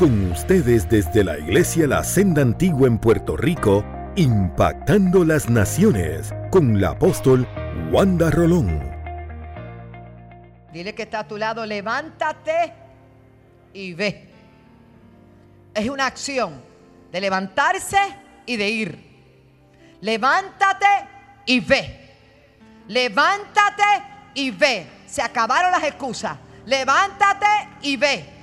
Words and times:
Con 0.00 0.32
ustedes 0.32 0.88
desde 0.88 1.22
la 1.22 1.36
Iglesia 1.36 1.86
La 1.86 2.02
Senda 2.02 2.40
Antigua 2.40 2.88
en 2.88 2.96
Puerto 2.96 3.36
Rico, 3.36 3.84
impactando 4.16 5.26
las 5.26 5.50
naciones 5.50 6.32
con 6.50 6.80
la 6.80 6.92
apóstol 6.92 7.46
Wanda 7.92 8.30
Rolón. 8.30 8.80
Dile 10.72 10.94
que 10.94 11.02
está 11.02 11.18
a 11.18 11.28
tu 11.28 11.36
lado, 11.36 11.66
levántate 11.66 12.72
y 13.74 13.92
ve. 13.92 14.26
Es 15.74 15.86
una 15.90 16.06
acción 16.06 16.62
de 17.12 17.20
levantarse 17.20 17.98
y 18.46 18.56
de 18.56 18.70
ir. 18.70 19.04
Levántate 20.00 20.86
y 21.44 21.60
ve. 21.60 22.10
Levántate 22.88 23.82
y 24.32 24.50
ve. 24.50 24.86
Se 25.06 25.20
acabaron 25.20 25.70
las 25.70 25.84
excusas. 25.84 26.38
Levántate 26.64 27.46
y 27.82 27.98
ve. 27.98 28.39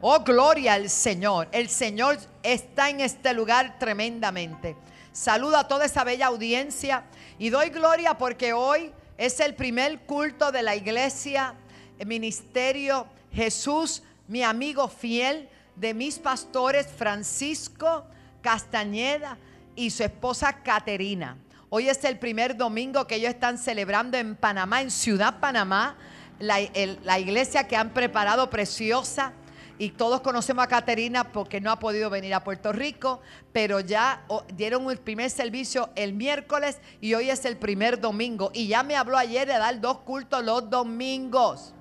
Oh, 0.00 0.20
gloria 0.20 0.74
al 0.74 0.90
Señor. 0.90 1.48
El 1.50 1.68
Señor 1.68 2.18
está 2.44 2.88
en 2.88 3.00
este 3.00 3.34
lugar 3.34 3.80
tremendamente. 3.80 4.76
Saludo 5.12 5.56
a 5.56 5.66
toda 5.66 5.86
esa 5.86 6.04
bella 6.04 6.26
audiencia 6.26 7.02
y 7.36 7.50
doy 7.50 7.70
gloria 7.70 8.16
porque 8.16 8.52
hoy 8.52 8.92
es 9.16 9.40
el 9.40 9.56
primer 9.56 9.98
culto 10.02 10.52
de 10.52 10.62
la 10.62 10.76
iglesia, 10.76 11.54
el 11.98 12.06
ministerio 12.06 13.08
Jesús, 13.32 14.04
mi 14.28 14.44
amigo 14.44 14.86
fiel, 14.86 15.48
de 15.74 15.94
mis 15.94 16.20
pastores 16.20 16.86
Francisco 16.86 18.04
Castañeda 18.40 19.36
y 19.74 19.90
su 19.90 20.04
esposa 20.04 20.62
Caterina. 20.62 21.36
Hoy 21.70 21.88
es 21.88 22.04
el 22.04 22.20
primer 22.20 22.56
domingo 22.56 23.08
que 23.08 23.16
ellos 23.16 23.30
están 23.30 23.58
celebrando 23.58 24.16
en 24.16 24.36
Panamá, 24.36 24.80
en 24.80 24.92
Ciudad 24.92 25.40
Panamá, 25.40 25.96
la, 26.38 26.58
la 27.02 27.18
iglesia 27.18 27.66
que 27.66 27.74
han 27.74 27.90
preparado 27.90 28.48
preciosa 28.48 29.32
y 29.78 29.90
todos 29.90 30.20
conocemos 30.22 30.64
a 30.64 30.68
Caterina 30.68 31.32
porque 31.32 31.60
no 31.60 31.70
ha 31.70 31.78
podido 31.78 32.10
venir 32.10 32.34
a 32.34 32.42
Puerto 32.42 32.72
Rico, 32.72 33.20
pero 33.52 33.78
ya 33.78 34.24
dieron 34.54 34.90
el 34.90 34.98
primer 34.98 35.30
servicio 35.30 35.90
el 35.94 36.14
miércoles 36.14 36.80
y 37.00 37.14
hoy 37.14 37.30
es 37.30 37.44
el 37.44 37.56
primer 37.56 38.00
domingo. 38.00 38.50
Y 38.52 38.66
ya 38.66 38.82
me 38.82 38.96
habló 38.96 39.16
ayer 39.16 39.46
de 39.46 39.54
dar 39.54 39.80
dos 39.80 39.98
cultos 39.98 40.44
los 40.44 40.68
domingos. 40.68 41.72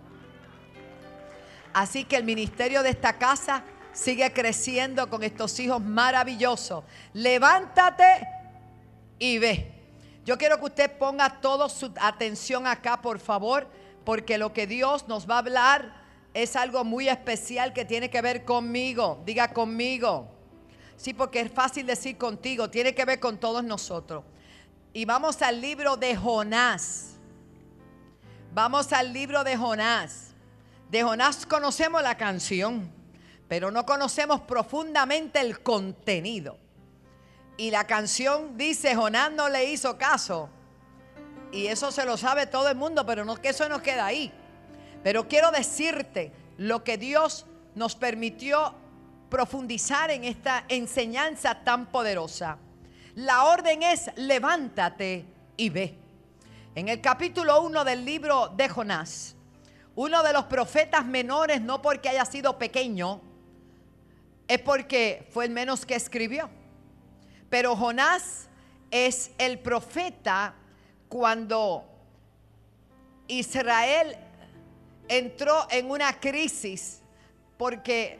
Así 1.74 2.06
que 2.06 2.18
el 2.18 2.24
ministerio 2.24 2.84
de 2.84 2.90
esta 2.90 3.18
casa 3.18 3.64
sigue 3.94 4.32
creciendo 4.32 5.10
con 5.10 5.24
estos 5.24 5.60
hijos 5.60 5.82
maravillosos. 5.82 6.84
Levántate 7.14 8.28
y 9.18 9.40
ve. 9.40 9.74
Yo 10.24 10.38
quiero 10.38 10.60
que 10.60 10.66
usted 10.66 10.98
ponga 11.00 11.42
toda 11.42 11.68
su 11.68 11.92
atención 12.00 12.68
acá, 12.68 13.02
por 13.02 13.18
favor, 13.18 13.68
porque 14.06 14.38
lo 14.38 14.54
que 14.54 14.68
Dios 14.68 15.08
nos 15.08 15.28
va 15.28 15.36
a 15.36 15.40
hablar 15.40 15.97
es 16.44 16.56
algo 16.56 16.84
muy 16.84 17.10
especial 17.10 17.74
que 17.74 17.84
tiene 17.84 18.12
que 18.12 18.22
ver 18.22 18.46
conmigo. 18.46 19.20
Diga 19.26 19.52
conmigo. 19.52 20.30
Sí, 20.96 21.12
porque 21.16 21.42
es 21.42 21.52
fácil 21.52 21.88
decir 21.88 22.16
contigo, 22.16 22.70
tiene 22.70 22.94
que 22.94 23.06
ver 23.06 23.20
con 23.20 23.40
todos 23.40 23.64
nosotros. 23.64 24.24
Y 24.94 25.06
vamos 25.06 25.42
al 25.42 25.60
libro 25.60 25.98
de 25.98 26.16
Jonás. 26.16 27.16
Vamos 28.54 28.94
al 28.94 29.14
libro 29.14 29.44
de 29.44 29.58
Jonás. 29.58 30.36
De 30.92 31.02
Jonás 31.02 31.44
conocemos 31.48 32.04
la 32.04 32.18
canción, 32.18 32.92
pero 33.48 33.72
no 33.72 33.84
conocemos 33.88 34.42
profundamente 34.42 35.40
el 35.40 35.64
contenido. 35.64 36.60
Y 37.58 37.72
la 37.72 37.88
canción 37.88 38.56
dice, 38.60 38.96
Jonás 38.96 39.32
no 39.32 39.50
le 39.50 39.72
hizo 39.72 39.98
caso. 39.98 40.50
Y 41.52 41.66
eso 41.66 41.92
se 41.92 42.06
lo 42.06 42.16
sabe 42.16 42.46
todo 42.46 42.70
el 42.70 42.76
mundo, 42.76 43.08
pero 43.08 43.26
no 43.26 43.38
que 43.38 43.50
eso 43.50 43.68
nos 43.68 43.82
queda 43.82 44.06
ahí. 44.06 44.32
Pero 45.04 45.28
quiero 45.28 45.52
decirte 45.52 46.32
lo 46.58 46.84
que 46.84 46.98
Dios 46.98 47.46
nos 47.76 47.96
permitió 47.96 48.76
profundizar 49.30 50.12
en 50.12 50.24
esta 50.24 50.66
enseñanza 50.68 51.64
tan 51.64 51.88
poderosa. 51.88 52.58
La 53.16 53.46
orden 53.46 53.84
es 53.84 54.10
levántate 54.16 55.26
y 55.58 55.70
ve. 55.70 55.98
En 56.76 56.88
el 56.88 57.02
capítulo 57.02 57.62
1 57.62 57.84
del 57.84 58.06
libro 58.06 58.50
de 58.50 58.70
Jonás, 58.70 59.36
uno 59.96 60.22
de 60.22 60.32
los 60.32 60.46
profetas 60.46 61.06
menores, 61.06 61.62
no 61.62 61.82
porque 61.82 62.10
haya 62.10 62.26
sido 62.26 62.60
pequeño, 62.60 63.22
es 64.48 64.60
porque 64.60 65.28
fue 65.32 65.46
el 65.46 65.52
menos 65.52 65.86
que 65.86 65.96
escribió. 65.96 66.50
Pero 67.50 67.76
Jonás 67.76 68.48
es 68.92 69.32
el 69.38 69.60
profeta 69.60 70.54
cuando 71.10 71.84
Israel 73.28 74.16
entró 75.08 75.68
en 75.70 75.90
una 75.90 76.20
crisis 76.20 77.02
porque 77.58 78.20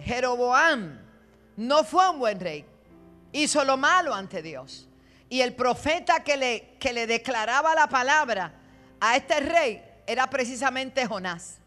Jeroboam 0.00 1.00
no 1.56 1.84
fue 1.84 2.08
un 2.10 2.18
buen 2.18 2.40
rey. 2.40 2.64
Hizo 3.32 3.64
lo 3.64 3.76
malo 3.76 4.14
ante 4.14 4.42
Dios. 4.42 4.88
Y 5.28 5.40
el 5.40 5.54
profeta 5.54 6.22
que 6.22 6.36
le, 6.36 6.76
que 6.78 6.92
le 6.92 7.06
declaraba 7.06 7.74
la 7.74 7.88
palabra 7.88 8.52
a 9.00 9.16
este 9.16 9.40
rey 9.40 9.82
era 10.06 10.28
precisamente 10.30 11.06
Jonás. 11.06 11.58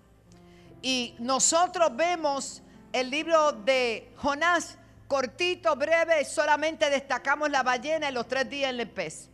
Y 0.82 1.16
nosotros 1.20 1.96
vemos 1.96 2.62
el 2.94 3.10
libro 3.10 3.52
de 3.52 4.12
Jonás 4.16 4.78
cortito, 5.08 5.76
breve, 5.76 6.24
solamente 6.24 6.90
destacamos 6.90 7.50
la 7.50 7.64
ballena 7.64 8.10
y 8.10 8.14
los 8.14 8.28
tres 8.28 8.50
días 8.50 8.72
en 8.72 8.80
el 8.80 8.90
pez. 8.90 9.30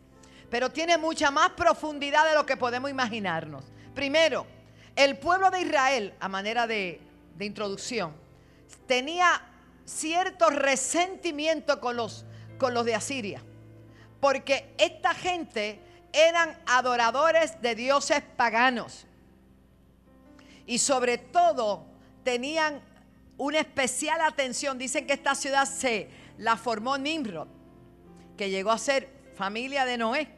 Pero 0.50 0.70
tiene 0.70 0.96
mucha 0.96 1.30
más 1.30 1.50
profundidad 1.50 2.26
de 2.28 2.34
lo 2.34 2.46
que 2.46 2.56
podemos 2.56 2.90
imaginarnos. 2.90 3.64
Primero, 3.94 4.46
el 4.96 5.18
pueblo 5.18 5.50
de 5.50 5.60
Israel, 5.60 6.14
a 6.18 6.28
manera 6.28 6.66
de, 6.66 7.00
introducción, 7.38 8.14
tenía 8.86 9.42
cierto 9.84 10.48
resentimiento 10.48 11.80
con 11.80 11.96
los, 11.96 12.24
con 12.58 12.72
los 12.72 12.84
de 12.86 12.94
Asiria. 12.94 13.42
Porque 14.20 14.74
esta 14.78 15.14
gente 15.14 15.78
eran 16.12 16.58
adoradores 16.66 17.60
de 17.60 17.74
dioses 17.74 18.22
paganos. 18.36 19.06
Y 20.66 20.78
sobre 20.78 21.18
todo 21.18 21.84
tenían 22.24 22.80
una 23.36 23.60
especial 23.60 24.22
atención. 24.22 24.78
Dicen 24.78 25.06
que 25.06 25.12
esta 25.12 25.34
ciudad 25.34 25.66
se 25.66 26.08
la 26.38 26.56
formó 26.56 26.96
Nimrod, 26.96 27.48
que 28.38 28.48
llegó 28.48 28.70
a 28.70 28.78
ser 28.78 29.08
familia 29.36 29.84
de 29.84 29.98
Noé. 29.98 30.35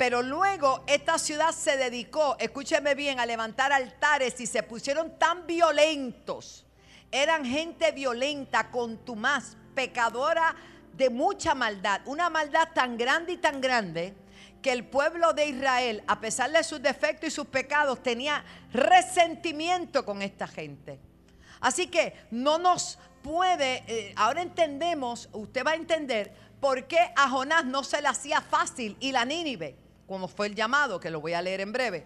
Pero 0.00 0.22
luego 0.22 0.82
esta 0.86 1.18
ciudad 1.18 1.52
se 1.52 1.76
dedicó, 1.76 2.34
escúcheme 2.38 2.94
bien, 2.94 3.20
a 3.20 3.26
levantar 3.26 3.70
altares 3.70 4.40
y 4.40 4.46
se 4.46 4.62
pusieron 4.62 5.18
tan 5.18 5.46
violentos. 5.46 6.64
Eran 7.12 7.44
gente 7.44 7.92
violenta, 7.92 8.70
contumaz, 8.70 9.58
pecadora 9.74 10.56
de 10.94 11.10
mucha 11.10 11.54
maldad. 11.54 12.00
Una 12.06 12.30
maldad 12.30 12.68
tan 12.72 12.96
grande 12.96 13.32
y 13.32 13.36
tan 13.36 13.60
grande 13.60 14.14
que 14.62 14.72
el 14.72 14.86
pueblo 14.86 15.34
de 15.34 15.48
Israel, 15.48 16.02
a 16.06 16.18
pesar 16.18 16.50
de 16.50 16.64
sus 16.64 16.80
defectos 16.80 17.28
y 17.28 17.30
sus 17.30 17.48
pecados, 17.48 18.02
tenía 18.02 18.42
resentimiento 18.72 20.06
con 20.06 20.22
esta 20.22 20.48
gente. 20.48 20.98
Así 21.60 21.88
que 21.88 22.14
no 22.30 22.56
nos 22.56 22.98
puede, 23.22 23.84
eh, 23.86 24.14
ahora 24.16 24.40
entendemos, 24.40 25.28
usted 25.34 25.62
va 25.62 25.72
a 25.72 25.74
entender 25.74 26.32
por 26.58 26.86
qué 26.86 27.12
a 27.14 27.28
Jonás 27.28 27.66
no 27.66 27.84
se 27.84 28.00
le 28.00 28.08
hacía 28.08 28.40
fácil 28.40 28.96
y 28.98 29.12
la 29.12 29.26
Nínive 29.26 29.89
como 30.10 30.26
fue 30.26 30.48
el 30.48 30.56
llamado, 30.56 30.98
que 30.98 31.08
lo 31.08 31.20
voy 31.20 31.34
a 31.34 31.40
leer 31.40 31.60
en 31.60 31.72
breve, 31.72 32.04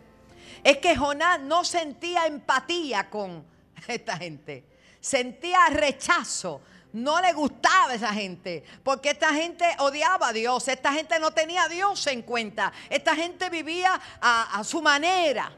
es 0.63 0.77
que 0.77 0.95
Jonás 0.95 1.41
no 1.41 1.65
sentía 1.65 2.27
empatía 2.27 3.09
con 3.09 3.47
esta 3.89 4.19
gente. 4.19 4.63
Sentía 5.01 5.67
rechazo. 5.71 6.61
No 6.93 7.19
le 7.23 7.33
gustaba 7.33 7.95
esa 7.95 8.13
gente, 8.13 8.63
porque 8.83 9.09
esta 9.09 9.33
gente 9.33 9.65
odiaba 9.79 10.29
a 10.29 10.33
Dios, 10.35 10.69
esta 10.69 10.93
gente 10.93 11.19
no 11.19 11.31
tenía 11.31 11.65
a 11.65 11.69
Dios 11.71 12.07
en 12.07 12.21
cuenta, 12.21 12.73
esta 12.91 13.17
gente 13.17 13.49
vivía 13.49 13.99
a, 14.21 14.63
su 14.63 14.81
manera 14.81 15.51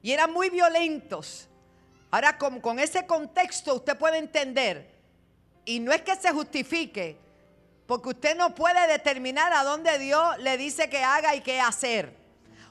y 0.00 0.12
eran 0.12 0.32
muy 0.32 0.48
violentos. 0.50 1.48
Ahora, 2.12 2.38
con, 2.38 2.60
con 2.60 2.78
ese 2.78 3.06
contexto 3.06 3.74
usted 3.74 3.98
puede 3.98 4.18
entender, 4.18 4.88
y 5.66 5.80
no 5.80 5.92
es 5.92 6.00
que 6.00 6.16
se 6.16 6.30
justifique, 6.30 7.18
porque 7.88 8.10
usted 8.10 8.36
no 8.36 8.54
puede 8.54 8.86
determinar 8.86 9.50
a 9.54 9.64
dónde 9.64 9.98
Dios 9.98 10.36
le 10.40 10.58
dice 10.58 10.90
que 10.90 11.02
haga 11.02 11.34
y 11.34 11.40
qué 11.40 11.58
hacer. 11.58 12.14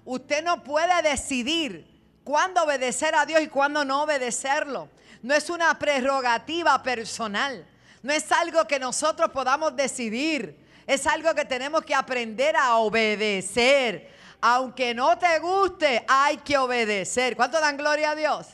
Usted 0.06 0.44
no 0.44 0.64
puede 0.64 1.02
decidir 1.02 1.88
cuándo 2.24 2.64
obedecer 2.64 3.16
a 3.16 3.26
Dios 3.26 3.42
y 3.42 3.48
cuándo 3.48 3.84
no 3.84 4.04
obedecerlo. 4.04 4.90
No 5.24 5.34
es 5.34 5.50
una 5.50 5.80
prerrogativa 5.80 6.84
personal. 6.84 7.68
No 8.04 8.14
es 8.14 8.32
algo 8.32 8.68
que 8.68 8.78
nosotros 8.78 9.32
podamos 9.32 9.76
decidir. 9.76 10.56
Es 10.86 11.08
algo 11.08 11.34
que 11.34 11.46
tenemos 11.46 11.84
que 11.84 11.96
aprender 11.96 12.56
a 12.56 12.76
obedecer. 12.76 14.12
Aunque 14.40 14.94
no 14.94 15.18
te 15.18 15.40
guste, 15.40 16.06
hay 16.08 16.38
que 16.38 16.60
obedecer. 16.60 17.36
¿Cuánto 17.36 17.60
dan 17.60 17.76
gloria 17.76 18.12
a 18.12 18.16
Dios? 18.16 18.50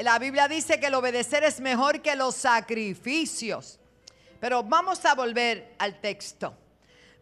La 0.00 0.18
Biblia 0.18 0.48
dice 0.48 0.80
que 0.80 0.86
el 0.86 0.94
obedecer 0.94 1.44
es 1.44 1.60
mejor 1.60 2.02
que 2.02 2.16
los 2.16 2.34
sacrificios. 2.34 3.78
Pero 4.44 4.62
vamos 4.62 5.02
a 5.06 5.14
volver 5.14 5.74
al 5.78 6.02
texto. 6.02 6.54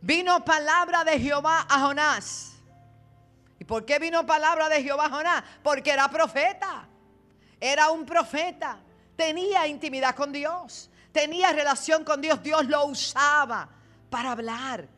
Vino 0.01 0.45
palabra 0.45 1.05
de 1.05 1.21
Jehová 1.21 1.69
a 1.71 1.79
Jonás. 1.79 2.55
¿Y 3.61 3.65
por 3.65 3.85
qué 3.85 4.01
vino 4.01 4.27
palabra 4.27 4.69
de 4.69 4.83
Jehová 4.83 5.07
a 5.07 5.11
Jonás? 5.11 5.45
Porque 5.63 5.93
era 5.93 6.09
profeta. 6.09 6.89
Era 7.61 7.91
un 7.91 8.05
profeta. 8.05 8.81
tenía 9.15 9.69
intimidad 9.69 10.17
con 10.17 10.33
Dios, 10.33 10.91
tenía 11.13 11.53
relación 11.53 12.03
con 12.03 12.21
Dios, 12.21 12.43
Dios 12.43 12.67
lo 12.67 12.87
usaba 12.87 13.69
para 14.11 14.33
hablar. 14.33 14.89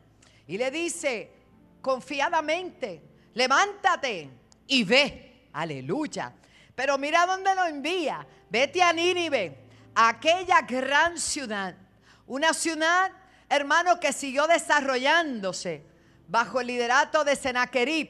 Y 0.47 0.57
le 0.57 0.71
dice 0.71 1.31
confiadamente, 1.79 3.03
levántate 3.35 4.31
y 4.65 4.83
ve, 4.83 5.49
aleluya. 5.53 6.33
Pero 6.73 6.97
mira 6.97 7.27
dónde 7.27 7.53
lo 7.53 7.65
envía, 7.65 8.25
vete 8.49 8.81
a 8.81 8.91
Nínive, 8.93 9.59
aquella 9.93 10.61
gran 10.61 11.19
ciudad, 11.19 11.84
una 12.27 12.53
ciudad, 12.53 13.11
hermano, 13.49 13.99
que 13.99 14.13
siguió 14.13 14.47
desarrollándose 14.47 15.83
bajo 16.27 16.59
el 16.59 16.67
liderato 16.67 17.23
de 17.23 17.35
Senaquerib, 17.35 18.09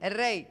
el 0.00 0.12
rey. 0.12 0.48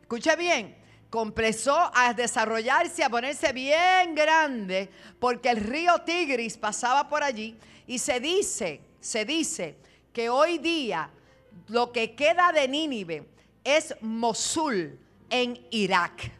Escuche 0.00 0.36
bien, 0.36 0.76
comenzó 1.08 1.90
a 1.94 2.12
desarrollarse, 2.14 3.02
a 3.02 3.08
ponerse 3.08 3.52
bien 3.52 4.14
grande, 4.14 4.90
porque 5.18 5.50
el 5.50 5.58
río 5.58 6.02
Tigris 6.02 6.56
pasaba 6.56 7.08
por 7.08 7.22
allí 7.22 7.58
y 7.86 7.98
se 7.98 8.20
dice, 8.20 8.80
se 9.00 9.24
dice 9.24 9.76
que 10.12 10.28
hoy 10.28 10.58
día 10.58 11.10
lo 11.68 11.92
que 11.92 12.14
queda 12.14 12.52
de 12.52 12.68
Nínive 12.68 13.28
es 13.64 13.94
Mosul 14.00 14.98
en 15.30 15.66
Irak. 15.70 16.32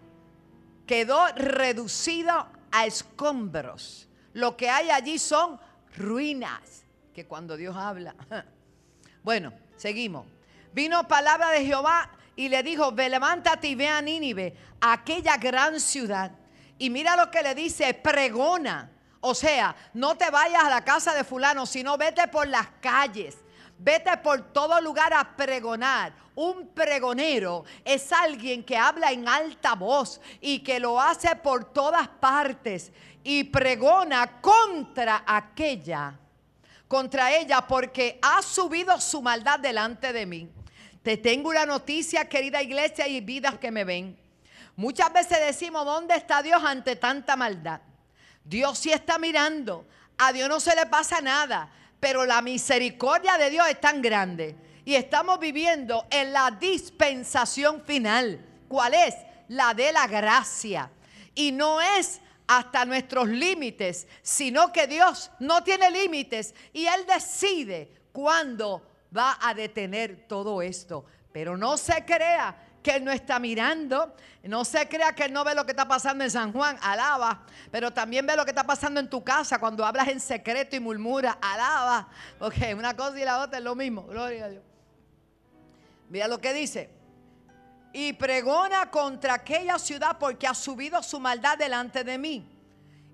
Quedó 0.87 1.27
reducido 1.37 2.49
a 2.71 2.87
escombros. 2.87 4.09
Lo 4.33 4.57
que 4.57 4.69
hay 4.69 4.91
allí 4.91 5.19
son 5.19 5.59
ruinas, 5.97 6.85
que 7.15 7.27
cuando 7.27 7.57
Dios 7.57 7.77
habla. 7.77 8.15
Bueno, 9.23 9.53
seguimos. 9.77 10.27
Vino 10.73 11.07
palabra 11.07 11.51
de 11.51 11.63
Jehová 11.67 12.11
y 12.37 12.49
le 12.49 12.63
dijo, 12.63 12.91
ve, 12.93 13.11
levántate 13.11 13.69
y 13.69 13.75
ve 13.75 13.87
a 13.87 14.01
Nínive, 14.01 14.57
aquella 14.81 15.37
gran 15.37 15.79
ciudad. 15.79 16.33
Y 16.79 16.89
mira 16.89 17.17
lo 17.17 17.31
que 17.31 17.43
le 17.43 17.55
dice, 17.55 17.93
pregona. 17.93 18.91
O 19.21 19.35
sea, 19.35 19.77
no 19.93 20.17
te 20.17 20.31
vayas 20.31 20.65
a 20.65 20.71
la 20.71 20.83
casa 20.83 21.13
de 21.13 21.25
fulano, 21.25 21.67
sino 21.67 21.99
vete 21.99 22.29
por 22.29 22.49
las 22.49 22.69
calles. 22.81 23.37
Vete 23.79 24.17
por 24.19 24.53
todo 24.53 24.81
lugar 24.81 25.13
a 25.13 25.37
pregonar. 25.37 26.15
Un 26.35 26.69
pregonero 26.69 27.65
es 27.85 28.13
alguien 28.13 28.65
que 28.65 28.77
habla 28.77 29.13
en 29.13 29.29
alta 29.29 29.75
voz 29.75 30.21
y 30.41 30.61
que 30.61 30.81
lo 30.81 30.99
hace 30.99 31.37
por 31.37 31.65
todas 31.65 32.09
partes 32.09 32.93
y 33.23 33.45
pregona 33.45 34.41
contra 34.41 35.25
aquella, 35.27 36.19
contra 36.89 37.37
ella, 37.37 37.67
porque 37.67 38.19
ha 38.23 38.43
subido 38.43 39.01
su 39.01 39.23
maldad 39.23 39.61
delante 39.61 40.13
de 40.13 40.27
mí. 40.27 40.51
Te 41.03 41.17
tengo 41.17 41.49
una 41.49 41.65
noticia, 41.65 42.29
querida 42.29 42.63
iglesia 42.63 43.09
y 43.09 43.21
vidas 43.21 43.59
que 43.59 43.71
me 43.71 43.85
ven. 43.85 44.19
Muchas 44.77 45.13
veces 45.13 45.39
decimos, 45.41 45.85
¿dónde 45.85 46.15
está 46.15 46.43
Dios 46.43 46.63
ante 46.65 46.97
tanta 46.97 47.37
maldad? 47.37 47.81
Dios 48.45 48.79
sí 48.79 48.93
está 48.93 49.19
mirando. 49.19 49.87
A 50.19 50.33
Dios 50.33 50.49
no 50.49 50.61
se 50.61 50.75
le 50.75 50.87
pasa 50.87 51.21
nada. 51.21 51.71
Pero 51.99 52.25
la 52.25 52.43
misericordia 52.43 53.37
de 53.37 53.51
Dios 53.51 53.67
es 53.69 53.81
tan 53.81 54.01
grande. 54.03 54.57
Y 54.85 54.95
estamos 54.95 55.39
viviendo 55.39 56.07
en 56.11 56.33
la 56.33 56.51
dispensación 56.51 57.83
final. 57.83 58.45
¿Cuál 58.69 58.95
es? 58.95 59.15
La 59.49 59.75
de 59.75 59.93
la 59.93 60.07
gracia. 60.07 60.91
Y 61.35 61.53
no 61.53 61.81
es 61.81 62.21
hasta 62.53 62.85
nuestros 62.85 63.29
límites, 63.29 64.09
sino 64.23 64.73
que 64.73 64.89
Dios 64.89 65.31
no 65.39 65.63
tiene 65.63 65.89
límites 65.89 66.53
y 66.73 66.85
Él 66.87 67.07
decide 67.07 67.93
cuándo 68.11 68.83
va 69.17 69.39
a 69.41 69.55
detener 69.55 70.27
todo 70.27 70.61
esto. 70.61 71.05
Pero 71.31 71.57
no 71.57 71.77
se 71.77 72.05
crea 72.05 72.57
que 72.83 72.97
Él 72.97 73.05
no 73.05 73.13
está 73.13 73.39
mirando. 73.39 74.17
No 74.43 74.65
se 74.65 74.89
crea 74.89 75.15
que 75.15 75.27
Él 75.27 75.33
no 75.33 75.45
ve 75.45 75.55
lo 75.55 75.65
que 75.65 75.71
está 75.71 75.87
pasando 75.87 76.25
en 76.25 76.31
San 76.33 76.53
Juan, 76.53 76.77
alaba. 76.83 77.47
Pero 77.71 77.93
también 77.93 78.27
ve 78.27 78.35
lo 78.35 78.45
que 78.45 78.51
está 78.51 78.65
pasando 78.65 78.99
en 78.99 79.09
tu 79.09 79.23
casa 79.23 79.61
cuando 79.61 79.87
hablas 79.87 80.09
en 80.09 80.19
secreto 80.19 80.75
y 80.75 80.81
murmura, 80.81 81.39
alaba. 81.41 82.09
Ok, 82.41 82.57
una 82.77 82.97
cosa 82.97 83.21
y 83.21 83.25
la 83.25 83.43
otra 83.43 83.59
es 83.59 83.65
lo 83.65 83.77
mismo. 83.77 84.03
Gloria 84.09 84.47
a 84.47 84.49
Dios. 84.49 84.65
Mira 86.09 86.27
lo 86.27 86.41
que 86.41 86.53
dice. 86.53 87.00
Y 87.93 88.13
pregona 88.13 88.91
contra 88.91 89.35
aquella 89.35 89.79
ciudad 89.79 90.17
porque 90.19 90.47
ha 90.47 90.55
subido 90.55 91.03
su 91.03 91.19
maldad 91.19 91.59
delante 91.59 92.05
de 92.05 92.19
mí. 92.19 92.49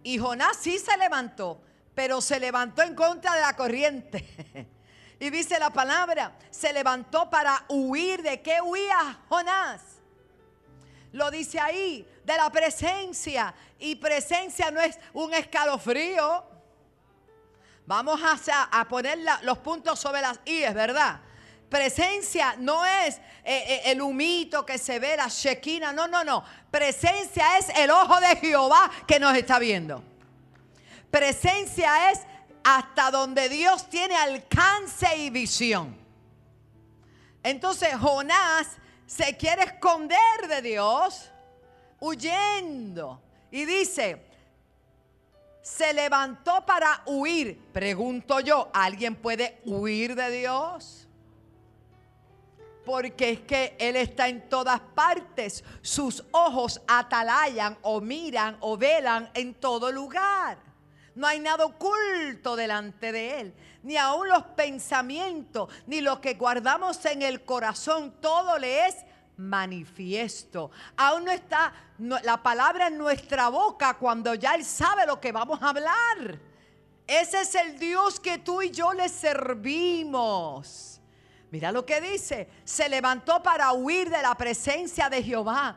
Y 0.03 0.19
Jonás 0.19 0.59
sí 0.61 0.79
se 0.79 0.97
levantó, 0.97 1.61
pero 1.95 2.21
se 2.21 2.39
levantó 2.39 2.83
en 2.83 2.95
contra 2.95 3.35
de 3.35 3.41
la 3.41 3.57
corriente. 3.57 4.67
Y 5.19 5.31
dice 5.31 5.59
la 5.59 5.71
palabra, 5.71 6.33
se 6.51 6.73
levantó 6.75 7.31
para 7.31 7.65
huir. 7.69 8.23
¿De 8.23 8.43
qué 8.43 8.61
huía 8.61 9.19
Jonás? 9.31 9.81
Lo 11.13 11.31
dice 11.31 11.59
ahí, 11.59 12.07
de 12.23 12.37
la 12.37 12.51
presencia. 12.51 13.55
Y 13.79 13.95
presencia 13.95 14.71
no 14.71 14.81
es 14.81 14.99
un 15.15 15.33
escalofrío. 15.33 16.45
Vamos 17.87 18.21
a, 18.23 18.87
poner 18.89 19.19
los 19.43 19.59
puntos 19.59 19.99
sobre 19.99 20.21
las 20.21 20.41
es 20.45 20.75
¿verdad? 20.75 21.21
Presencia 21.69 22.55
no 22.59 22.85
es 22.87 23.17
eh, 23.17 23.23
eh, 23.45 23.83
el 23.87 24.01
humito 24.01 24.65
que 24.65 24.79
se 24.79 24.99
ve, 24.99 25.17
la 25.17 25.29
shequina. 25.29 25.93
No, 25.93 26.07
no, 26.07 26.23
no. 26.23 26.45
Presencia 26.71 27.59
es 27.59 27.69
el 27.77 27.91
ojo 27.91 28.21
de 28.21 28.37
Jehová 28.37 28.91
que 29.07 29.19
nos 29.19 29.37
está 29.37 29.59
viendo. 29.59 30.03
Presencia 31.11 32.11
es 32.11 32.21
hasta 32.63 33.11
donde 33.11 33.49
Dios 33.49 33.89
tiene 33.89 34.17
alcance 34.17 35.17
y 35.17 35.31
visión. 35.31 35.97
Entonces 37.43 37.95
Jonás 37.95 38.67
se 39.07 39.37
quiere 39.37 39.63
esconder 39.63 40.49
de 40.49 40.63
Dios, 40.63 41.31
huyendo. 42.01 43.23
Y 43.53 43.65
dice, 43.65 44.27
se 45.63 45.93
levantó 45.93 46.67
para 46.67 47.03
huir. 47.07 47.61
Pregunto 47.73 48.41
yo, 48.41 48.69
¿alguien 48.75 49.15
puede 49.15 49.61
huir 49.65 50.15
de 50.15 50.31
Dios? 50.31 51.06
Porque 52.87 53.31
es 53.31 53.41
que 53.41 53.77
Él 53.79 53.97
está 53.97 54.29
en 54.29 54.49
todas 54.49 54.81
partes. 54.81 55.65
Sus 55.83 56.25
ojos 56.31 56.81
atalayan 56.87 57.77
o 57.83 58.01
miran 58.01 58.57
o 58.61 58.79
velan 58.79 59.29
en 59.35 59.55
todo 59.55 59.91
lugar. 59.93 60.57
No 61.17 61.27
hay 61.27 61.41
nada 61.41 61.65
oculto 61.65 62.55
delante 62.55 63.11
de 63.11 63.41
Él. 63.41 63.55
Ni 63.83 63.97
aun 63.97 64.29
los 64.29 64.45
pensamientos, 64.45 65.69
ni 65.87 66.01
lo 66.01 66.21
que 66.21 66.35
guardamos 66.35 67.05
en 67.07 67.23
el 67.23 67.45
corazón. 67.45 68.15
Todo 68.21 68.57
le 68.59 68.87
es 68.87 68.97
manifiesto. 69.37 70.71
Aún 70.97 71.25
no 71.25 71.33
está 71.33 71.73
la 71.99 72.43
palabra 72.43 72.87
en 72.87 72.99
nuestra 72.99 73.49
boca 73.49 73.95
cuando 73.95 74.35
ya 74.35 74.55
Él 74.55 74.65
sabe 74.65 75.07
lo 75.07 75.21
que 75.21 75.33
vamos 75.33 75.61
a 75.61 75.71
hablar. 75.71 76.39
Ese 77.07 77.41
es 77.41 77.55
el 77.55 77.79
Dios 77.79 78.21
que 78.21 78.39
tú 78.39 78.63
y 78.63 78.71
yo 78.71 78.93
le 78.93 79.09
servimos. 79.09 80.96
Mira 81.51 81.73
lo 81.73 81.87
que 81.87 82.01
dice. 82.01 82.49
Se 82.65 82.89
levantó 82.89 83.43
para 83.43 83.73
huir 83.73 84.11
de 84.11 84.23
la 84.23 84.35
presencia 84.35 85.09
de 85.09 85.23
Jehová. 85.23 85.77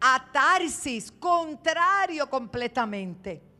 A 0.00 0.32
Tarsis, 0.32 1.12
contrario 1.12 2.28
completamente 2.28 3.52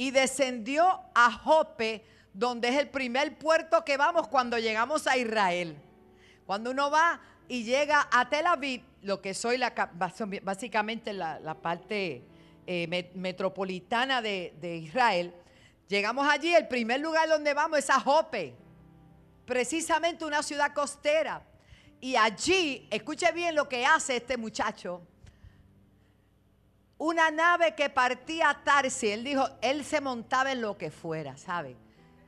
y 0.00 0.12
descendió 0.12 0.98
a 1.14 1.30
Jope, 1.30 2.02
donde 2.32 2.70
es 2.70 2.76
el 2.76 2.88
primer 2.88 3.36
puerto 3.36 3.84
que 3.84 3.98
vamos 3.98 4.28
cuando 4.28 4.58
llegamos 4.58 5.06
a 5.06 5.18
Israel. 5.18 5.76
Cuando 6.46 6.70
uno 6.70 6.90
va 6.90 7.20
y 7.48 7.64
llega 7.64 8.08
a 8.10 8.26
Tel 8.30 8.46
Aviv, 8.46 8.82
lo 9.02 9.20
que 9.20 9.34
soy 9.34 9.58
la, 9.58 9.74
básicamente 10.42 11.12
la, 11.12 11.54
parte 11.60 12.22
eh, 12.66 13.10
metropolitana 13.14 14.22
de, 14.22 14.54
de 14.58 14.78
Israel, 14.78 15.34
llegamos 15.86 16.26
allí, 16.26 16.54
el 16.54 16.66
primer 16.66 17.00
lugar 17.00 17.28
donde 17.28 17.52
vamos 17.52 17.80
es 17.80 17.90
a 17.90 18.00
Jope, 18.00 18.54
precisamente 19.50 20.24
una 20.24 20.42
ciudad 20.42 20.72
costera. 20.72 21.42
Y 22.00 22.16
allí, 22.16 22.88
escuche 22.90 23.30
bien 23.32 23.54
lo 23.54 23.68
que 23.68 23.84
hace 23.84 24.16
este 24.16 24.38
muchacho 24.38 25.02
una 27.00 27.30
nave 27.30 27.74
que 27.74 27.88
partía 27.88 28.50
a 28.50 28.62
Tarsi. 28.62 29.08
Él 29.08 29.24
dijo, 29.24 29.48
él 29.62 29.86
se 29.86 30.02
montaba 30.02 30.52
en 30.52 30.60
lo 30.60 30.76
que 30.76 30.90
fuera, 30.90 31.34
¿sabe? 31.38 31.74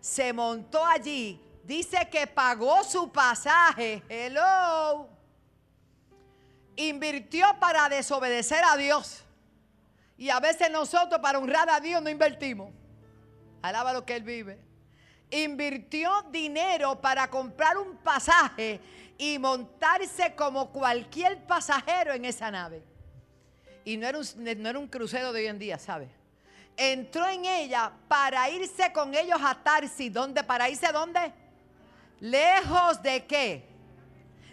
Se 0.00 0.32
montó 0.32 0.84
allí. 0.86 1.38
Dice 1.62 2.08
que 2.10 2.26
pagó 2.26 2.82
su 2.82 3.12
pasaje. 3.12 4.02
Hello. 4.08 5.10
Invirtió 6.74 7.46
para 7.60 7.90
desobedecer 7.90 8.64
a 8.64 8.78
Dios. 8.78 9.22
Y 10.16 10.30
a 10.30 10.40
veces 10.40 10.70
nosotros 10.70 11.20
para 11.20 11.38
honrar 11.38 11.68
a 11.68 11.78
Dios 11.78 12.00
no 12.00 12.08
invertimos. 12.08 12.72
Alaba 13.60 13.92
lo 13.92 14.06
que 14.06 14.16
Él 14.16 14.22
vive. 14.22 14.71
Invirtió 15.32 16.10
dinero 16.30 17.00
para 17.00 17.28
comprar 17.28 17.78
un 17.78 17.96
pasaje 17.96 18.80
y 19.16 19.38
montarse 19.38 20.34
como 20.34 20.70
cualquier 20.70 21.42
pasajero 21.46 22.12
en 22.12 22.26
esa 22.26 22.50
nave. 22.50 22.82
Y 23.84 23.96
no 23.96 24.06
era, 24.06 24.18
un, 24.18 24.26
no 24.36 24.68
era 24.68 24.78
un 24.78 24.86
crucero 24.86 25.32
de 25.32 25.40
hoy 25.40 25.46
en 25.46 25.58
día, 25.58 25.78
¿sabe? 25.78 26.08
Entró 26.76 27.26
en 27.28 27.46
ella 27.46 27.92
para 28.08 28.48
irse 28.50 28.92
con 28.92 29.14
ellos 29.14 29.40
a 29.42 29.54
Tarsis. 29.54 30.12
¿Dónde? 30.12 30.44
¿Para 30.44 30.68
irse 30.68 30.92
dónde? 30.92 31.32
Lejos 32.20 33.02
de 33.02 33.24
qué? 33.24 33.68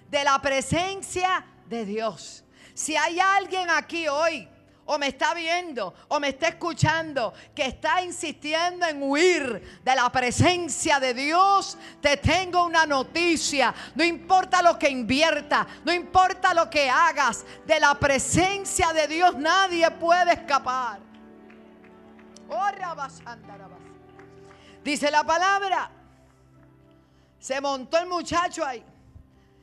De 0.10 0.24
la 0.24 0.42
presencia 0.42 1.46
de 1.68 1.86
Dios. 1.86 2.44
Si 2.74 2.96
hay 2.96 3.20
alguien 3.20 3.70
aquí 3.70 4.08
hoy 4.08 4.48
o 4.92 4.98
me 4.98 5.10
está 5.10 5.36
viendo 5.36 5.94
o 6.08 6.20
me 6.20 6.30
está 6.30 6.48
escuchando 6.48 7.32
que 7.54 7.68
está 7.68 8.02
insistiendo 8.02 8.88
en 8.88 9.04
huir 9.04 9.82
de 9.84 9.96
la 9.96 10.12
presencia 10.12 11.00
de 11.00 11.14
Dios, 11.14 11.78
te 12.02 12.18
tengo 12.18 12.66
una 12.66 12.88
noticia. 12.88 13.74
No 13.94 14.04
importa 14.04 14.64
lo 14.64 14.80
que 14.80 14.90
invierta, 14.90 15.68
no 15.86 15.94
importa 15.94 16.56
lo 16.56 16.72
que 16.72 16.90
hagas, 16.90 17.46
de 17.68 17.80
la 17.80 17.94
presencia 18.00 18.92
de 18.92 19.08
Dios 19.08 19.36
nadie 19.38 19.92
puede 19.92 20.34
escapar. 20.34 21.00
Oh, 22.50 22.68
Dice 24.84 25.12
la 25.12 25.24
palabra, 25.24 25.92
se 27.38 27.62
montó 27.62 28.00
el 28.00 28.08
muchacho 28.08 28.66
ahí, 28.66 28.84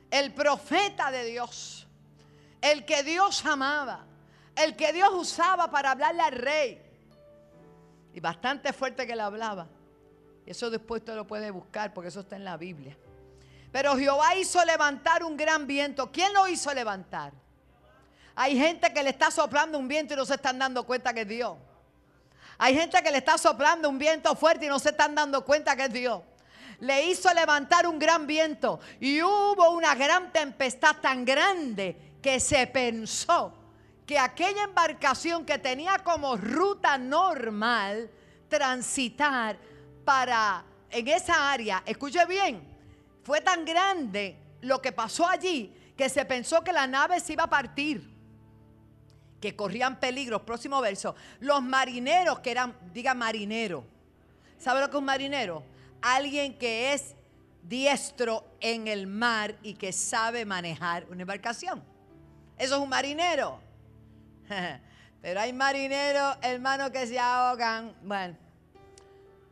el 0.09 0.33
profeta 0.33 1.11
de 1.11 1.25
Dios, 1.25 1.85
el 2.61 2.85
que 2.85 3.03
Dios 3.03 3.45
amaba 3.45 4.06
el 4.57 4.75
que 4.75 4.91
Dios 4.91 5.09
usaba 5.13 5.69
para 5.69 5.91
hablarle 5.91 6.21
al 6.21 6.31
rey. 6.33 6.81
Y 8.13 8.19
bastante 8.19 8.73
fuerte 8.73 9.05
que 9.05 9.15
le 9.15 9.21
hablaba. 9.21 9.67
Eso 10.45 10.69
después 10.69 11.01
usted 11.01 11.15
lo 11.15 11.27
puede 11.27 11.51
buscar 11.51 11.93
porque 11.93 12.07
eso 12.07 12.21
está 12.21 12.35
en 12.35 12.43
la 12.43 12.57
Biblia. 12.57 12.97
Pero 13.71 13.95
Jehová 13.95 14.35
hizo 14.35 14.63
levantar 14.65 15.23
un 15.23 15.37
gran 15.37 15.67
viento. 15.67 16.11
¿Quién 16.11 16.33
lo 16.33 16.47
hizo 16.47 16.73
levantar? 16.73 17.33
Hay 18.35 18.57
gente 18.57 18.91
que 18.93 19.03
le 19.03 19.09
está 19.09 19.29
soplando 19.29 19.77
un 19.77 19.87
viento 19.87 20.13
y 20.13 20.17
no 20.17 20.25
se 20.25 20.35
están 20.35 20.57
dando 20.57 20.85
cuenta 20.85 21.13
que 21.13 21.21
es 21.21 21.27
Dios. 21.27 21.57
Hay 22.57 22.75
gente 22.75 23.03
que 23.03 23.11
le 23.11 23.17
está 23.17 23.37
soplando 23.37 23.89
un 23.89 23.99
viento 23.99 24.35
fuerte 24.35 24.65
y 24.65 24.69
no 24.69 24.79
se 24.79 24.89
están 24.89 25.13
dando 25.13 25.45
cuenta 25.45 25.75
que 25.75 25.83
es 25.83 25.93
Dios. 25.93 26.21
Le 26.79 27.07
hizo 27.07 27.31
levantar 27.33 27.85
un 27.85 27.99
gran 27.99 28.25
viento 28.25 28.79
y 28.99 29.21
hubo 29.21 29.71
una 29.71 29.93
gran 29.95 30.31
tempestad 30.31 30.95
tan 31.01 31.25
grande 31.25 32.15
que 32.21 32.39
se 32.39 32.65
pensó 32.67 33.56
que 34.07 34.17
aquella 34.17 34.63
embarcación 34.63 35.45
que 35.45 35.59
tenía 35.59 35.99
como 35.99 36.37
ruta 36.37 36.97
normal 36.97 38.09
transitar 38.47 39.59
para 40.05 40.63
en 40.89 41.09
esa 41.09 41.51
área, 41.51 41.83
escuche 41.85 42.25
bien, 42.25 42.63
fue 43.23 43.41
tan 43.41 43.65
grande 43.65 44.37
lo 44.61 44.81
que 44.81 44.93
pasó 44.93 45.27
allí 45.27 45.73
que 45.97 46.07
se 46.07 46.23
pensó 46.23 46.63
que 46.63 46.71
la 46.71 46.87
nave 46.87 47.19
se 47.19 47.33
iba 47.33 47.43
a 47.43 47.49
partir, 47.49 48.15
que 49.41 49.55
corrían 49.55 49.99
peligros. 49.99 50.43
Próximo 50.43 50.79
verso. 50.79 51.15
Los 51.39 51.61
marineros 51.61 52.39
que 52.39 52.51
eran, 52.51 52.77
diga 52.93 53.13
marinero. 53.13 53.83
¿Sabe 54.57 54.79
lo 54.79 54.87
que 54.87 54.95
es 54.95 54.99
un 54.99 55.05
marinero? 55.05 55.63
Alguien 56.01 56.57
que 56.57 56.93
es 56.93 57.15
diestro 57.63 58.45
en 58.61 58.87
el 58.87 59.07
mar 59.07 59.57
y 59.63 59.73
que 59.73 59.91
sabe 59.91 60.45
manejar 60.45 61.05
una 61.09 61.23
embarcación. 61.23 61.83
Eso 62.57 62.75
es 62.75 62.81
un 62.81 62.89
marinero. 62.89 63.66
Pero 65.21 65.39
hay 65.39 65.53
marineros, 65.53 66.37
hermanos, 66.41 66.91
que 66.91 67.07
se 67.07 67.19
ahogan. 67.19 67.95
Bueno, 68.01 68.35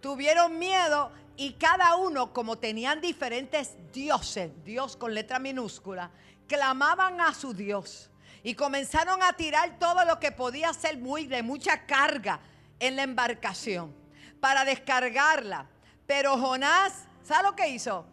tuvieron 0.02 0.58
miedo 0.58 1.12
y 1.38 1.54
cada 1.54 1.96
uno, 1.96 2.32
como 2.32 2.58
tenían 2.58 3.02
diferentes 3.02 3.76
dioses, 3.92 4.52
Dios 4.64 4.96
con 4.96 5.14
letra 5.14 5.40
minúscula, 5.40 6.12
clamaban 6.48 7.20
a 7.20 7.34
su 7.34 7.54
Dios 7.54 8.10
y 8.44 8.54
comenzaron 8.54 9.22
a 9.24 9.34
tirar 9.34 9.78
todo 9.80 10.06
lo 10.06 10.20
que 10.20 10.32
podía 10.32 10.72
ser 10.74 10.98
muy 10.98 11.26
de 11.26 11.42
mucha 11.44 11.86
carga 11.86 12.40
en 12.80 12.96
la 12.96 13.04
embarcación 13.04 13.94
para 14.40 14.64
descargarla. 14.64 15.66
Pero 16.06 16.38
Jonás, 16.38 17.06
¿sabe 17.24 17.50
lo 17.50 17.56
que 17.56 17.68
hizo? 17.68 18.06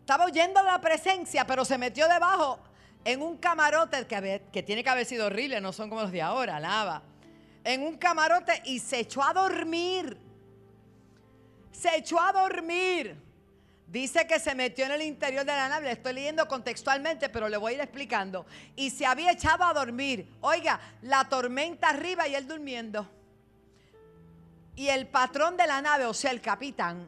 Estaba 0.00 0.24
oyendo 0.24 0.60
la 0.62 0.80
presencia, 0.80 1.46
pero 1.46 1.64
se 1.64 1.78
metió 1.78 2.08
debajo 2.08 2.58
en 3.04 3.22
un 3.22 3.36
camarote 3.36 4.06
que, 4.06 4.62
tiene 4.62 4.84
que 4.84 4.90
haber 4.90 5.06
sido 5.06 5.26
horrible, 5.26 5.60
no 5.60 5.72
son 5.72 5.88
como 5.88 6.02
los 6.02 6.12
de 6.12 6.22
ahora, 6.22 6.60
lava. 6.60 7.02
En 7.64 7.82
un 7.82 7.96
camarote 7.96 8.62
y 8.64 8.78
se 8.78 9.00
echó 9.00 9.22
a 9.22 9.32
dormir. 9.32 10.16
Se 11.72 11.96
echó 11.96 12.20
a 12.20 12.32
dormir. 12.32 13.16
Dice 13.86 14.26
que 14.26 14.38
se 14.38 14.54
metió 14.54 14.86
en 14.86 14.92
el 14.92 15.02
interior 15.02 15.44
de 15.44 15.52
la 15.52 15.68
nave. 15.68 15.86
Le 15.86 15.92
estoy 15.92 16.14
leyendo 16.14 16.46
contextualmente, 16.48 17.28
pero 17.28 17.48
le 17.48 17.56
voy 17.56 17.72
a 17.72 17.74
ir 17.76 17.80
explicando. 17.80 18.46
Y 18.74 18.90
se 18.90 19.04
había 19.04 19.32
echado 19.32 19.64
a 19.64 19.72
dormir. 19.72 20.28
Oiga, 20.40 20.80
la 21.02 21.28
tormenta 21.28 21.90
arriba 21.90 22.26
y 22.26 22.34
él 22.34 22.46
durmiendo. 22.46 23.08
Y 24.74 24.88
el 24.88 25.06
patrón 25.06 25.56
de 25.56 25.66
la 25.66 25.82
nave, 25.82 26.06
o 26.06 26.14
sea, 26.14 26.30
el 26.30 26.40
capitán, 26.40 27.06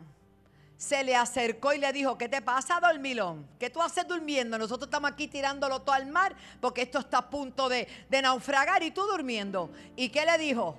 se 0.77 1.05
le 1.05 1.15
acercó 1.15 1.73
y 1.73 1.79
le 1.79 1.93
dijo, 1.93 2.19
¿qué 2.19 2.29
te 2.29 2.43
pasa, 2.43 2.81
dormilón? 2.81 3.47
¿Qué 3.59 3.71
tú 3.71 3.81
haces 3.81 4.07
durmiendo? 4.07 4.59
Nosotros 4.59 4.89
estamos 4.89 5.11
aquí 5.11 5.29
tirándolo 5.29 5.83
todo 5.83 5.95
al 5.95 6.07
mar 6.07 6.35
porque 6.61 6.83
esto 6.83 6.99
está 6.99 7.19
a 7.19 7.31
punto 7.31 7.69
de, 7.69 7.87
naufragar 8.11 8.83
y 8.83 8.91
tú 8.91 9.03
durmiendo. 9.03 9.71
¿Y 9.97 10.09
qué 10.09 10.25
le 10.27 10.37
dijo? 10.39 10.77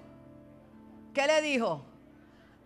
¿Qué 1.14 1.26
le 1.26 1.42
dijo? 1.42 1.84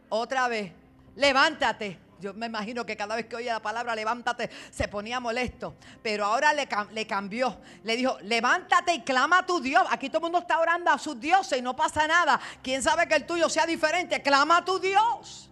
Otra 0.10 0.48
vez, 0.48 0.72
levántate. 1.16 2.00
Yo 2.20 2.34
me 2.34 2.48
imagino 2.48 2.86
que 2.86 2.98
cada 2.98 3.16
vez 3.16 3.28
que 3.28 3.38
oye 3.38 3.46
la 3.46 3.62
palabra 3.62 3.96
levántate 3.96 4.50
se 4.72 4.90
ponía 4.90 5.22
molesto. 5.22 5.76
Pero 6.04 6.26
ahora 6.26 6.52
le, 6.52 6.68
le, 6.92 7.08
cambió. 7.08 7.58
Le 7.84 7.96
dijo, 7.96 8.18
levántate 8.24 8.94
y 8.96 9.02
clama 9.04 9.40
a 9.40 9.46
tu 9.46 9.62
Dios. 9.62 9.84
Aquí 9.90 10.10
todo 10.10 10.18
el 10.18 10.24
mundo 10.24 10.40
está 10.40 10.60
orando 10.60 10.92
a 10.92 10.98
sus 10.98 11.18
dioses 11.18 11.60
y 11.60 11.62
no 11.62 11.76
pasa 11.76 12.06
nada. 12.08 12.42
¿Quién 12.62 12.84
sabe 12.84 13.08
que 13.08 13.16
el 13.16 13.26
tuyo 13.26 13.48
sea 13.48 13.66
diferente? 13.66 14.22
Clama 14.22 14.58
a 14.58 14.66
tu 14.66 14.80
Dios. 14.80 15.49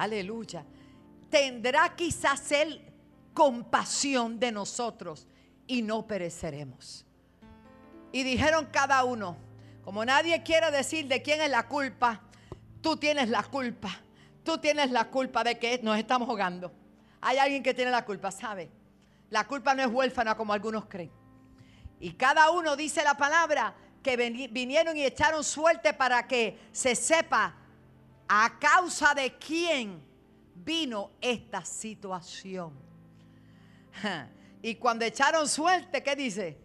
Aleluya. 0.00 0.64
Tendrá 1.28 1.94
quizás 1.94 2.50
Él 2.52 2.80
compasión 3.34 4.40
de 4.40 4.50
nosotros 4.50 5.26
y 5.66 5.82
no 5.82 6.06
pereceremos. 6.06 7.04
Y 8.10 8.22
dijeron 8.22 8.68
cada 8.72 9.04
uno, 9.04 9.36
como 9.84 10.02
nadie 10.02 10.42
quiere 10.42 10.70
decir 10.70 11.06
de 11.06 11.20
quién 11.20 11.42
es 11.42 11.50
la 11.50 11.68
culpa, 11.68 12.22
tú 12.80 12.96
tienes 12.96 13.28
la 13.28 13.42
culpa. 13.42 13.90
Tú 14.42 14.56
tienes 14.56 14.90
la 14.90 15.10
culpa 15.10 15.44
de 15.44 15.58
que 15.58 15.78
nos 15.82 15.98
estamos 15.98 16.26
jugando. 16.26 16.72
Hay 17.20 17.36
alguien 17.36 17.62
que 17.62 17.74
tiene 17.74 17.90
la 17.90 18.06
culpa, 18.06 18.30
¿sabe? 18.30 18.70
La 19.28 19.46
culpa 19.46 19.74
no 19.74 19.82
es 19.82 19.88
huérfana 19.88 20.34
como 20.34 20.54
algunos 20.54 20.86
creen. 20.86 21.12
Y 22.00 22.12
cada 22.14 22.50
uno 22.52 22.74
dice 22.74 23.04
la 23.04 23.18
palabra 23.18 23.74
que 24.02 24.16
vinieron 24.16 24.96
y 24.96 25.04
echaron 25.04 25.44
suerte 25.44 25.92
para 25.92 26.26
que 26.26 26.58
se 26.72 26.94
sepa 26.94 27.59
a 28.32 28.48
causa 28.60 29.12
de 29.12 29.36
quién 29.38 30.00
vino 30.54 31.10
esta 31.20 31.64
situación. 31.64 32.72
Y 34.62 34.74
cuando 34.74 35.06
echaron 35.06 35.48
suerte, 35.48 36.02
¿qué 36.02 36.14
dice? 36.14 36.58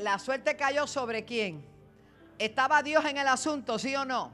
La 0.00 0.16
suerte 0.16 0.56
cayó 0.56 0.86
sobre 0.86 1.24
quién. 1.24 1.66
¿Estaba 2.38 2.84
Dios 2.84 3.04
en 3.04 3.16
el 3.16 3.26
asunto, 3.26 3.76
sí 3.80 3.96
o 3.96 4.04
no? 4.04 4.30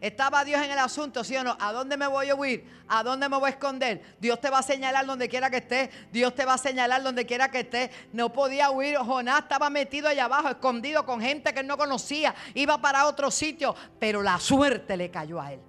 ¿Estaba 0.00 0.44
Dios 0.44 0.62
en 0.62 0.70
el 0.70 0.78
asunto, 0.78 1.24
sí 1.24 1.36
o 1.36 1.42
no? 1.42 1.56
¿A 1.58 1.72
dónde 1.72 1.96
me 1.96 2.06
voy 2.06 2.28
a 2.28 2.34
huir? 2.34 2.68
¿A 2.86 3.02
dónde 3.02 3.28
me 3.30 3.38
voy 3.38 3.46
a 3.46 3.50
esconder? 3.50 4.16
Dios 4.20 4.38
te 4.40 4.50
va 4.50 4.58
a 4.58 4.62
señalar 4.62 5.06
donde 5.06 5.28
quiera 5.28 5.48
que 5.48 5.56
esté. 5.56 5.90
Dios 6.12 6.34
te 6.34 6.44
va 6.44 6.54
a 6.54 6.58
señalar 6.58 7.02
donde 7.02 7.24
quiera 7.24 7.50
que 7.50 7.60
esté. 7.60 7.90
No 8.12 8.30
podía 8.30 8.70
huir. 8.70 8.98
Jonás 8.98 9.42
estaba 9.42 9.70
metido 9.70 10.08
allá 10.08 10.26
abajo, 10.26 10.50
escondido 10.50 11.06
con 11.06 11.20
gente 11.20 11.54
que 11.54 11.60
él 11.60 11.66
no 11.66 11.78
conocía. 11.78 12.34
Iba 12.54 12.78
para 12.78 13.06
otro 13.06 13.30
sitio, 13.30 13.74
pero 13.98 14.22
la 14.22 14.38
suerte 14.38 14.98
le 14.98 15.10
cayó 15.10 15.40
a 15.40 15.54
él. 15.54 15.60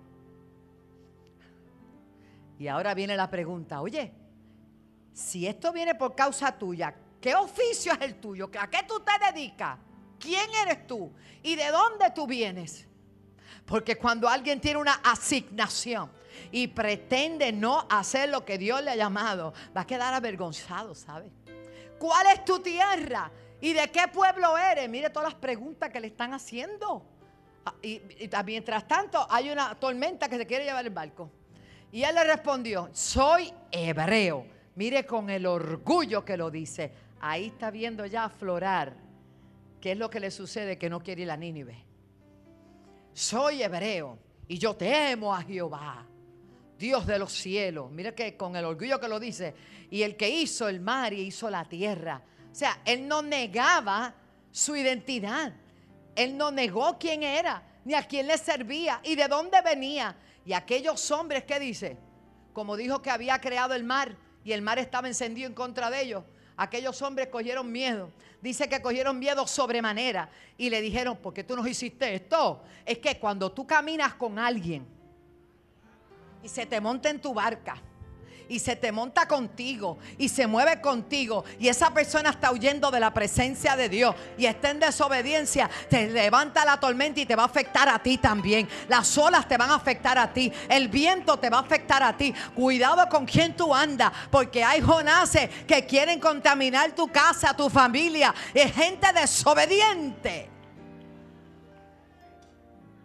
Y 2.60 2.68
ahora 2.68 2.94
viene 2.94 3.16
la 3.16 3.30
pregunta, 3.30 3.82
oye, 3.82 4.12
si 5.14 5.48
esto 5.48 5.72
viene 5.72 5.96
por 5.96 6.16
causa 6.16 6.52
tuya, 6.52 6.94
¿qué 7.22 7.34
oficio 7.36 7.94
es 7.94 8.02
el 8.02 8.16
tuyo? 8.16 8.50
¿A 8.60 8.70
qué 8.70 8.80
tú 8.88 9.00
te 9.00 9.12
dedicas? 9.32 9.78
¿Quién 10.20 10.50
eres 10.64 10.86
tú? 10.86 11.14
¿Y 11.44 11.56
de 11.56 11.70
dónde 11.70 12.12
tú 12.14 12.28
vienes? 12.28 12.87
Porque 13.68 13.98
cuando 13.98 14.30
alguien 14.30 14.62
tiene 14.62 14.80
una 14.80 14.94
asignación 15.04 16.10
y 16.52 16.68
pretende 16.68 17.52
no 17.52 17.86
hacer 17.90 18.30
lo 18.30 18.46
que 18.46 18.58
Dios 18.58 18.82
le 18.82 18.92
ha 18.92 18.96
llamado, 18.96 19.54
va 19.76 19.82
a 19.82 19.86
quedar 19.86 20.14
avergonzado, 20.14 20.96
¿sabe? 20.96 21.30
¿Cuál 22.00 22.28
es 22.28 22.46
tu 22.46 22.60
tierra? 22.60 23.30
¿Y 23.60 23.74
de 23.74 23.92
qué 23.92 24.08
pueblo 24.08 24.58
eres? 24.58 24.88
Mire 24.90 25.10
todas 25.10 25.34
las 25.34 25.40
preguntas 25.40 25.90
que 25.90 26.00
le 26.00 26.08
están 26.08 26.34
haciendo. 26.34 27.06
Ah, 27.66 27.74
y, 27.82 28.02
mientras 28.46 28.88
tanto 28.88 29.28
hay 29.30 29.50
una 29.50 29.76
tormenta 29.76 30.30
que 30.30 30.38
se 30.38 30.46
quiere 30.46 30.64
llevar 30.64 30.86
el 30.86 30.94
barco. 30.94 31.30
Y 31.92 32.04
él 32.04 32.16
le 32.16 32.24
respondió, 32.24 32.90
soy 32.94 33.52
hebreo. 33.70 34.46
Mire 34.76 35.06
con 35.06 35.30
el 35.30 35.46
orgullo 35.46 36.24
que 36.24 36.38
lo 36.38 36.50
dice. 36.50 36.94
Ahí 37.20 37.48
está 37.48 37.70
viendo 37.70 38.06
ya 38.06 38.26
aflorar 38.26 38.96
qué 39.82 39.92
es 39.92 39.98
lo 39.98 40.10
que 40.10 40.22
le 40.22 40.32
sucede 40.32 40.78
que 40.78 40.90
no 40.90 41.02
quiere 41.02 41.24
ir 41.24 41.32
a 41.32 41.36
Nínive 41.36 41.87
soy 43.18 43.64
hebreo 43.64 44.20
y 44.48 44.60
yo 44.60 44.76
temo 44.76 45.34
a 45.34 45.42
Jehová, 45.42 46.06
Dios 46.78 47.08
de 47.08 47.18
los 47.18 47.34
cielos. 47.34 47.90
Mira 47.90 48.14
que 48.14 48.38
con 48.38 48.56
el 48.56 48.64
orgullo 48.64 49.00
que 49.00 49.08
lo 49.08 49.20
dice, 49.20 49.56
y 49.90 50.04
el 50.04 50.16
que 50.16 50.30
hizo 50.30 50.70
el 50.70 50.80
mar 50.80 51.14
y 51.14 51.22
hizo 51.22 51.50
la 51.50 51.66
tierra. 51.66 52.22
O 52.52 52.54
sea, 52.54 52.80
él 52.86 53.08
no 53.08 53.24
negaba 53.24 54.14
su 54.52 54.76
identidad. 54.76 55.52
Él 56.16 56.38
no 56.38 56.52
negó 56.52 57.00
quién 57.00 57.24
era, 57.24 57.64
ni 57.86 57.96
a 57.96 58.04
quién 58.04 58.28
le 58.28 58.38
servía, 58.38 59.02
y 59.04 59.16
de 59.16 59.28
dónde 59.28 59.62
venía. 59.64 60.16
Y 60.46 60.54
aquellos 60.54 61.10
hombres 61.10 61.44
que 61.44 61.60
dice, 61.60 61.98
como 62.54 62.78
dijo 62.78 63.02
que 63.02 63.10
había 63.10 63.42
creado 63.42 63.74
el 63.74 63.84
mar 63.84 64.16
y 64.44 64.52
el 64.52 64.62
mar 64.62 64.78
estaba 64.78 65.08
encendido 65.08 65.48
en 65.48 65.56
contra 65.56 65.90
de 65.90 66.04
ellos, 66.04 66.24
Aquellos 66.58 67.00
hombres 67.04 67.28
cogieron 67.28 67.72
miedo. 67.72 68.12
Dice 68.42 68.68
que 68.68 68.82
cogieron 68.82 69.20
miedo 69.20 69.46
sobremanera 69.46 70.30
y 70.58 70.72
le 70.72 70.82
dijeron, 70.82 71.16
¿por 71.18 71.34
qué 71.34 71.44
tú 71.44 71.56
nos 71.56 71.68
hiciste 71.68 72.16
esto? 72.16 72.64
Es 72.84 72.98
que 72.98 73.20
cuando 73.20 73.52
tú 73.52 73.66
caminas 73.68 74.16
con 74.16 74.40
alguien 74.40 74.86
y 76.42 76.50
se 76.50 76.66
te 76.66 76.82
monta 76.82 77.10
en 77.10 77.22
tu 77.22 77.34
barca, 77.34 77.82
y 78.50 78.60
se 78.60 78.76
te 78.76 78.92
monta 78.92 79.28
contigo 79.28 79.98
y 80.18 80.30
se 80.30 80.48
mueve 80.48 80.82
contigo 80.82 81.44
y 81.60 81.68
esa 81.68 81.94
persona 81.94 82.32
está 82.32 82.52
huyendo 82.52 82.92
de 82.92 83.00
la 83.00 83.14
presencia 83.14 83.76
de 83.76 83.90
Dios 83.90 84.16
y 84.38 84.46
está 84.46 84.72
en 84.72 84.80
desobediencia, 84.80 85.70
te 85.90 86.10
levanta 86.10 86.66
la 86.66 86.80
tormenta 86.80 87.20
y 87.20 87.26
te 87.26 87.36
va 87.36 87.44
a 87.44 87.48
afectar 87.48 87.90
a 87.90 88.00
ti 88.00 88.18
también. 88.18 88.68
Las 88.88 89.18
olas 89.18 89.48
te 89.48 89.58
van 89.58 89.72
a 89.72 89.76
afectar 89.76 90.18
a 90.18 90.32
ti, 90.32 90.52
el 90.70 90.88
viento 90.88 91.38
te 91.38 91.50
va 91.50 91.58
a 91.58 91.62
afectar 91.62 92.04
a 92.04 92.16
ti. 92.16 92.34
Cuidado 92.56 93.08
con 93.10 93.26
quien 93.26 93.56
tú 93.56 93.74
andas, 93.74 94.12
porque 94.32 94.64
hay 94.64 94.82
jonaces 94.82 95.50
que 95.66 95.86
quieren 95.86 96.20
contaminar 96.20 96.94
tu 96.94 97.08
casa, 97.08 97.56
tu 97.56 97.70
familia. 97.70 98.34
Es 98.54 98.74
gente 98.74 99.08
desobediente. 99.14 100.50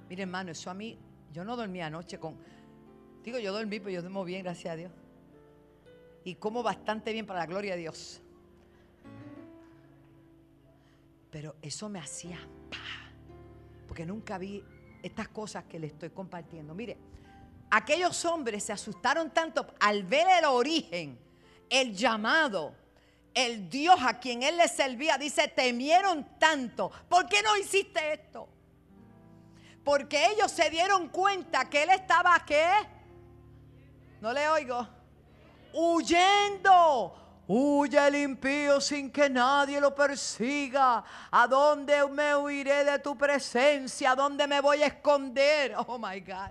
Mire, 0.09 0.23
hermano, 0.23 0.51
eso 0.53 0.71
a 0.71 0.75
mí, 0.75 0.99
yo 1.33 1.45
no 1.45 1.57
dormí 1.57 1.81
anoche 1.81 2.19
con. 2.19 2.37
Digo, 3.23 3.39
yo 3.39 3.53
dormí, 3.53 3.79
pero 3.79 3.91
yo 3.91 4.01
duermo 4.03 4.25
bien, 4.25 4.43
gracias 4.43 4.73
a 4.73 4.77
Dios 4.77 4.93
y 6.25 6.37
como 6.37 6.63
bastante 6.63 7.13
bien 7.13 7.27
para 7.27 7.41
la 7.41 7.47
gloria 7.47 7.75
de 7.75 7.81
Dios. 7.81 8.21
Pero 11.31 11.57
eso 11.63 11.89
me 11.89 11.99
hacía 11.99 12.39
porque 13.93 14.07
nunca 14.07 14.39
vi 14.39 14.65
estas 15.03 15.29
cosas 15.29 15.65
que 15.65 15.79
le 15.79 15.89
estoy 15.89 16.09
compartiendo. 16.09 16.75
Mire, 16.75 16.97
aquellos 17.71 18.25
hombres 18.25 18.65
se 18.65 18.73
asustaron 18.73 19.31
tanto 19.33 19.67
al 19.81 20.05
ver 20.05 20.27
el 20.39 20.47
origen, 20.47 21.19
el 21.69 21.95
llamado, 21.95 22.75
el 23.35 23.69
Dios 23.69 23.97
a 24.01 24.19
quien 24.19 24.43
él 24.43 24.57
les 24.57 24.73
servía. 24.73 25.19
Dice, 25.19 25.47
temieron 25.49 26.39
tanto. 26.39 26.91
¿Por 27.07 27.29
qué 27.29 27.43
no 27.43 27.55
hiciste 27.59 28.15
esto? 28.15 28.49
Porque 29.85 30.31
ellos 30.31 30.51
se 30.51 30.71
dieron 30.71 31.09
cuenta 31.09 31.69
que 31.69 31.83
él 31.83 31.91
estaba, 31.91 32.43
¿qué? 32.47 32.67
No 34.23 34.33
le 34.33 34.49
oigo 34.49 34.89
huyendo. 35.73 37.15
Huye 37.47 38.07
el 38.07 38.15
impío 38.17 38.81
sin 38.81 39.11
que 39.11 39.29
nadie 39.29 39.81
lo 39.81 39.95
persiga. 39.95 41.05
¿A 41.31 41.47
dónde 41.47 42.07
me 42.09 42.37
huiré 42.37 42.85
de 42.85 42.99
tu 42.99 43.17
presencia? 43.17 44.13
¿A 44.13 44.15
dónde 44.15 44.47
me 44.47 44.61
voy 44.61 44.83
a 44.83 44.87
esconder? 44.87 45.75
Oh 45.87 45.99
my 45.99 46.21
God. 46.21 46.51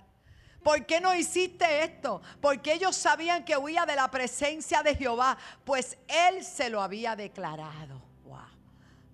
¿Por 0.62 0.86
qué 0.86 1.02
no 1.02 1.16
hiciste 1.16 1.84
esto? 1.84 2.22
Porque 2.40 2.74
ellos 2.74 2.96
sabían 2.96 3.44
que 3.44 3.58
huía 3.58 3.86
de 3.86 3.96
la 3.96 4.12
presencia 4.12 4.84
de 4.84 4.96
Jehová, 4.96 5.38
pues 5.64 5.98
Él 6.08 6.44
se 6.44 6.70
lo 6.70 6.82
había 6.82 7.16
declarado. 7.16 8.00
Wow. 8.26 8.38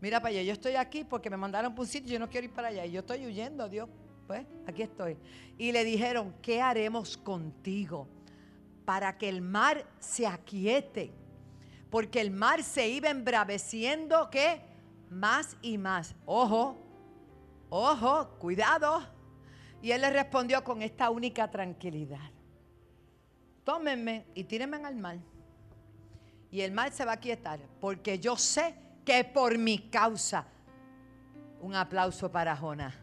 Mira 0.01 0.19
para 0.19 0.31
allá, 0.31 0.43
yo 0.43 0.53
estoy 0.53 0.75
aquí 0.75 1.05
porque 1.05 1.29
me 1.29 1.37
mandaron 1.37 1.73
por 1.73 1.85
un 1.85 1.87
sitio 1.87 2.09
y 2.09 2.13
yo 2.13 2.19
no 2.19 2.29
quiero 2.29 2.45
ir 2.45 2.53
para 2.53 2.67
allá. 2.67 2.85
Y 2.85 2.91
yo 2.91 2.99
estoy 2.99 3.25
huyendo, 3.25 3.69
Dios. 3.69 3.87
Pues 4.25 4.45
aquí 4.67 4.81
estoy. 4.81 5.17
Y 5.57 5.71
le 5.71 5.85
dijeron, 5.85 6.35
¿qué 6.41 6.61
haremos 6.61 7.15
contigo? 7.15 8.09
Para 8.87 9.17
que 9.17 9.27
el 9.27 9.41
mar 9.41 9.85
se 9.99 10.25
aquiete. 10.25 11.11
Porque 11.89 12.21
el 12.21 12.31
mar 12.31 12.63
se 12.63 12.87
iba 12.87 13.09
embraveciendo 13.09 14.29
que 14.29 14.61
más 15.09 15.57
y 15.61 15.77
más. 15.77 16.15
Ojo, 16.25 16.77
ojo, 17.69 18.29
cuidado. 18.39 19.05
Y 19.81 19.91
él 19.91 19.99
le 19.99 20.09
respondió 20.09 20.63
con 20.63 20.81
esta 20.81 21.09
única 21.09 21.51
tranquilidad. 21.51 22.31
Tómenme 23.65 24.27
y 24.33 24.45
tírenme 24.45 24.77
al 24.77 24.95
mar. 24.95 25.17
Y 26.49 26.61
el 26.61 26.71
mar 26.71 26.93
se 26.93 27.03
va 27.03 27.11
a 27.11 27.19
quietar. 27.19 27.59
Porque 27.81 28.19
yo 28.19 28.37
sé 28.37 28.73
que 29.03 29.25
por 29.25 29.57
mi 29.57 29.79
causa. 29.89 30.47
Un 31.59 31.75
aplauso 31.75 32.31
para 32.31 32.55
Jonás. 32.55 32.95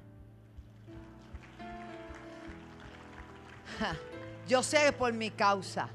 Yo 4.47 4.63
sé 4.63 4.79
que 4.85 4.93
por 4.93 5.13
mi 5.15 5.31
causa 5.31 5.89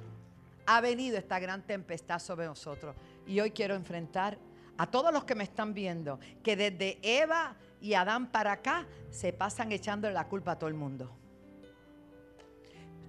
ha 0.66 0.82
venido 0.82 1.18
esta 1.18 1.40
gran 1.40 1.62
tempestad 1.62 2.20
sobre 2.20 2.48
nosotros. 2.48 2.96
Y 3.28 3.40
hoy 3.40 3.52
quiero 3.52 3.76
enfrentar 3.76 4.40
a 4.78 4.88
todos 4.88 5.14
los 5.14 5.24
que 5.24 5.36
me 5.36 5.44
están 5.44 5.74
viendo, 5.74 6.20
que 6.42 6.56
desde 6.56 7.00
Eva 7.04 7.56
y 7.80 7.94
Adán 7.94 8.32
para 8.32 8.54
acá 8.54 8.88
se 9.12 9.34
pasan 9.34 9.72
echando 9.72 10.10
la 10.10 10.28
culpa 10.28 10.54
a 10.54 10.60
todo 10.60 10.68
el 10.68 10.74
mundo. 10.74 11.16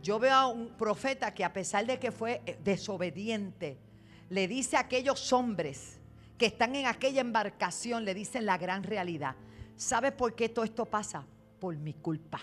Yo 0.03 0.19
veo 0.19 0.35
a 0.35 0.47
un 0.47 0.69
profeta 0.77 1.33
que 1.33 1.45
a 1.45 1.53
pesar 1.53 1.87
de 1.87 1.99
que 1.99 2.13
fue 2.13 2.43
eh, 2.45 2.59
desobediente, 2.63 3.79
le 4.29 4.47
dice 4.47 4.77
a 4.77 4.81
aquellos 4.81 5.33
hombres 5.33 5.99
que 6.37 6.47
están 6.47 6.75
en 6.75 6.87
aquella 6.87 7.21
embarcación, 7.21 8.05
le 8.05 8.15
dicen 8.15 8.47
la 8.47 8.59
gran 8.59 8.83
realidad. 8.83 9.37
¿Sabe 9.77 10.13
por 10.13 10.35
qué 10.35 10.49
todo 10.49 10.65
esto 10.65 10.87
pasa? 10.87 11.25
Por 11.59 11.77
mi 11.77 11.95
culpa. 11.95 12.41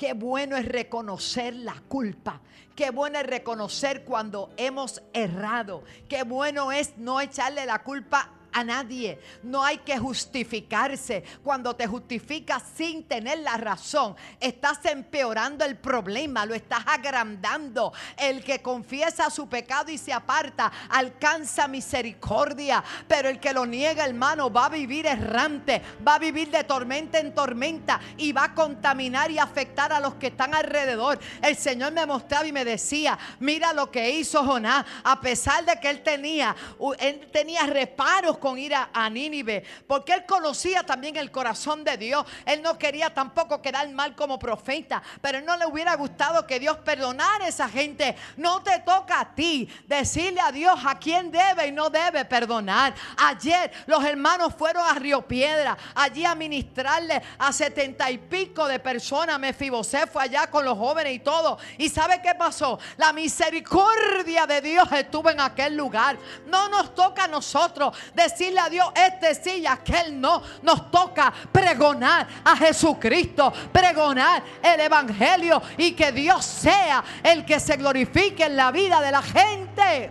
Qué 0.00 0.14
bueno 0.14 0.56
es 0.56 0.64
reconocer 0.64 1.54
la 1.54 1.74
culpa. 1.86 2.40
Qué 2.74 2.88
bueno 2.88 3.18
es 3.18 3.26
reconocer 3.26 4.02
cuando 4.02 4.48
hemos 4.56 5.02
errado. 5.12 5.84
Qué 6.08 6.22
bueno 6.22 6.72
es 6.72 6.96
no 6.96 7.20
echarle 7.20 7.66
la 7.66 7.82
culpa 7.82 8.30
a 8.52 8.64
nadie. 8.64 9.18
No 9.42 9.64
hay 9.64 9.78
que 9.78 9.98
justificarse. 9.98 11.24
Cuando 11.42 11.74
te 11.76 11.86
justificas 11.86 12.62
sin 12.76 13.04
tener 13.04 13.38
la 13.40 13.56
razón, 13.56 14.16
estás 14.38 14.84
empeorando 14.84 15.64
el 15.64 15.76
problema, 15.76 16.46
lo 16.46 16.54
estás 16.54 16.84
agrandando. 16.86 17.92
El 18.16 18.42
que 18.44 18.60
confiesa 18.60 19.30
su 19.30 19.48
pecado 19.48 19.90
y 19.90 19.98
se 19.98 20.12
aparta 20.12 20.72
alcanza 20.88 21.68
misericordia, 21.68 22.82
pero 23.06 23.28
el 23.28 23.40
que 23.40 23.52
lo 23.52 23.66
niega, 23.66 24.04
hermano, 24.04 24.50
va 24.52 24.66
a 24.66 24.70
vivir 24.70 25.06
errante, 25.06 25.82
va 26.06 26.14
a 26.14 26.18
vivir 26.18 26.50
de 26.50 26.64
tormenta 26.64 27.18
en 27.18 27.34
tormenta 27.34 28.00
y 28.16 28.32
va 28.32 28.44
a 28.44 28.54
contaminar 28.54 29.30
y 29.30 29.38
afectar 29.38 29.92
a 29.92 30.00
los 30.00 30.14
que 30.14 30.28
están 30.28 30.54
alrededor. 30.54 31.18
El 31.42 31.56
Señor 31.56 31.92
me 31.92 32.06
mostraba 32.06 32.46
y 32.46 32.52
me 32.52 32.64
decía, 32.64 33.18
mira 33.38 33.72
lo 33.72 33.90
que 33.90 34.10
hizo 34.10 34.44
Jonás, 34.44 34.84
a 35.04 35.20
pesar 35.20 35.64
de 35.64 35.78
que 35.80 35.90
él 35.90 36.02
tenía, 36.02 36.54
él 36.98 37.28
tenía 37.32 37.66
reparos 37.66 38.38
con 38.40 38.58
ir 38.58 38.74
a, 38.74 39.10
Nínive, 39.10 39.64
porque 39.86 40.12
él 40.12 40.24
conocía 40.26 40.82
también 40.82 41.16
el 41.16 41.30
corazón 41.30 41.84
de 41.84 41.96
Dios. 41.96 42.24
Él 42.46 42.62
no 42.62 42.78
quería 42.78 43.12
tampoco 43.12 43.60
quedar 43.60 43.88
mal 43.90 44.14
como 44.14 44.38
profeta, 44.38 45.02
pero 45.20 45.40
no 45.40 45.56
le 45.56 45.66
hubiera 45.66 45.94
gustado 45.94 46.46
que 46.46 46.58
Dios 46.58 46.78
perdonara 46.78 47.44
a 47.44 47.48
esa 47.48 47.68
gente. 47.68 48.16
No 48.36 48.62
te 48.62 48.78
toca 48.80 49.20
a 49.20 49.34
ti 49.34 49.68
decirle 49.86 50.40
a 50.40 50.52
Dios 50.52 50.78
a 50.84 50.98
quién 50.98 51.30
debe 51.30 51.66
y 51.66 51.72
no 51.72 51.90
debe 51.90 52.24
perdonar. 52.24 52.94
Ayer 53.16 53.70
los 53.86 54.04
hermanos 54.04 54.54
fueron 54.56 54.86
a 54.86 54.94
Río 54.94 55.22
Piedra, 55.22 55.76
allí 55.94 56.24
a 56.24 56.34
ministrarle 56.34 57.20
a 57.38 57.52
setenta 57.52 58.10
y 58.10 58.18
pico 58.18 58.66
de 58.66 58.78
personas. 58.78 59.38
Mefibosé 59.38 60.06
fue 60.06 60.24
allá 60.24 60.48
con 60.48 60.64
los 60.64 60.78
jóvenes 60.78 61.14
y 61.14 61.18
todo. 61.18 61.58
¿Y 61.78 61.88
sabe 61.88 62.20
qué 62.22 62.34
pasó? 62.34 62.78
La 62.96 63.12
misericordia 63.12 64.46
de 64.46 64.60
Dios 64.60 64.90
estuvo 64.92 65.30
en 65.30 65.40
aquel 65.40 65.76
lugar. 65.76 66.18
No 66.46 66.68
nos 66.68 66.94
toca 66.94 67.24
a 67.24 67.28
nosotros 67.28 67.96
decirle 68.30 68.60
a 68.60 68.68
Dios 68.68 68.88
este 68.94 69.34
sí 69.34 69.60
y 69.60 69.66
aquel 69.66 70.20
no. 70.20 70.42
Nos 70.62 70.90
toca 70.90 71.32
pregonar 71.52 72.26
a 72.44 72.56
Jesucristo, 72.56 73.52
pregonar 73.72 74.42
el 74.62 74.80
Evangelio 74.80 75.60
y 75.76 75.92
que 75.92 76.12
Dios 76.12 76.44
sea 76.44 77.04
el 77.22 77.44
que 77.44 77.60
se 77.60 77.76
glorifique 77.76 78.44
en 78.44 78.56
la 78.56 78.70
vida 78.70 79.00
de 79.00 79.10
la 79.10 79.22
gente. 79.22 80.10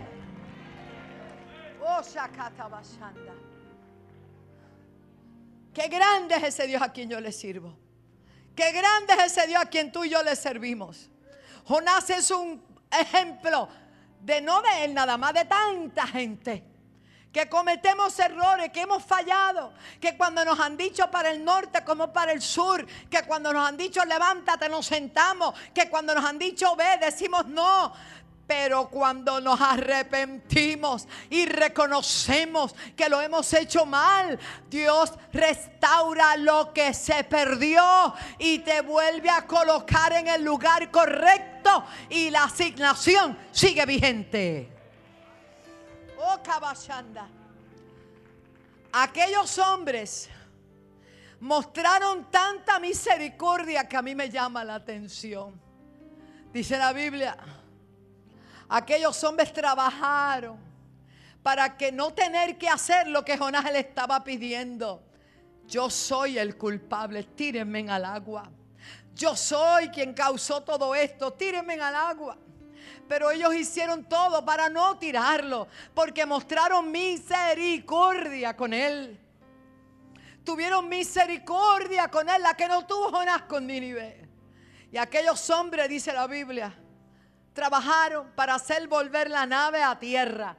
Oh, 1.82 2.00
Qué 5.72 5.88
grande 5.88 6.34
es 6.36 6.42
ese 6.42 6.66
Dios 6.66 6.82
a 6.82 6.92
quien 6.92 7.08
yo 7.08 7.20
le 7.20 7.32
sirvo. 7.32 7.76
Qué 8.54 8.72
grande 8.72 9.14
es 9.14 9.36
ese 9.36 9.46
Dios 9.46 9.62
a 9.62 9.66
quien 9.66 9.92
tú 9.92 10.04
y 10.04 10.10
yo 10.10 10.22
le 10.22 10.36
servimos. 10.36 11.10
Jonás 11.64 12.10
es 12.10 12.30
un 12.30 12.62
ejemplo 12.90 13.68
de 14.20 14.40
no 14.40 14.60
de 14.60 14.84
él 14.84 14.94
nada 14.94 15.16
más, 15.16 15.32
de 15.32 15.44
tanta 15.44 16.06
gente 16.06 16.69
que 17.32 17.48
cometemos 17.48 18.18
errores, 18.18 18.70
que 18.70 18.82
hemos 18.82 19.04
fallado, 19.04 19.72
que 20.00 20.16
cuando 20.16 20.44
nos 20.44 20.58
han 20.58 20.76
dicho 20.76 21.10
para 21.10 21.30
el 21.30 21.44
norte 21.44 21.84
como 21.84 22.12
para 22.12 22.32
el 22.32 22.42
sur, 22.42 22.84
que 23.08 23.22
cuando 23.22 23.52
nos 23.52 23.68
han 23.68 23.76
dicho 23.76 24.04
levántate 24.04 24.68
nos 24.68 24.86
sentamos, 24.86 25.54
que 25.72 25.88
cuando 25.88 26.14
nos 26.14 26.24
han 26.24 26.38
dicho 26.38 26.74
ve 26.76 26.98
decimos 27.00 27.46
no. 27.46 27.92
Pero 28.46 28.88
cuando 28.88 29.40
nos 29.40 29.60
arrepentimos 29.60 31.06
y 31.30 31.46
reconocemos 31.46 32.74
que 32.96 33.08
lo 33.08 33.20
hemos 33.20 33.52
hecho 33.52 33.86
mal, 33.86 34.40
Dios 34.68 35.12
restaura 35.32 36.36
lo 36.36 36.72
que 36.72 36.92
se 36.92 37.22
perdió 37.22 38.12
y 38.40 38.58
te 38.58 38.80
vuelve 38.80 39.30
a 39.30 39.46
colocar 39.46 40.14
en 40.14 40.26
el 40.26 40.42
lugar 40.42 40.90
correcto 40.90 41.84
y 42.08 42.30
la 42.30 42.42
asignación 42.42 43.38
sigue 43.52 43.86
vigente. 43.86 44.79
Oh, 46.22 46.38
caballanda. 46.42 47.26
Aquellos 48.92 49.58
hombres 49.58 50.28
mostraron 51.40 52.30
tanta 52.30 52.78
misericordia 52.78 53.88
que 53.88 53.96
a 53.96 54.02
mí 54.02 54.14
me 54.14 54.28
llama 54.28 54.62
la 54.62 54.74
atención. 54.74 55.58
Dice 56.52 56.76
la 56.76 56.92
Biblia, 56.92 57.38
aquellos 58.68 59.24
hombres 59.24 59.50
trabajaron 59.52 60.58
para 61.42 61.76
que 61.78 61.90
no 61.90 62.12
tener 62.12 62.58
que 62.58 62.68
hacer 62.68 63.06
lo 63.06 63.24
que 63.24 63.38
Jonás 63.38 63.64
le 63.72 63.78
estaba 63.78 64.22
pidiendo. 64.22 65.02
Yo 65.66 65.88
soy 65.88 66.36
el 66.36 66.58
culpable, 66.58 67.22
tírenme 67.22 67.88
al 67.88 68.04
agua. 68.04 68.50
Yo 69.14 69.34
soy 69.36 69.88
quien 69.88 70.12
causó 70.12 70.62
todo 70.62 70.94
esto, 70.94 71.32
tírenme 71.32 71.80
al 71.80 71.94
agua. 71.94 72.36
Pero 73.10 73.32
ellos 73.32 73.52
hicieron 73.56 74.04
todo 74.04 74.44
para 74.44 74.68
no 74.68 74.96
tirarlo, 74.96 75.66
porque 75.94 76.24
mostraron 76.24 76.92
misericordia 76.92 78.56
con 78.56 78.72
él. 78.72 79.18
Tuvieron 80.44 80.88
misericordia 80.88 82.06
con 82.06 82.28
él, 82.28 82.40
la 82.40 82.54
que 82.54 82.68
no 82.68 82.86
tuvo 82.86 83.10
Jonás 83.10 83.42
con 83.42 83.66
Nínive. 83.66 84.28
Y 84.92 84.96
aquellos 84.96 85.50
hombres, 85.50 85.88
dice 85.88 86.12
la 86.12 86.28
Biblia, 86.28 86.72
trabajaron 87.52 88.30
para 88.36 88.54
hacer 88.54 88.86
volver 88.86 89.28
la 89.28 89.44
nave 89.44 89.82
a 89.82 89.98
tierra, 89.98 90.56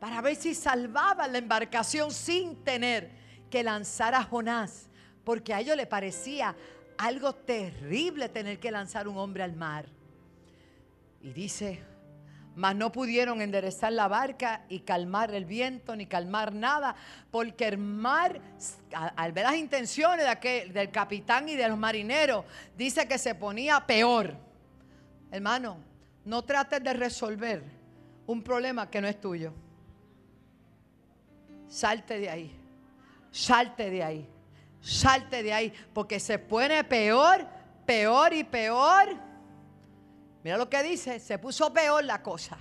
para 0.00 0.22
ver 0.22 0.36
si 0.36 0.54
salvaban 0.54 1.30
la 1.30 1.36
embarcación 1.36 2.10
sin 2.10 2.64
tener 2.64 3.10
que 3.50 3.62
lanzar 3.62 4.14
a 4.14 4.22
Jonás, 4.22 4.88
porque 5.24 5.52
a 5.52 5.60
ellos 5.60 5.76
le 5.76 5.86
parecía 5.86 6.56
algo 6.96 7.34
terrible 7.34 8.30
tener 8.30 8.58
que 8.58 8.70
lanzar 8.70 9.06
un 9.06 9.18
hombre 9.18 9.42
al 9.42 9.54
mar. 9.54 9.84
Y 11.22 11.32
dice, 11.32 11.80
mas 12.54 12.76
no 12.76 12.92
pudieron 12.92 13.40
enderezar 13.40 13.92
la 13.92 14.08
barca 14.08 14.64
y 14.68 14.80
calmar 14.80 15.32
el 15.34 15.44
viento 15.44 15.96
ni 15.96 16.06
calmar 16.06 16.52
nada, 16.52 16.94
porque 17.30 17.68
el 17.68 17.78
mar, 17.78 18.40
al 18.92 19.32
ver 19.32 19.44
las 19.44 19.56
intenciones 19.56 20.24
de 20.24 20.30
aquel, 20.30 20.72
del 20.72 20.90
capitán 20.90 21.48
y 21.48 21.56
de 21.56 21.68
los 21.68 21.78
marineros, 21.78 22.44
dice 22.76 23.06
que 23.08 23.18
se 23.18 23.34
ponía 23.34 23.86
peor. 23.86 24.36
Hermano, 25.30 25.78
no 26.24 26.42
trates 26.42 26.82
de 26.82 26.92
resolver 26.92 27.62
un 28.26 28.42
problema 28.42 28.90
que 28.90 29.00
no 29.00 29.08
es 29.08 29.20
tuyo. 29.20 29.52
Salte 31.68 32.18
de 32.18 32.28
ahí, 32.28 32.54
salte 33.30 33.88
de 33.88 34.02
ahí, 34.02 34.28
salte 34.82 35.42
de 35.42 35.52
ahí, 35.54 35.72
porque 35.94 36.20
se 36.20 36.38
pone 36.38 36.84
peor, 36.84 37.46
peor 37.86 38.34
y 38.34 38.44
peor 38.44 39.31
Mira 40.44 40.56
lo 40.56 40.68
que 40.68 40.82
dice, 40.82 41.20
se 41.20 41.38
puso 41.38 41.72
peor 41.72 42.04
la 42.04 42.22
cosa. 42.22 42.58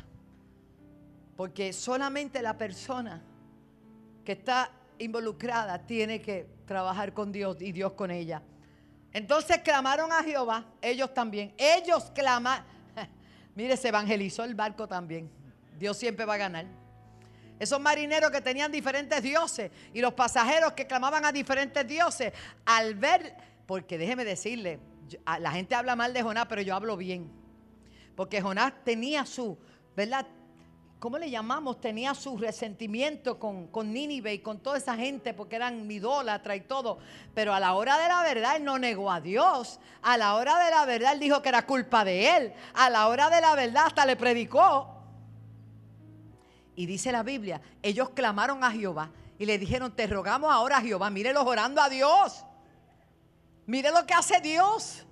Porque 1.35 1.73
solamente 1.73 2.41
la 2.41 2.57
persona 2.57 3.21
que 4.23 4.33
está 4.33 4.71
involucrada 4.99 5.79
tiene 5.79 6.21
que 6.21 6.47
trabajar 6.65 7.13
con 7.13 7.31
Dios 7.31 7.57
y 7.59 7.71
Dios 7.71 7.93
con 7.93 8.11
ella. 8.11 8.41
Entonces 9.13 9.59
clamaron 9.59 10.11
a 10.11 10.23
Jehová, 10.23 10.65
ellos 10.81 11.13
también. 11.13 11.53
Ellos 11.57 12.11
claman. 12.13 12.63
Mire, 13.55 13.75
se 13.75 13.89
evangelizó 13.89 14.43
el 14.43 14.55
barco 14.55 14.87
también. 14.87 15.29
Dios 15.77 15.97
siempre 15.97 16.25
va 16.25 16.35
a 16.35 16.37
ganar. 16.37 16.65
Esos 17.59 17.79
marineros 17.79 18.31
que 18.31 18.41
tenían 18.41 18.71
diferentes 18.71 19.21
dioses 19.21 19.71
y 19.93 20.01
los 20.01 20.13
pasajeros 20.13 20.73
que 20.73 20.87
clamaban 20.87 21.25
a 21.25 21.31
diferentes 21.31 21.87
dioses, 21.87 22.33
al 22.65 22.95
ver, 22.95 23.35
porque 23.67 23.97
déjeme 23.97 24.25
decirle, 24.25 24.79
la 25.39 25.51
gente 25.51 25.75
habla 25.75 25.95
mal 25.95 26.13
de 26.13 26.23
Jonás, 26.23 26.45
pero 26.47 26.61
yo 26.61 26.75
hablo 26.75 26.97
bien. 26.97 27.40
Porque 28.21 28.39
Jonás 28.39 28.71
tenía 28.83 29.25
su, 29.25 29.57
¿verdad? 29.95 30.27
¿Cómo 30.99 31.17
le 31.17 31.31
llamamos? 31.31 31.81
Tenía 31.81 32.13
su 32.13 32.37
resentimiento 32.37 33.39
con, 33.39 33.65
con 33.69 33.91
Nínive 33.91 34.31
y 34.35 34.39
con 34.43 34.59
toda 34.59 34.77
esa 34.77 34.95
gente 34.95 35.33
porque 35.33 35.55
eran 35.55 35.89
idólatras 35.89 36.55
y 36.55 36.61
todo. 36.61 36.99
Pero 37.33 37.51
a 37.51 37.59
la 37.59 37.73
hora 37.73 37.97
de 37.97 38.07
la 38.07 38.21
verdad 38.21 38.57
él 38.57 38.63
no 38.63 38.77
negó 38.77 39.11
a 39.11 39.21
Dios. 39.21 39.79
A 40.03 40.17
la 40.17 40.35
hora 40.35 40.63
de 40.63 40.69
la 40.69 40.85
verdad 40.85 41.13
él 41.13 41.19
dijo 41.19 41.41
que 41.41 41.49
era 41.49 41.65
culpa 41.65 42.05
de 42.05 42.37
él. 42.37 42.53
A 42.75 42.91
la 42.91 43.07
hora 43.07 43.31
de 43.31 43.41
la 43.41 43.55
verdad 43.55 43.87
hasta 43.87 44.05
le 44.05 44.15
predicó. 44.15 45.01
Y 46.75 46.85
dice 46.85 47.11
la 47.11 47.23
Biblia, 47.23 47.59
ellos 47.81 48.11
clamaron 48.11 48.63
a 48.63 48.69
Jehová 48.69 49.09
y 49.39 49.47
le 49.47 49.57
dijeron, 49.57 49.95
te 49.95 50.05
rogamos 50.05 50.53
ahora 50.53 50.77
a 50.77 50.81
Jehová, 50.81 51.09
mírelos 51.09 51.43
orando 51.43 51.81
a 51.81 51.89
Dios. 51.89 52.45
Mire 53.65 53.89
lo 53.89 54.05
que 54.05 54.13
hace 54.13 54.39
Dios. 54.41 55.07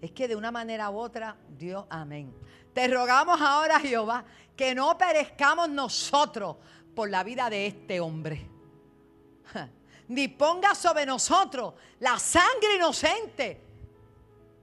Es 0.00 0.12
que 0.12 0.28
de 0.28 0.36
una 0.36 0.50
manera 0.50 0.90
u 0.90 0.98
otra, 0.98 1.36
Dios, 1.56 1.86
amén. 1.88 2.32
Te 2.74 2.88
rogamos 2.88 3.40
ahora, 3.40 3.80
Jehová, 3.80 4.24
que 4.54 4.74
no 4.74 4.96
perezcamos 4.98 5.68
nosotros 5.68 6.56
por 6.94 7.08
la 7.08 7.24
vida 7.24 7.48
de 7.48 7.66
este 7.66 8.00
hombre. 8.00 8.46
Ni 10.08 10.28
ponga 10.28 10.74
sobre 10.74 11.06
nosotros 11.06 11.74
la 12.00 12.18
sangre 12.18 12.76
inocente. 12.76 13.60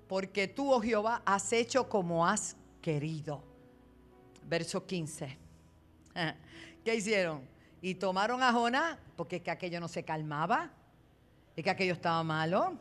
Porque 0.08 0.48
tú, 0.48 0.72
oh 0.72 0.80
Jehová, 0.80 1.24
has 1.26 1.52
hecho 1.54 1.90
como 1.90 2.28
has 2.28 2.56
querido. 2.82 3.44
Verso 4.44 4.86
15. 4.86 5.38
¿Qué 6.86 6.96
hicieron? 6.96 7.42
Y 7.82 7.96
tomaron 7.96 8.44
a 8.44 8.54
Jonás, 8.54 8.98
porque 9.16 9.38
es 9.38 9.42
que 9.42 9.52
aquello 9.52 9.80
no 9.80 9.88
se 9.88 10.04
calmaba, 10.04 10.72
es 11.56 11.64
que 11.64 11.70
aquello 11.70 11.94
estaba 11.94 12.24
malo. 12.24 12.78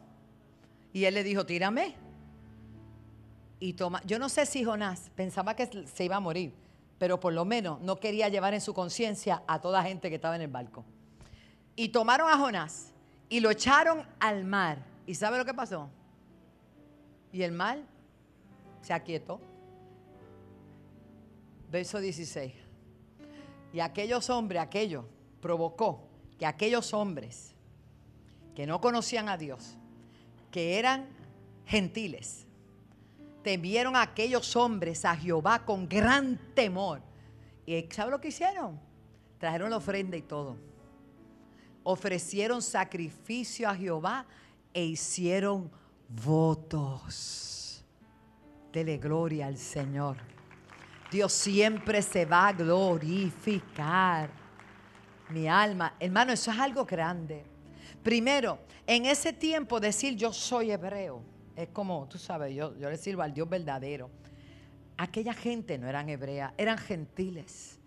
Y 0.92 1.06
él 1.06 1.14
le 1.14 1.24
dijo, 1.24 1.46
tírame 1.46 2.11
y 3.62 3.74
toma. 3.74 4.02
Yo 4.04 4.18
no 4.18 4.28
sé 4.28 4.44
si 4.44 4.64
Jonás 4.64 5.08
pensaba 5.14 5.54
que 5.54 5.86
se 5.86 6.04
iba 6.04 6.16
a 6.16 6.20
morir, 6.20 6.52
pero 6.98 7.20
por 7.20 7.32
lo 7.32 7.44
menos 7.44 7.80
no 7.80 7.94
quería 7.94 8.28
llevar 8.28 8.54
en 8.54 8.60
su 8.60 8.74
conciencia 8.74 9.44
a 9.46 9.60
toda 9.60 9.84
gente 9.84 10.08
que 10.08 10.16
estaba 10.16 10.34
en 10.34 10.42
el 10.42 10.48
barco. 10.48 10.84
Y 11.76 11.90
tomaron 11.90 12.28
a 12.28 12.36
Jonás 12.36 12.92
y 13.28 13.38
lo 13.38 13.52
echaron 13.52 14.04
al 14.18 14.44
mar. 14.44 14.78
¿Y 15.06 15.14
sabe 15.14 15.38
lo 15.38 15.44
que 15.44 15.54
pasó? 15.54 15.88
Y 17.32 17.42
el 17.42 17.52
mar 17.52 17.78
se 18.80 18.92
aquietó. 18.92 19.40
Verso 21.70 22.00
16. 22.00 22.52
Y 23.72 23.78
aquellos 23.78 24.28
hombres, 24.28 24.60
aquello, 24.60 25.06
provocó 25.40 26.02
que 26.36 26.46
aquellos 26.46 26.92
hombres 26.92 27.54
que 28.56 28.66
no 28.66 28.80
conocían 28.80 29.28
a 29.28 29.36
Dios, 29.36 29.76
que 30.50 30.80
eran 30.80 31.06
gentiles, 31.64 32.48
temieron 33.42 33.96
a 33.96 34.02
aquellos 34.02 34.54
hombres 34.56 35.04
a 35.04 35.16
Jehová 35.16 35.64
con 35.64 35.88
gran 35.88 36.38
temor. 36.54 37.02
¿Y 37.66 37.86
sabe 37.90 38.10
lo 38.10 38.20
que 38.20 38.28
hicieron? 38.28 38.78
Trajeron 39.38 39.70
la 39.70 39.76
ofrenda 39.76 40.16
y 40.16 40.22
todo. 40.22 40.56
Ofrecieron 41.82 42.62
sacrificio 42.62 43.68
a 43.68 43.74
Jehová 43.74 44.26
e 44.72 44.84
hicieron 44.84 45.70
votos. 46.08 47.84
Dele 48.72 48.98
gloria 48.98 49.46
al 49.46 49.58
Señor. 49.58 50.16
Dios 51.10 51.32
siempre 51.32 52.00
se 52.02 52.24
va 52.24 52.48
a 52.48 52.52
glorificar. 52.52 54.30
Mi 55.28 55.48
alma, 55.48 55.94
hermano, 55.98 56.32
eso 56.32 56.50
es 56.50 56.58
algo 56.58 56.84
grande. 56.84 57.44
Primero, 58.02 58.58
en 58.86 59.06
ese 59.06 59.32
tiempo 59.32 59.80
decir 59.80 60.16
yo 60.16 60.32
soy 60.32 60.70
hebreo 60.70 61.31
es 61.62 61.68
como, 61.70 62.06
tú 62.08 62.18
sabes, 62.18 62.54
yo, 62.54 62.76
yo 62.78 62.90
le 62.90 62.96
sirvo 62.96 63.22
al 63.22 63.32
Dios 63.32 63.48
verdadero. 63.48 64.10
Aquella 64.96 65.34
gente 65.34 65.78
no 65.78 65.88
eran 65.88 66.08
hebreas, 66.08 66.52
eran 66.56 66.78
gentiles, 66.78 67.78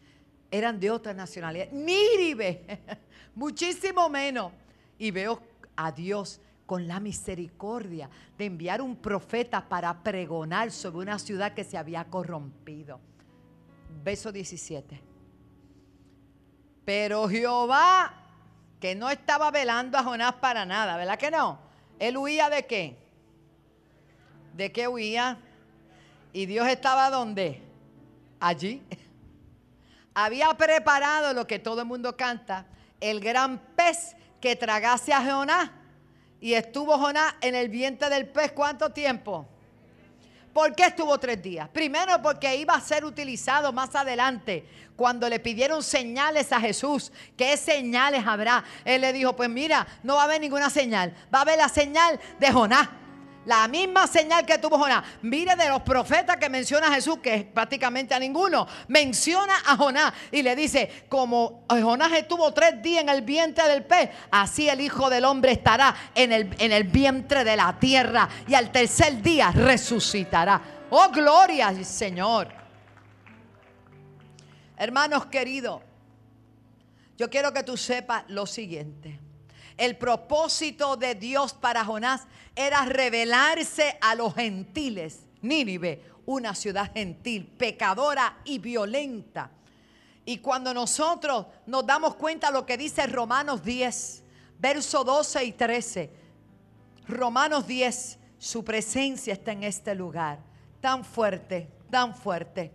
eran 0.52 0.80
de 0.80 0.92
otra 0.92 1.14
nacionalidad. 1.14 1.72
Níribe, 1.72 2.82
muchísimo 3.36 4.10
menos. 4.10 4.52
Y 4.98 5.12
veo 5.12 5.42
a 5.76 5.92
Dios 5.92 6.40
con 6.66 6.88
la 6.88 7.00
misericordia 7.00 8.10
de 8.38 8.46
enviar 8.46 8.82
un 8.82 8.96
profeta 8.96 9.68
para 9.68 10.04
pregonar 10.04 10.72
sobre 10.72 11.00
una 11.00 11.20
ciudad 11.20 11.54
que 11.54 11.64
se 11.64 11.78
había 11.78 12.06
corrompido. 12.06 13.00
Verso 14.04 14.32
17. 14.32 15.02
Pero 16.84 17.28
Jehová, 17.28 18.14
que 18.80 18.96
no 18.96 19.10
estaba 19.10 19.52
velando 19.52 19.98
a 19.98 20.04
Jonás 20.04 20.34
para 20.36 20.66
nada, 20.66 20.98
¿verdad 20.98 21.18
que 21.18 21.32
no? 21.32 21.60
Él 22.00 22.18
huía 22.18 22.50
de 22.50 22.66
qué? 22.66 23.05
¿De 24.56 24.72
qué 24.72 24.88
huía? 24.88 25.38
¿Y 26.32 26.46
Dios 26.46 26.66
estaba 26.70 27.10
donde? 27.10 27.62
Allí. 28.40 28.82
Había 30.14 30.54
preparado 30.54 31.34
lo 31.34 31.46
que 31.46 31.60
todo 31.60 31.82
el 31.82 31.88
mundo 31.88 32.16
canta, 32.16 32.66
el 33.02 33.20
gran 33.20 33.60
pez 33.76 34.16
que 34.40 34.56
tragase 34.56 35.12
a 35.12 35.22
Jonás. 35.22 35.72
Y 36.40 36.54
estuvo 36.54 36.98
Jonás 36.98 37.34
en 37.42 37.54
el 37.54 37.68
vientre 37.68 38.08
del 38.10 38.30
pez 38.30 38.54
cuánto 38.54 38.92
tiempo? 38.92 39.46
¿Por 40.54 40.74
qué 40.74 40.86
estuvo 40.86 41.18
tres 41.20 41.42
días? 41.42 41.68
Primero 41.68 42.22
porque 42.22 42.56
iba 42.56 42.76
a 42.76 42.80
ser 42.80 43.04
utilizado 43.04 43.74
más 43.74 43.94
adelante. 43.94 44.66
Cuando 44.96 45.28
le 45.28 45.42
pidieron 45.42 45.84
señales 45.84 46.54
a 46.54 46.62
Jesús, 46.62 47.12
¿qué 47.36 47.58
señales 47.58 48.26
habrá? 48.26 48.64
Él 48.86 49.02
le 49.02 49.12
dijo, 49.12 49.36
pues 49.36 49.50
mira, 49.50 49.86
no 50.02 50.16
va 50.16 50.22
a 50.22 50.24
haber 50.24 50.40
ninguna 50.40 50.70
señal. 50.70 51.14
Va 51.34 51.40
a 51.40 51.42
haber 51.42 51.58
la 51.58 51.68
señal 51.68 52.18
de 52.40 52.54
Jonás. 52.54 52.88
La 53.46 53.68
misma 53.68 54.08
señal 54.08 54.46
que 54.46 54.58
tuvo 54.58 54.78
Jonás. 54.78 55.04
Mire 55.22 55.56
de 55.56 55.70
los 55.70 55.82
profetas 55.82 56.38
que 56.38 56.50
menciona 56.50 56.94
Jesús, 56.94 57.20
que 57.20 57.36
es 57.36 57.44
prácticamente 57.44 58.14
a 58.14 58.20
ninguno, 58.20 58.68
menciona 58.88 59.54
a 59.66 59.78
Jonás 59.78 60.14
y 60.32 60.42
le 60.42 60.56
dice, 60.56 61.06
como 61.08 61.66
Jonás 61.70 62.12
estuvo 62.14 62.52
tres 62.54 62.82
días 62.82 63.04
en 63.04 63.10
el 63.10 63.22
vientre 63.22 63.68
del 63.68 63.84
pez, 63.84 64.10
así 64.32 64.68
el 64.68 64.82
Hijo 64.82 65.10
del 65.10 65.26
Hombre 65.26 65.52
estará 65.52 65.96
en 66.16 66.32
el, 66.32 66.56
en 66.58 66.72
el 66.72 66.86
vientre 66.86 67.44
de 67.44 67.56
la 67.56 67.78
tierra 67.80 68.28
y 68.48 68.56
al 68.56 68.72
tercer 68.72 69.22
día 69.22 69.52
resucitará. 69.52 70.62
Oh, 70.90 71.10
gloria 71.10 71.68
al 71.68 71.86
Señor. 71.86 72.50
Hermanos 74.78 75.28
queridos, 75.28 75.82
Yo 77.18 77.30
quiero 77.30 77.54
que 77.54 77.64
tú 77.64 77.78
sepas 77.78 78.26
lo 78.28 78.46
siguiente. 78.46 79.25
El 79.78 79.98
propósito 79.98 80.96
de 80.96 81.16
Dios 81.16 81.54
para 81.54 81.84
Jonás 81.84 82.24
era 82.56 82.86
revelarse 82.86 83.98
a 84.02 84.16
los 84.16 84.34
gentiles. 84.36 85.20
Nínive, 85.42 86.02
una 86.26 86.56
ciudad 86.56 86.92
gentil, 86.94 87.46
pecadora 87.46 88.38
y 88.46 88.60
violenta. 88.60 89.52
Y 90.26 90.40
cuando 90.40 90.74
nosotros 90.74 91.46
nos 91.68 91.86
damos 91.86 92.16
cuenta 92.16 92.48
de 92.48 92.54
lo 92.54 92.66
que 92.66 92.78
dice 92.78 93.06
Romanos 93.06 93.64
10, 93.64 94.24
verso 94.58 95.04
12 95.04 95.44
y 95.44 95.52
13, 95.52 96.12
Romanos 97.08 97.68
10, 97.68 98.18
su 98.40 98.64
presencia 98.64 99.34
está 99.34 99.52
en 99.52 99.64
este 99.64 99.94
lugar, 99.94 100.40
tan 100.82 101.06
fuerte, 101.06 101.70
tan 101.92 102.16
fuerte. 102.16 102.72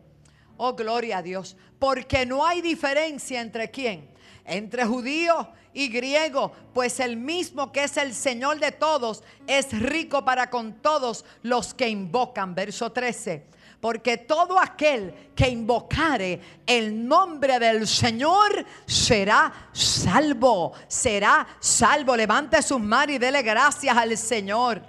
Oh, 0.56 0.74
gloria 0.74 1.18
a 1.18 1.22
Dios, 1.22 1.56
porque 1.78 2.24
no 2.24 2.46
hay 2.46 2.60
diferencia 2.60 3.40
entre 3.40 3.70
quién, 3.70 4.08
entre 4.44 4.84
judíos 4.84 5.46
y 5.72 5.88
griego, 5.88 6.52
pues 6.74 6.98
el 7.00 7.16
mismo 7.16 7.70
que 7.70 7.84
es 7.84 7.96
el 7.96 8.14
Señor 8.14 8.58
de 8.58 8.72
todos 8.72 9.22
es 9.46 9.78
rico 9.78 10.24
para 10.24 10.50
con 10.50 10.74
todos 10.74 11.24
los 11.42 11.74
que 11.74 11.88
invocan. 11.88 12.54
Verso 12.54 12.90
13. 12.90 13.46
Porque 13.80 14.18
todo 14.18 14.58
aquel 14.58 15.30
que 15.34 15.48
invocare 15.48 16.40
el 16.66 17.06
nombre 17.06 17.58
del 17.58 17.86
Señor 17.86 18.64
será 18.84 19.70
salvo, 19.72 20.72
será 20.86 21.46
salvo. 21.60 22.14
Levante 22.14 22.60
sus 22.62 22.80
manos 22.80 23.16
y 23.16 23.18
dele 23.18 23.40
gracias 23.42 23.96
al 23.96 24.16
Señor. 24.18 24.82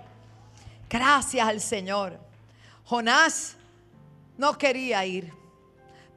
Gracias 0.89 1.47
al 1.47 1.61
Señor. 1.61 2.19
Jonás 2.83 3.55
no 4.37 4.57
quería 4.57 5.05
ir, 5.05 5.31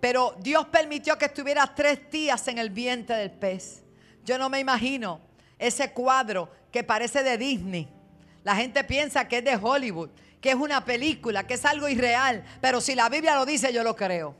pero 0.00 0.34
Dios 0.40 0.66
permitió 0.66 1.16
que 1.16 1.26
estuviera 1.26 1.72
tres 1.72 2.10
días 2.10 2.48
en 2.48 2.58
el 2.58 2.70
vientre 2.70 3.16
del 3.16 3.30
pez. 3.30 3.83
Yo 4.24 4.38
no 4.38 4.48
me 4.48 4.58
imagino 4.58 5.20
ese 5.58 5.92
cuadro 5.92 6.50
que 6.72 6.82
parece 6.82 7.22
de 7.22 7.38
Disney. 7.38 7.88
La 8.42 8.56
gente 8.56 8.84
piensa 8.84 9.28
que 9.28 9.38
es 9.38 9.44
de 9.44 9.56
Hollywood, 9.56 10.10
que 10.40 10.50
es 10.50 10.56
una 10.56 10.84
película, 10.84 11.46
que 11.46 11.54
es 11.54 11.64
algo 11.64 11.88
irreal. 11.88 12.44
Pero 12.60 12.80
si 12.80 12.94
la 12.94 13.08
Biblia 13.08 13.34
lo 13.34 13.46
dice, 13.46 13.72
yo 13.72 13.82
lo 13.82 13.94
creo. 13.94 14.34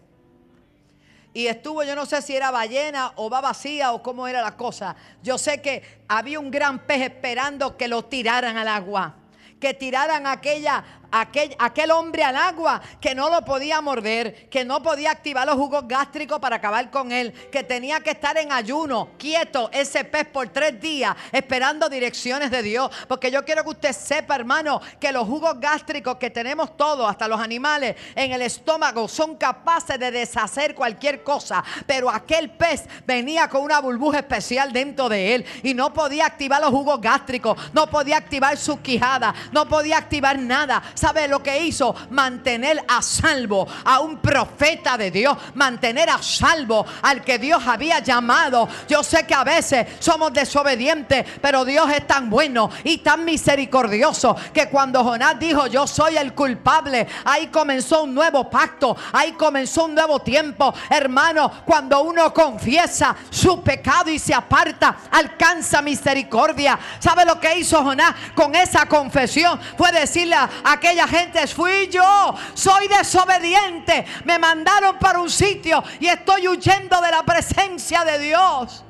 Y 1.32 1.48
estuvo, 1.48 1.82
yo 1.82 1.96
no 1.96 2.06
sé 2.06 2.22
si 2.22 2.36
era 2.36 2.50
ballena 2.50 3.12
o 3.16 3.28
va 3.28 3.40
vacía 3.40 3.92
o 3.92 4.02
cómo 4.02 4.28
era 4.28 4.40
la 4.40 4.56
cosa. 4.56 4.94
Yo 5.22 5.36
sé 5.36 5.60
que 5.60 5.82
había 6.06 6.38
un 6.38 6.50
gran 6.50 6.86
pez 6.86 7.02
esperando 7.02 7.76
que 7.76 7.88
lo 7.88 8.04
tiraran 8.04 8.56
al 8.56 8.68
agua. 8.68 9.16
Que 9.58 9.74
tiraran 9.74 10.26
aquella 10.26 10.84
aquel, 11.20 11.54
aquel 11.58 11.90
hombre 11.90 12.24
al 12.24 12.36
agua 12.36 12.80
que 13.00 13.14
no 13.14 13.30
lo 13.30 13.44
podía 13.44 13.80
morder, 13.80 14.48
que 14.48 14.64
no 14.64 14.82
podía 14.82 15.10
activar 15.10 15.46
los 15.46 15.56
jugos 15.56 15.86
gástricos 15.86 16.40
para 16.40 16.56
acabar 16.56 16.90
con 16.90 17.12
él, 17.12 17.32
que 17.50 17.62
tenía 17.62 18.00
que 18.00 18.10
estar 18.10 18.36
en 18.36 18.50
ayuno, 18.50 19.10
quieto, 19.18 19.70
ese 19.72 20.04
pez 20.04 20.26
por 20.26 20.48
tres 20.48 20.80
días, 20.80 21.14
esperando 21.32 21.88
direcciones 21.88 22.50
de 22.50 22.62
Dios. 22.62 22.90
Porque 23.08 23.30
yo 23.30 23.44
quiero 23.44 23.62
que 23.62 23.70
usted 23.70 23.92
sepa, 23.92 24.34
hermano, 24.34 24.80
que 24.98 25.12
los 25.12 25.26
jugos 25.26 25.58
gástricos 25.60 26.16
que 26.16 26.30
tenemos 26.30 26.76
todos, 26.76 27.08
hasta 27.08 27.28
los 27.28 27.40
animales, 27.40 27.96
en 28.14 28.32
el 28.32 28.42
estómago, 28.42 29.08
son 29.08 29.36
capaces 29.36 29.98
de 29.98 30.10
deshacer 30.10 30.74
cualquier 30.74 31.22
cosa. 31.22 31.62
Pero 31.86 32.10
aquel 32.10 32.50
pez 32.50 32.84
venía 33.06 33.48
con 33.48 33.62
una 33.62 33.80
burbuja 33.80 34.18
especial 34.18 34.72
dentro 34.72 35.08
de 35.08 35.34
él 35.34 35.46
y 35.62 35.74
no 35.74 35.92
podía 35.92 36.26
activar 36.26 36.60
los 36.60 36.70
jugos 36.70 37.00
gástricos, 37.00 37.56
no 37.72 37.88
podía 37.88 38.16
activar 38.16 38.56
su 38.56 38.80
quijada, 38.80 39.34
no 39.52 39.68
podía 39.68 39.98
activar 39.98 40.38
nada. 40.38 40.82
¿Sabe 41.04 41.28
lo 41.28 41.42
que 41.42 41.66
hizo? 41.66 41.94
Mantener 42.08 42.82
a 42.88 43.02
salvo 43.02 43.68
a 43.84 44.00
un 44.00 44.20
profeta 44.20 44.96
de 44.96 45.10
Dios. 45.10 45.36
Mantener 45.52 46.08
a 46.08 46.22
salvo 46.22 46.86
al 47.02 47.22
que 47.22 47.38
Dios 47.38 47.62
había 47.66 47.98
llamado. 47.98 48.66
Yo 48.88 49.02
sé 49.02 49.26
que 49.26 49.34
a 49.34 49.44
veces 49.44 49.86
somos 49.98 50.32
desobedientes, 50.32 51.26
pero 51.42 51.66
Dios 51.66 51.90
es 51.90 52.06
tan 52.06 52.30
bueno 52.30 52.70
y 52.84 52.96
tan 52.98 53.22
misericordioso 53.22 54.34
que 54.54 54.70
cuando 54.70 55.04
Jonás 55.04 55.38
dijo 55.38 55.66
yo 55.66 55.86
soy 55.86 56.16
el 56.16 56.32
culpable, 56.32 57.06
ahí 57.26 57.48
comenzó 57.48 58.04
un 58.04 58.14
nuevo 58.14 58.48
pacto, 58.48 58.96
ahí 59.12 59.32
comenzó 59.32 59.84
un 59.84 59.94
nuevo 59.94 60.20
tiempo. 60.20 60.72
Hermano, 60.88 61.52
cuando 61.66 62.00
uno 62.00 62.32
confiesa 62.32 63.14
su 63.28 63.62
pecado 63.62 64.10
y 64.10 64.18
se 64.18 64.32
aparta, 64.32 64.96
alcanza 65.10 65.82
misericordia. 65.82 66.78
¿Sabe 66.98 67.26
lo 67.26 67.38
que 67.38 67.58
hizo 67.58 67.84
Jonás 67.84 68.14
con 68.34 68.54
esa 68.54 68.86
confesión? 68.86 69.60
Fue 69.76 69.92
decirle 69.92 70.36
a 70.36 70.48
aquel 70.64 70.83
aquella 70.84 71.08
gente 71.08 71.46
fui 71.46 71.88
yo. 71.88 72.34
Soy 72.54 72.88
desobediente. 72.88 74.04
Me 74.24 74.38
mandaron 74.38 74.98
para 74.98 75.18
un 75.18 75.30
sitio 75.30 75.82
y 75.98 76.06
estoy 76.06 76.46
huyendo 76.48 77.00
de 77.00 77.10
la 77.10 77.22
presencia 77.22 78.04
de 78.04 78.18
Dios. 78.18 78.84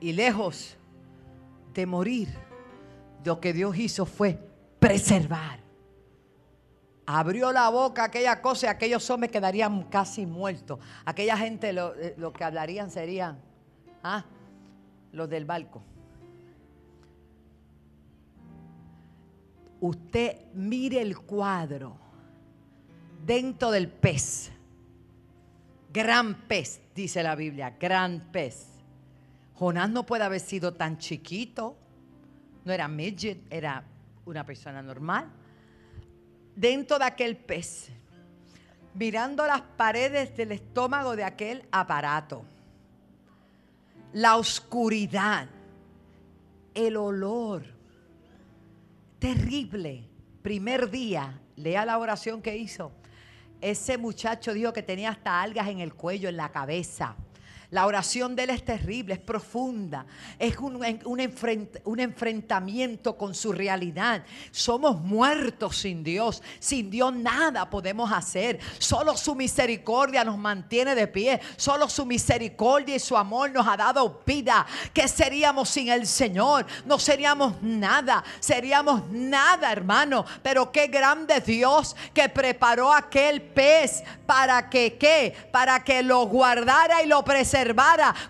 Y 0.00 0.12
lejos 0.12 0.76
de 1.74 1.86
morir, 1.86 2.28
lo 3.24 3.40
que 3.40 3.52
Dios 3.52 3.76
hizo 3.76 4.06
fue 4.06 4.38
preservar. 4.78 5.58
Abrió 7.06 7.52
la 7.52 7.68
boca 7.70 8.04
aquella 8.04 8.40
cosa 8.40 8.66
y 8.66 8.68
aquellos 8.68 9.08
hombres 9.10 9.32
quedarían 9.32 9.84
casi 9.84 10.26
muertos. 10.26 10.78
Aquella 11.04 11.36
gente 11.36 11.72
lo, 11.72 11.94
eh, 11.96 12.14
que 12.36 12.44
hablarían 12.44 12.90
serían 12.90 13.40
¿ah? 14.04 14.24
los 15.12 15.28
del 15.28 15.44
barco. 15.46 15.82
Usted 19.80 20.36
mire 20.54 21.00
el 21.00 21.18
cuadro 21.18 21.96
dentro 23.24 23.70
del 23.70 23.88
pez. 23.88 24.50
Gran 25.92 26.34
pez, 26.46 26.80
dice 26.94 27.22
la 27.22 27.34
Biblia, 27.34 27.76
gran 27.78 28.30
pez. 28.32 28.66
Jonás 29.54 29.90
no 29.90 30.04
puede 30.04 30.24
haber 30.24 30.40
sido 30.40 30.74
tan 30.74 30.98
chiquito. 30.98 31.76
No 32.64 32.72
era 32.72 32.86
midget, 32.88 33.38
era 33.50 33.84
una 34.26 34.44
persona 34.44 34.82
normal. 34.82 35.30
Dentro 36.54 36.98
de 36.98 37.04
aquel 37.04 37.36
pez, 37.36 37.88
mirando 38.94 39.46
las 39.46 39.62
paredes 39.62 40.36
del 40.36 40.52
estómago 40.52 41.16
de 41.16 41.24
aquel 41.24 41.64
aparato, 41.70 42.44
la 44.12 44.36
oscuridad, 44.36 45.48
el 46.74 46.96
olor, 46.96 47.77
terrible. 49.18 50.08
Primer 50.42 50.90
día, 50.90 51.40
lea 51.56 51.84
la 51.84 51.98
oración 51.98 52.40
que 52.42 52.56
hizo. 52.56 52.92
Ese 53.60 53.98
muchacho 53.98 54.54
dijo 54.54 54.72
que 54.72 54.82
tenía 54.82 55.10
hasta 55.10 55.42
algas 55.42 55.68
en 55.68 55.80
el 55.80 55.94
cuello, 55.94 56.28
en 56.28 56.36
la 56.36 56.50
cabeza. 56.50 57.16
La 57.70 57.86
oración 57.86 58.34
de 58.34 58.44
Él 58.44 58.50
es 58.50 58.64
terrible, 58.64 59.12
es 59.12 59.20
profunda, 59.20 60.06
es 60.38 60.56
un, 60.56 60.82
un, 61.04 62.00
enfrentamiento 62.00 63.18
con 63.18 63.34
su 63.34 63.52
realidad. 63.52 64.24
Somos 64.50 64.98
muertos 65.02 65.76
sin 65.76 66.02
Dios, 66.02 66.42
sin 66.60 66.90
Dios 66.90 67.14
nada 67.14 67.68
podemos 67.68 68.10
hacer. 68.10 68.58
Solo 68.78 69.18
su 69.18 69.34
misericordia 69.34 70.24
nos 70.24 70.38
mantiene 70.38 70.94
de 70.94 71.08
pie, 71.08 71.40
solo 71.58 71.90
su 71.90 72.06
misericordia 72.06 72.96
y 72.96 73.00
su 73.00 73.18
amor 73.18 73.50
nos 73.50 73.66
ha 73.68 73.76
dado 73.76 74.22
vida. 74.24 74.66
¿Qué 74.94 75.06
seríamos 75.06 75.68
sin 75.68 75.90
el 75.90 76.06
Señor? 76.06 76.64
No 76.86 76.98
seríamos 76.98 77.60
nada, 77.60 78.24
seríamos 78.40 79.10
nada, 79.10 79.70
hermano. 79.70 80.24
Pero 80.42 80.72
qué 80.72 80.86
grande 80.86 81.42
Dios 81.42 81.94
que 82.14 82.30
preparó 82.30 82.94
aquel 82.94 83.42
pez 83.42 84.02
para 84.24 84.70
que, 84.70 84.96
¿qué? 84.96 85.34
Para 85.52 85.84
que 85.84 86.02
lo 86.02 86.24
guardara 86.26 87.02
y 87.02 87.06
lo 87.06 87.22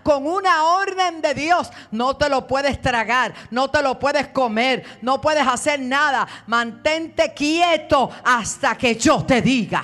con 0.03 0.25
una 0.25 0.63
orden 0.63 1.21
de 1.21 1.33
Dios, 1.33 1.69
no 1.91 2.15
te 2.15 2.29
lo 2.29 2.47
puedes 2.47 2.81
tragar, 2.81 3.33
no 3.51 3.69
te 3.69 3.81
lo 3.81 3.99
puedes 3.99 4.27
comer, 4.29 4.83
no 5.01 5.19
puedes 5.21 5.45
hacer 5.45 5.79
nada. 5.79 6.27
Mantente 6.47 7.33
quieto 7.33 8.09
hasta 8.23 8.77
que 8.77 8.95
yo 8.95 9.23
te 9.25 9.41
diga. 9.41 9.83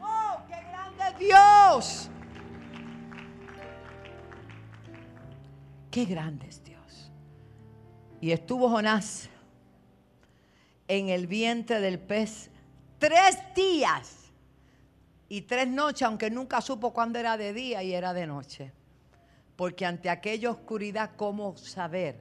¡Oh, 0.00 0.36
qué 0.48 0.56
grande 0.70 1.24
Dios! 1.24 2.10
Qué 5.90 6.04
grande 6.04 6.46
es 6.48 6.62
Dios. 6.62 7.10
Y 8.20 8.30
estuvo 8.30 8.68
Jonás 8.68 9.28
en 10.86 11.08
el 11.08 11.26
vientre 11.26 11.80
del 11.80 11.98
pez 11.98 12.50
tres 12.98 13.38
días 13.56 14.19
y 15.30 15.42
tres 15.42 15.68
noches, 15.68 16.02
aunque 16.02 16.28
nunca 16.28 16.60
supo 16.60 16.92
cuándo 16.92 17.16
era 17.16 17.36
de 17.36 17.52
día 17.52 17.84
y 17.84 17.94
era 17.94 18.12
de 18.12 18.26
noche. 18.26 18.72
Porque 19.54 19.86
ante 19.86 20.10
aquella 20.10 20.50
oscuridad, 20.50 21.12
¿cómo 21.16 21.56
saber 21.56 22.18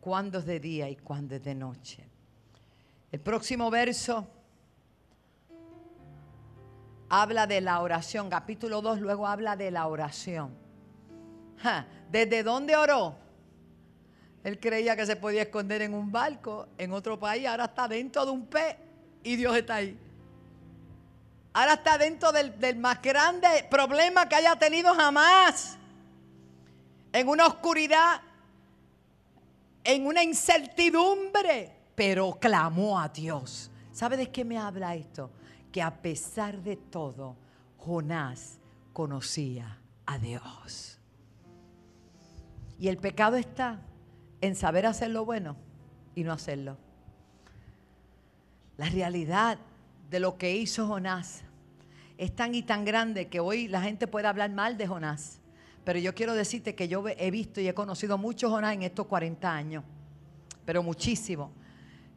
cuándo 0.00 0.40
es 0.40 0.44
de 0.44 0.60
día 0.60 0.90
y 0.90 0.96
cuándo 0.96 1.34
es 1.34 1.42
de 1.42 1.54
noche? 1.54 2.06
El 3.10 3.20
próximo 3.20 3.70
verso 3.70 4.28
habla 7.08 7.46
de 7.46 7.62
la 7.62 7.80
oración. 7.80 8.28
Capítulo 8.28 8.82
2 8.82 9.00
luego 9.00 9.26
habla 9.26 9.56
de 9.56 9.70
la 9.70 9.86
oración. 9.86 10.54
¿Desde 12.10 12.42
dónde 12.42 12.76
oró? 12.76 13.16
Él 14.44 14.60
creía 14.60 14.94
que 14.94 15.06
se 15.06 15.16
podía 15.16 15.40
esconder 15.40 15.80
en 15.80 15.94
un 15.94 16.12
barco, 16.12 16.68
en 16.76 16.92
otro 16.92 17.18
país, 17.18 17.46
ahora 17.46 17.64
está 17.64 17.88
dentro 17.88 18.26
de 18.26 18.30
un 18.30 18.46
pez 18.46 18.76
y 19.24 19.36
Dios 19.36 19.56
está 19.56 19.76
ahí. 19.76 19.98
Ahora 21.56 21.72
está 21.72 21.96
dentro 21.96 22.32
del, 22.32 22.60
del 22.60 22.76
más 22.76 23.00
grande 23.00 23.66
problema 23.70 24.28
que 24.28 24.34
haya 24.34 24.56
tenido 24.56 24.94
jamás. 24.94 25.78
En 27.14 27.28
una 27.28 27.46
oscuridad, 27.46 28.20
en 29.82 30.06
una 30.06 30.22
incertidumbre, 30.22 31.74
pero 31.94 32.32
clamó 32.38 33.00
a 33.00 33.08
Dios. 33.08 33.70
¿Sabe 33.90 34.18
de 34.18 34.30
qué 34.30 34.44
me 34.44 34.58
habla 34.58 34.96
esto? 34.96 35.30
Que 35.72 35.80
a 35.80 36.02
pesar 36.02 36.58
de 36.62 36.76
todo, 36.76 37.38
Jonás 37.78 38.58
conocía 38.92 39.78
a 40.04 40.18
Dios. 40.18 40.98
Y 42.78 42.88
el 42.88 42.98
pecado 42.98 43.36
está 43.36 43.80
en 44.42 44.56
saber 44.56 44.84
hacer 44.84 45.08
lo 45.08 45.24
bueno 45.24 45.56
y 46.14 46.22
no 46.22 46.34
hacerlo. 46.34 46.76
La 48.76 48.90
realidad 48.90 49.56
de 50.10 50.20
lo 50.20 50.36
que 50.36 50.54
hizo 50.54 50.86
Jonás 50.86 51.45
es 52.18 52.34
tan 52.34 52.54
y 52.54 52.62
tan 52.62 52.84
grande 52.84 53.28
que 53.28 53.40
hoy 53.40 53.68
la 53.68 53.82
gente 53.82 54.06
puede 54.06 54.26
hablar 54.26 54.50
mal 54.50 54.76
de 54.76 54.86
Jonás. 54.86 55.40
Pero 55.84 55.98
yo 55.98 56.14
quiero 56.14 56.34
decirte 56.34 56.74
que 56.74 56.88
yo 56.88 57.04
he 57.06 57.30
visto 57.30 57.60
y 57.60 57.68
he 57.68 57.74
conocido 57.74 58.18
muchos 58.18 58.50
Jonás 58.50 58.74
en 58.74 58.82
estos 58.82 59.06
40 59.06 59.52
años, 59.52 59.84
pero 60.64 60.82
muchísimo. 60.82 61.52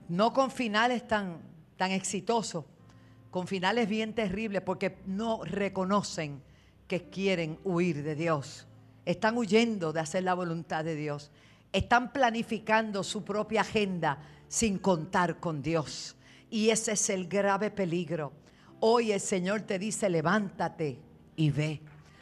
No 0.07 0.33
con 0.33 0.49
finales 0.49 1.07
tan, 1.07 1.37
tan 1.77 1.91
exitosos, 1.91 2.65
con 3.29 3.47
finales 3.47 3.87
bien 3.87 4.13
terribles, 4.13 4.61
porque 4.61 4.97
no 5.05 5.43
reconocen 5.43 6.41
que 6.87 7.09
quieren 7.09 7.59
huir 7.63 8.01
de 8.01 8.15
Dios. 8.15 8.65
Están 9.05 9.37
huyendo 9.37 9.93
de 9.93 9.99
hacer 9.99 10.23
la 10.23 10.33
voluntad 10.33 10.83
de 10.83 10.95
Dios. 10.95 11.31
Están 11.71 12.11
planificando 12.11 13.03
su 13.03 13.23
propia 13.23 13.61
agenda 13.61 14.19
sin 14.47 14.79
contar 14.79 15.39
con 15.39 15.61
Dios. 15.61 16.15
Y 16.49 16.71
ese 16.71 16.93
es 16.93 17.09
el 17.11 17.27
grave 17.27 17.69
peligro. 17.69 18.33
Hoy 18.81 19.11
el 19.11 19.19
Señor 19.19 19.61
te 19.61 19.77
dice, 19.77 20.09
levántate 20.09 20.99
y 21.35 21.51
ve. 21.51 21.81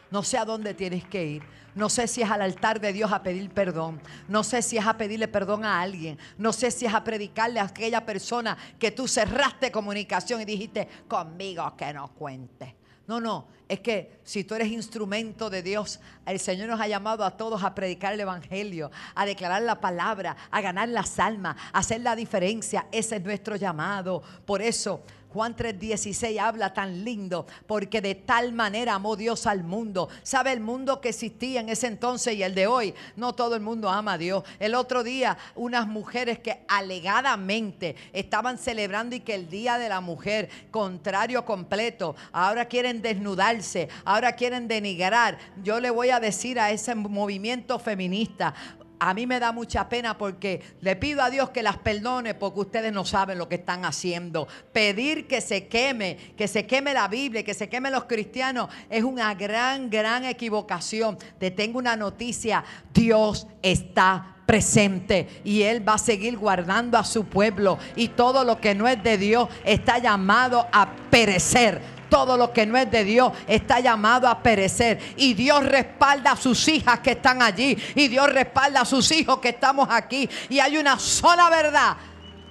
No 0.09 0.23
sé 0.23 0.37
a 0.37 0.45
dónde 0.45 0.73
tienes 0.73 1.05
que 1.05 1.25
ir. 1.25 1.43
No 1.75 1.89
sé 1.89 2.07
si 2.07 2.23
es 2.23 2.31
al 2.31 2.41
altar 2.41 2.81
de 2.81 2.91
Dios 2.91 3.11
a 3.11 3.21
pedir 3.21 3.51
perdón. 3.51 4.01
No 4.27 4.43
sé 4.43 4.63
si 4.63 4.77
es 4.77 4.87
a 4.87 4.97
pedirle 4.97 5.27
perdón 5.27 5.63
a 5.63 5.79
alguien. 5.79 6.17
No 6.37 6.51
sé 6.51 6.71
si 6.71 6.85
es 6.87 6.93
a 6.93 7.03
predicarle 7.03 7.59
a 7.59 7.65
aquella 7.65 8.03
persona 8.05 8.57
que 8.79 8.89
tú 8.89 9.07
cerraste 9.07 9.71
comunicación 9.71 10.41
y 10.41 10.45
dijiste, 10.45 10.87
conmigo 11.07 11.75
que 11.77 11.93
no 11.93 12.07
cuente. 12.15 12.75
No, 13.05 13.21
no, 13.21 13.47
es 13.69 13.79
que 13.79 14.19
si 14.23 14.43
tú 14.43 14.55
eres 14.55 14.67
instrumento 14.67 15.49
de 15.49 15.61
Dios, 15.61 15.99
el 16.25 16.39
Señor 16.39 16.67
nos 16.67 16.81
ha 16.81 16.87
llamado 16.87 17.23
a 17.23 17.37
todos 17.37 17.63
a 17.63 17.73
predicar 17.73 18.13
el 18.13 18.19
Evangelio, 18.19 18.91
a 19.15 19.25
declarar 19.25 19.61
la 19.61 19.79
palabra, 19.79 20.35
a 20.51 20.59
ganar 20.59 20.89
las 20.89 21.17
almas, 21.19 21.55
a 21.71 21.79
hacer 21.79 22.01
la 22.01 22.17
diferencia. 22.17 22.87
Ese 22.91 23.17
es 23.17 23.23
nuestro 23.23 23.55
llamado. 23.55 24.21
Por 24.45 24.61
eso 24.61 25.03
Juan 25.37 25.55
3:16 25.55 26.39
habla 26.39 26.73
tan 26.73 27.05
lindo, 27.05 27.45
porque 27.67 28.01
de 28.01 28.15
tal 28.15 28.53
manera 28.53 28.95
amó 28.95 29.15
Dios 29.15 29.45
al 29.45 29.63
mundo. 29.63 30.09
¿Sabe 30.23 30.51
el 30.51 30.61
mundo 30.61 30.99
que 30.99 31.09
existía 31.09 31.59
en 31.59 31.69
ese 31.69 31.85
entonces 31.85 32.33
y 32.33 32.41
el 32.41 32.55
de 32.55 32.65
hoy? 32.65 32.95
No 33.15 33.33
todo 33.33 33.53
el 33.53 33.61
mundo 33.61 33.87
ama 33.87 34.13
a 34.13 34.17
Dios. 34.17 34.43
El 34.57 34.73
otro 34.73 35.03
día, 35.03 35.37
unas 35.53 35.85
mujeres 35.87 36.39
que 36.39 36.65
alegadamente 36.67 37.95
estaban 38.13 38.57
celebrando 38.57 39.15
y 39.15 39.19
que 39.19 39.35
el 39.35 39.47
Día 39.47 39.77
de 39.77 39.89
la 39.89 40.01
Mujer, 40.01 40.49
contrario 40.71 41.45
completo, 41.45 42.15
ahora 42.31 42.65
quieren 42.65 43.03
desnudarse, 43.03 43.89
ahora 44.05 44.31
quieren 44.31 44.67
denigrar. 44.67 45.37
Yo 45.61 45.79
le 45.79 45.91
voy 45.91 46.09
a 46.09 46.19
decir 46.19 46.59
a 46.59 46.71
ese 46.71 46.95
movimiento 46.95 47.77
feminista, 47.77 48.55
a 48.99 49.13
mí 49.13 49.27
me 49.27 49.39
da 49.39 49.51
mucha 49.51 49.89
pena 49.89 50.17
porque 50.17 50.61
le 50.81 50.95
pido 50.95 51.21
a 51.21 51.29
Dios 51.29 51.49
que 51.51 51.63
las 51.63 51.77
perdone 51.77 52.33
porque 52.33 52.59
ustedes 52.59 52.91
no 52.91 53.05
saben 53.05 53.37
lo 53.37 53.47
que 53.47 53.55
están 53.55 53.85
haciendo. 53.85 54.47
Pedir 54.73 55.27
que 55.27 55.41
se 55.41 55.67
queme, 55.67 56.17
que 56.37 56.47
se 56.47 56.65
queme 56.65 56.93
la 56.93 57.07
Biblia, 57.07 57.43
que 57.43 57.53
se 57.53 57.69
queme 57.69 57.91
los 57.91 58.05
cristianos 58.05 58.69
es 58.89 59.03
una 59.03 59.33
gran, 59.35 59.89
gran 59.89 60.25
equivocación. 60.25 61.17
Te 61.39 61.51
tengo 61.51 61.79
una 61.79 61.95
noticia, 61.95 62.63
Dios 62.93 63.47
está 63.61 64.35
presente 64.45 65.27
y 65.43 65.63
Él 65.63 65.87
va 65.87 65.95
a 65.95 65.99
seguir 65.99 66.37
guardando 66.37 66.97
a 66.97 67.03
su 67.03 67.25
pueblo 67.25 67.77
y 67.95 68.07
todo 68.07 68.45
lo 68.45 68.59
que 68.61 68.73
no 68.73 68.87
es 68.87 69.03
de 69.03 69.17
Dios 69.17 69.49
está 69.65 69.99
llamado 69.99 70.65
a 70.71 70.89
perecer 71.09 71.96
todo 72.09 72.37
lo 72.37 72.51
que 72.53 72.65
no 72.65 72.77
es 72.77 72.89
de 72.89 73.03
Dios 73.03 73.33
está 73.47 73.79
llamado 73.79 74.27
a 74.27 74.41
perecer. 74.41 74.99
Y 75.15 75.33
Dios 75.33 75.65
respalda 75.65 76.31
a 76.31 76.35
sus 76.35 76.67
hijas 76.67 76.99
que 76.99 77.11
están 77.11 77.41
allí. 77.41 77.77
Y 77.95 78.07
Dios 78.07 78.31
respalda 78.31 78.81
a 78.81 78.85
sus 78.85 79.11
hijos 79.11 79.39
que 79.39 79.49
estamos 79.49 79.87
aquí. 79.89 80.29
Y 80.49 80.59
hay 80.59 80.77
una 80.77 80.99
sola 80.99 81.49
verdad. 81.49 81.97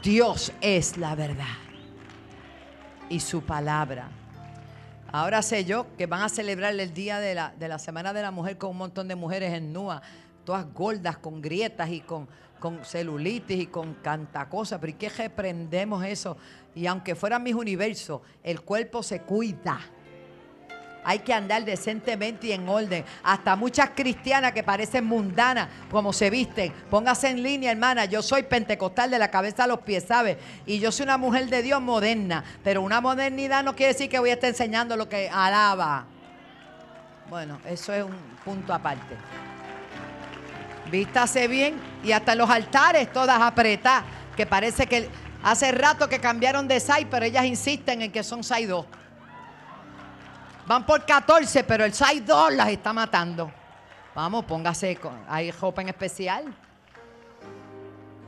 Dios 0.03 0.53
es 0.61 0.97
la 0.97 1.15
verdad. 1.15 1.45
Y 3.09 3.21
su 3.21 3.43
palabra. 3.43 4.09
Ahora 5.13 5.41
sé 5.43 5.65
yo 5.65 5.87
que 5.97 6.07
van 6.07 6.23
a 6.23 6.29
celebrar 6.29 6.79
el 6.79 6.93
día 6.93 7.21
de 7.21 7.35
la, 7.35 7.55
de 7.59 7.69
la 7.69 7.79
Semana 7.79 8.13
de 8.13 8.23
la 8.23 8.31
Mujer 8.31 8.59
con 8.59 8.71
un 8.71 8.79
montón 8.79 9.09
de 9.09 9.15
mujeres 9.15 9.53
en 9.55 9.73
Nua, 9.73 10.03
todas 10.45 10.67
gordas, 10.75 11.17
con 11.17 11.41
grietas 11.41 11.89
y 11.91 12.01
con, 12.01 12.29
con 12.59 12.85
celulitis 12.85 13.61
y 13.61 13.67
con 13.67 13.95
canta 13.95 14.49
cosas. 14.49 14.79
Pero 14.81 14.91
¿y 14.91 14.95
qué 14.95 15.09
reprendemos 15.09 16.05
eso? 16.05 16.37
Y 16.77 16.87
aunque 16.87 17.15
fuera 17.15 17.39
mis 17.39 17.55
universos, 17.55 18.21
el 18.45 18.61
cuerpo 18.61 19.03
se 19.03 19.23
cuida. 19.23 19.81
Hay 21.05 21.21
que 21.21 21.33
andar 21.33 21.65
decentemente 21.65 22.49
y 22.49 22.53
en 22.53 22.69
orden. 22.69 23.03
Hasta 23.23 23.57
muchas 23.57 23.91
cristianas 23.95 24.53
que 24.53 24.63
parecen 24.63 25.07
mundanas, 25.07 25.69
como 25.91 26.13
se 26.13 26.29
visten. 26.29 26.73
Póngase 26.91 27.31
en 27.31 27.43
línea, 27.43 27.71
hermana. 27.71 28.05
Yo 28.05 28.21
soy 28.21 28.43
pentecostal 28.43 29.11
de 29.11 29.19
la 29.19 29.31
cabeza 29.31 29.65
a 29.65 29.67
los 29.69 29.81
pies, 29.81 30.05
¿sabe? 30.07 30.37
Y 30.67 30.79
yo 30.79 30.93
soy 30.93 31.05
una 31.05 31.17
mujer 31.17 31.49
de 31.49 31.63
Dios 31.63 31.81
moderna. 31.81 32.45
Pero 32.63 32.83
una 32.83 33.01
modernidad 33.01 33.65
no 33.65 33.75
quiere 33.75 33.95
decir 33.95 34.11
que 34.11 34.19
voy 34.19 34.29
a 34.29 34.35
estar 34.35 34.51
enseñando 34.51 34.99
lo 34.99 35.09
que 35.09 35.31
alaba. 35.31 36.05
Bueno, 37.31 37.59
eso 37.65 37.95
es 37.95 38.05
un 38.05 38.17
punto 38.45 38.75
aparte. 38.75 39.17
Vístase 40.91 41.49
bien 41.49 41.81
y 42.05 42.13
hasta 42.13 42.35
los 42.35 42.51
altares 42.51 43.11
todas 43.11 43.41
apretadas. 43.41 44.05
Que 44.37 44.45
parece 44.45 44.87
que 44.87 45.09
Hace 45.47 45.71
rato 45.71 46.09
que 46.09 46.19
cambiaron 46.19 46.67
de 46.67 46.81
SAI, 46.81 47.05
pero 47.05 47.25
ellas 47.25 47.45
insisten 47.45 48.03
en 48.03 48.11
que 48.11 48.25
son 48.25 48.43
SAI 48.43 48.67
2. 48.67 48.85
Van 50.67 50.85
por 50.85 51.07
14, 51.07 51.63
pero 51.63 51.85
el 51.85 51.95
SAI 51.95 52.19
2 52.19 52.55
las 52.55 52.69
está 52.71 52.93
matando. 52.93 53.53
Vamos, 54.13 54.45
póngase, 54.45 54.99
hay 55.29 55.53
ropa 55.53 55.83
en 55.83 55.91
especial. 55.91 56.53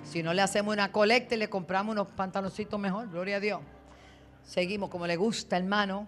Si 0.04 0.22
no 0.22 0.33
le 0.33 0.42
hacemos 0.42 0.72
una 0.72 0.92
colecta 0.92 1.35
y 1.35 1.38
le 1.38 1.50
compramos 1.50 1.92
unos 1.92 2.07
pantaloncitos 2.07 2.78
mejor, 2.78 3.11
gloria 3.11 3.38
a 3.38 3.40
Dios. 3.40 3.62
Seguimos 4.44 4.88
como 4.88 5.04
le 5.04 5.16
gusta, 5.16 5.57
hermano. 5.57 6.07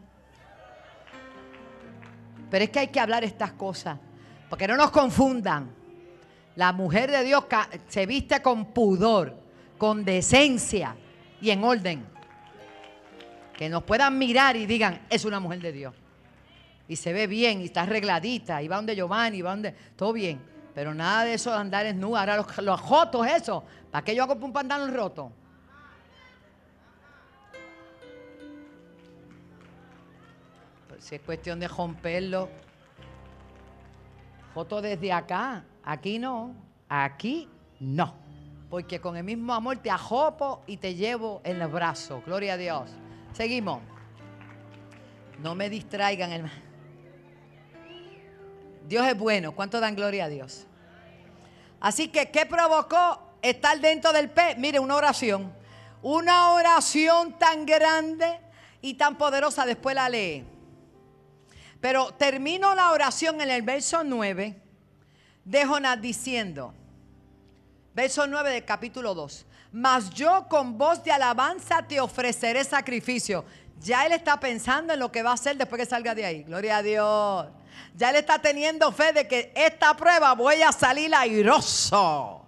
Pero 2.52 2.64
es 2.66 2.70
que 2.70 2.78
hay 2.78 2.88
que 2.88 3.00
hablar 3.00 3.24
estas 3.24 3.50
cosas, 3.54 3.98
porque 4.48 4.68
no 4.68 4.76
nos 4.76 4.92
confundan. 4.92 5.74
La 6.54 6.72
mujer 6.72 7.10
de 7.10 7.24
Dios 7.24 7.46
se 7.88 8.06
viste 8.06 8.40
con 8.40 8.66
pudor 8.66 9.49
con 9.80 10.04
decencia 10.04 10.94
y 11.40 11.48
en 11.48 11.64
orden. 11.64 12.06
Que 13.56 13.66
nos 13.70 13.82
puedan 13.82 14.18
mirar 14.18 14.54
y 14.54 14.66
digan, 14.66 15.00
es 15.08 15.24
una 15.24 15.40
mujer 15.40 15.60
de 15.60 15.72
Dios. 15.72 15.94
Y 16.86 16.96
se 16.96 17.14
ve 17.14 17.26
bien 17.26 17.62
y 17.62 17.64
está 17.64 17.82
arregladita 17.82 18.62
y 18.62 18.68
va 18.68 18.76
donde 18.76 18.94
Giovanni, 18.94 19.38
y 19.38 19.42
va 19.42 19.52
donde... 19.52 19.72
Todo 19.96 20.12
bien. 20.12 20.38
Pero 20.74 20.92
nada 20.92 21.24
de 21.24 21.32
eso 21.32 21.50
de 21.50 21.56
andar 21.56 21.86
en 21.86 21.98
nu. 21.98 22.14
Ahora 22.14 22.36
los, 22.36 22.58
los 22.58 22.78
jotos, 22.78 23.26
eso. 23.26 23.64
¿Para 23.90 24.04
qué 24.04 24.14
yo 24.14 24.22
hago 24.22 24.34
un 24.34 24.52
pantalón 24.52 24.92
roto? 24.94 25.32
Pues 30.88 31.02
si 31.02 31.14
es 31.14 31.22
cuestión 31.22 31.58
de 31.58 31.68
romperlo. 31.68 32.50
Joto 34.52 34.82
desde 34.82 35.10
acá. 35.10 35.64
Aquí 35.82 36.18
no. 36.18 36.54
Aquí 36.86 37.48
no 37.78 38.29
porque 38.70 39.00
con 39.00 39.16
el 39.16 39.24
mismo 39.24 39.52
amor 39.52 39.78
te 39.78 39.90
ajopo 39.90 40.62
y 40.66 40.76
te 40.76 40.94
llevo 40.94 41.40
en 41.42 41.59
los 41.59 41.70
brazos. 41.70 42.24
Gloria 42.24 42.54
a 42.54 42.56
Dios. 42.56 42.88
Seguimos. 43.33 43.80
No 45.40 45.56
me 45.56 45.68
distraigan, 45.68 46.30
hermano. 46.30 46.55
Dios 48.86 49.07
es 49.07 49.18
bueno. 49.18 49.53
¿Cuánto 49.53 49.80
dan 49.80 49.97
gloria 49.97 50.26
a 50.26 50.28
Dios? 50.28 50.66
Así 51.80 52.09
que, 52.09 52.30
¿qué 52.30 52.47
provocó 52.47 53.34
estar 53.42 53.80
dentro 53.80 54.12
del 54.12 54.30
pez? 54.30 54.57
Mire, 54.57 54.78
una 54.78 54.94
oración. 54.94 55.53
Una 56.03 56.53
oración 56.53 57.38
tan 57.38 57.66
grande 57.66 58.38
y 58.80 58.94
tan 58.94 59.18
poderosa. 59.18 59.66
Después 59.66 59.97
la 59.97 60.09
lee. 60.09 60.44
Pero 61.80 62.12
termino 62.12 62.74
la 62.76 62.92
oración 62.92 63.40
en 63.40 63.51
el 63.51 63.62
verso 63.62 64.05
9 64.05 64.62
de 65.44 65.66
Jonás 65.66 66.01
diciendo, 66.01 66.74
Verso 68.01 68.26
9 68.26 68.53
del 68.53 68.64
capítulo 68.64 69.14
2. 69.14 69.44
Mas 69.72 70.09
yo 70.09 70.46
con 70.48 70.78
voz 70.78 71.05
de 71.05 71.12
alabanza 71.12 71.82
te 71.86 72.01
ofreceré 72.01 72.64
sacrificio. 72.64 73.44
Ya 73.78 74.07
él 74.07 74.12
está 74.12 74.40
pensando 74.40 74.94
en 74.94 74.98
lo 74.98 75.12
que 75.12 75.22
va 75.22 75.32
a 75.32 75.34
hacer 75.34 75.59
después 75.59 75.80
que 75.82 75.84
salga 75.84 76.14
de 76.14 76.24
ahí. 76.24 76.42
Gloria 76.44 76.78
a 76.78 76.82
Dios. 76.82 77.48
Ya 77.94 78.09
él 78.09 78.16
está 78.16 78.38
teniendo 78.38 78.90
fe 78.90 79.12
de 79.12 79.28
que 79.28 79.53
esta 79.55 79.94
prueba 79.94 80.32
voy 80.32 80.62
a 80.62 80.72
salir 80.72 81.14
airoso. 81.14 82.42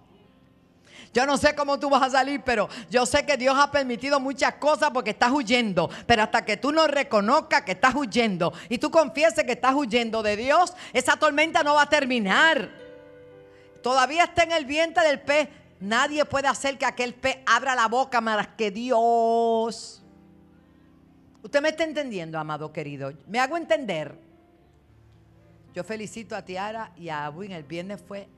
Yo 1.13 1.27
no 1.27 1.37
sé 1.37 1.53
cómo 1.53 1.79
tú 1.79 1.87
vas 1.87 2.01
a 2.01 2.09
salir, 2.09 2.41
pero 2.43 2.67
yo 2.89 3.05
sé 3.05 3.23
que 3.23 3.37
Dios 3.37 3.55
ha 3.55 3.69
permitido 3.69 4.19
muchas 4.19 4.55
cosas 4.55 4.89
porque 4.91 5.11
estás 5.11 5.29
huyendo. 5.29 5.87
Pero 6.07 6.23
hasta 6.23 6.43
que 6.43 6.57
tú 6.57 6.71
no 6.71 6.87
reconozcas 6.87 7.61
que 7.61 7.73
estás 7.73 7.93
huyendo 7.93 8.51
y 8.69 8.79
tú 8.79 8.89
confieses 8.89 9.43
que 9.43 9.51
estás 9.51 9.75
huyendo 9.75 10.23
de 10.23 10.35
Dios, 10.35 10.73
esa 10.93 11.15
tormenta 11.15 11.61
no 11.61 11.75
va 11.75 11.83
a 11.83 11.89
terminar. 11.89 12.82
Todavía 13.83 14.23
está 14.23 14.43
en 14.43 14.53
el 14.53 14.65
vientre 14.65 15.05
del 15.05 15.21
pez. 15.21 15.49
Nadie 15.81 16.23
puede 16.23 16.47
hacer 16.47 16.77
que 16.77 16.85
aquel 16.85 17.13
pez 17.13 17.39
abra 17.45 17.75
la 17.75 17.87
boca 17.87 18.21
más 18.21 18.47
que 18.57 18.71
Dios. 18.71 20.01
Usted 21.43 21.61
me 21.61 21.69
está 21.69 21.83
entendiendo, 21.83 22.39
amado 22.39 22.71
querido. 22.71 23.11
Me 23.27 23.39
hago 23.39 23.57
entender. 23.57 24.17
Yo 25.73 25.83
felicito 25.83 26.35
a 26.35 26.43
Tiara 26.43 26.93
y 26.95 27.09
a 27.09 27.25
Abu. 27.25 27.43
El 27.43 27.63
viernes 27.63 28.01
fue 28.07 28.29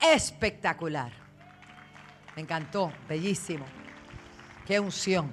espectacular. 0.00 1.12
Me 2.34 2.42
encantó, 2.42 2.92
bellísimo. 3.08 3.64
Qué 4.66 4.80
unción. 4.80 5.30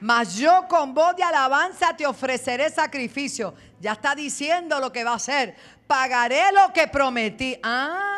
Mas 0.00 0.36
yo 0.36 0.66
con 0.68 0.92
voz 0.92 1.16
de 1.16 1.22
alabanza 1.22 1.96
te 1.96 2.06
ofreceré 2.06 2.68
sacrificio. 2.68 3.54
Ya 3.80 3.92
está 3.92 4.14
diciendo 4.14 4.78
lo 4.78 4.92
que 4.92 5.04
va 5.04 5.12
a 5.12 5.16
hacer. 5.16 5.56
Pagaré 5.86 6.52
lo 6.52 6.70
que 6.74 6.86
prometí. 6.88 7.58
Ah. 7.62 8.13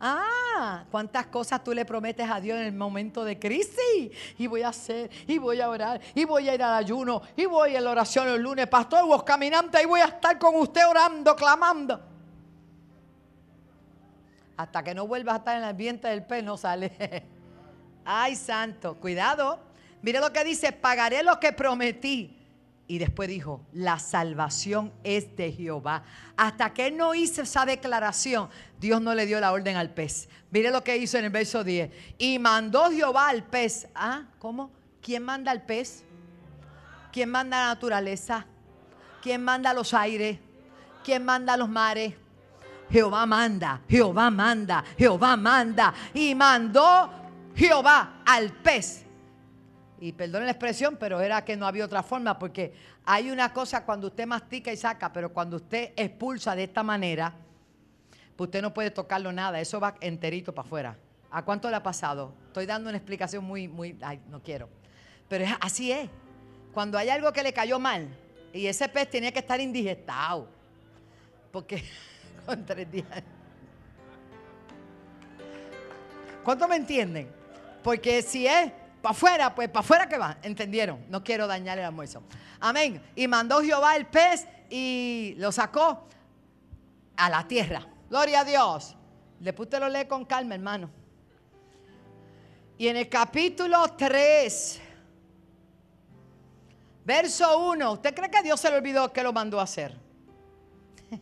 Ah, 0.00 0.84
cuántas 0.90 1.26
cosas 1.26 1.62
tú 1.64 1.72
le 1.72 1.84
prometes 1.84 2.28
a 2.30 2.40
Dios 2.40 2.58
en 2.58 2.66
el 2.66 2.72
momento 2.72 3.24
de 3.24 3.38
crisis. 3.38 4.10
Y 4.38 4.46
voy 4.46 4.62
a 4.62 4.68
hacer, 4.68 5.10
y 5.26 5.38
voy 5.38 5.60
a 5.60 5.68
orar, 5.68 6.00
y 6.14 6.24
voy 6.24 6.48
a 6.48 6.54
ir 6.54 6.62
al 6.62 6.74
ayuno, 6.74 7.22
y 7.36 7.46
voy 7.46 7.74
a 7.74 7.80
la 7.80 7.90
oración 7.90 8.28
el 8.28 8.40
lunes. 8.40 8.68
Pastor, 8.68 9.04
vos 9.06 9.24
caminante, 9.24 9.82
y 9.82 9.86
voy 9.86 10.00
a 10.00 10.06
estar 10.06 10.38
con 10.38 10.54
usted 10.56 10.86
orando, 10.86 11.34
clamando. 11.34 12.00
Hasta 14.56 14.82
que 14.82 14.94
no 14.94 15.06
vuelvas 15.06 15.34
a 15.34 15.38
estar 15.38 15.56
en 15.56 15.62
el 15.62 15.68
ambiente 15.68 16.08
del 16.08 16.24
pez, 16.24 16.44
no 16.44 16.56
sale. 16.56 16.92
Ay, 18.04 18.36
santo, 18.36 18.96
cuidado. 18.96 19.58
Mire 20.02 20.20
lo 20.20 20.32
que 20.32 20.44
dice, 20.44 20.72
pagaré 20.72 21.22
lo 21.22 21.38
que 21.40 21.52
prometí. 21.52 22.37
Y 22.90 22.96
después 22.96 23.28
dijo, 23.28 23.60
la 23.72 23.98
salvación 23.98 24.92
es 25.04 25.36
de 25.36 25.52
Jehová. 25.52 26.02
Hasta 26.38 26.72
que 26.72 26.86
él 26.86 26.96
no 26.96 27.14
hizo 27.14 27.42
esa 27.42 27.66
declaración, 27.66 28.48
Dios 28.80 29.02
no 29.02 29.14
le 29.14 29.26
dio 29.26 29.38
la 29.40 29.52
orden 29.52 29.76
al 29.76 29.90
pez. 29.90 30.28
Mire 30.50 30.70
lo 30.70 30.82
que 30.82 30.96
hizo 30.96 31.18
en 31.18 31.26
el 31.26 31.30
verso 31.30 31.62
10. 31.62 31.90
Y 32.16 32.38
mandó 32.38 32.90
Jehová 32.90 33.28
al 33.28 33.44
pez. 33.44 33.86
Ah, 33.94 34.24
¿cómo? 34.38 34.70
¿Quién 35.02 35.22
manda 35.22 35.52
al 35.52 35.66
pez? 35.66 36.02
¿Quién 37.12 37.28
manda 37.30 37.60
la 37.60 37.66
naturaleza? 37.66 38.46
¿Quién 39.22 39.44
manda 39.44 39.74
los 39.74 39.92
aires? 39.92 40.38
¿Quién 41.04 41.24
manda 41.26 41.58
los 41.58 41.68
mares? 41.68 42.14
Jehová 42.90 43.26
manda, 43.26 43.82
Jehová 43.86 44.30
manda, 44.30 44.82
Jehová 44.96 45.36
manda. 45.36 45.92
Y 46.14 46.34
mandó 46.34 47.10
Jehová 47.54 48.22
al 48.24 48.50
pez. 48.50 49.04
Y 50.00 50.12
perdone 50.12 50.44
la 50.44 50.52
expresión, 50.52 50.96
pero 50.98 51.20
era 51.20 51.44
que 51.44 51.56
no 51.56 51.66
había 51.66 51.84
otra 51.84 52.02
forma, 52.02 52.38
porque 52.38 52.72
hay 53.04 53.30
una 53.30 53.52
cosa 53.52 53.84
cuando 53.84 54.06
usted 54.08 54.26
mastica 54.26 54.72
y 54.72 54.76
saca, 54.76 55.12
pero 55.12 55.32
cuando 55.32 55.56
usted 55.56 55.92
expulsa 55.96 56.54
de 56.54 56.64
esta 56.64 56.82
manera, 56.82 57.34
pues 58.36 58.48
usted 58.48 58.62
no 58.62 58.72
puede 58.72 58.90
tocarlo 58.92 59.32
nada, 59.32 59.60
eso 59.60 59.80
va 59.80 59.96
enterito 60.00 60.54
para 60.54 60.66
afuera. 60.66 60.96
¿A 61.30 61.44
cuánto 61.44 61.68
le 61.68 61.76
ha 61.76 61.82
pasado? 61.82 62.32
Estoy 62.46 62.66
dando 62.66 62.88
una 62.88 62.96
explicación 62.96 63.44
muy, 63.44 63.66
muy, 63.66 63.98
ay, 64.00 64.20
no 64.28 64.42
quiero. 64.42 64.68
Pero 65.28 65.44
así 65.60 65.92
es. 65.92 66.08
Cuando 66.72 66.96
hay 66.96 67.08
algo 67.08 67.32
que 67.32 67.42
le 67.42 67.52
cayó 67.52 67.78
mal 67.78 68.08
y 68.52 68.66
ese 68.66 68.88
pez 68.88 69.10
tenía 69.10 69.32
que 69.32 69.40
estar 69.40 69.60
indigestado, 69.60 70.48
porque 71.50 71.82
tres 72.66 72.90
días. 72.90 73.22
¿Cuánto 76.44 76.66
me 76.68 76.76
entienden? 76.76 77.28
Porque 77.82 78.22
si 78.22 78.46
es 78.46 78.72
para 79.00 79.12
afuera, 79.12 79.54
pues 79.54 79.68
para 79.68 79.80
afuera 79.80 80.08
que 80.08 80.18
va. 80.18 80.38
¿Entendieron? 80.42 81.04
No 81.08 81.22
quiero 81.22 81.46
dañar 81.46 81.78
el 81.78 81.84
almuerzo. 81.84 82.22
Amén. 82.60 83.02
Y 83.14 83.28
mandó 83.28 83.60
Jehová 83.62 83.96
el 83.96 84.06
pez 84.06 84.46
y 84.70 85.34
lo 85.38 85.52
sacó 85.52 86.06
a 87.16 87.30
la 87.30 87.46
tierra. 87.46 87.86
Gloria 88.08 88.40
a 88.40 88.44
Dios. 88.44 88.96
Después 89.40 89.66
usted 89.66 89.80
lo 89.80 89.88
lee 89.88 90.06
con 90.06 90.24
calma, 90.24 90.54
hermano. 90.54 90.90
Y 92.76 92.88
en 92.88 92.96
el 92.96 93.08
capítulo 93.08 93.94
3, 93.96 94.80
verso 97.04 97.70
1, 97.70 97.92
¿usted 97.92 98.14
cree 98.14 98.30
que 98.30 98.42
Dios 98.42 98.60
se 98.60 98.70
le 98.70 98.76
olvidó 98.76 99.12
que 99.12 99.22
lo 99.22 99.32
mandó 99.32 99.58
a 99.58 99.64
hacer? 99.64 99.96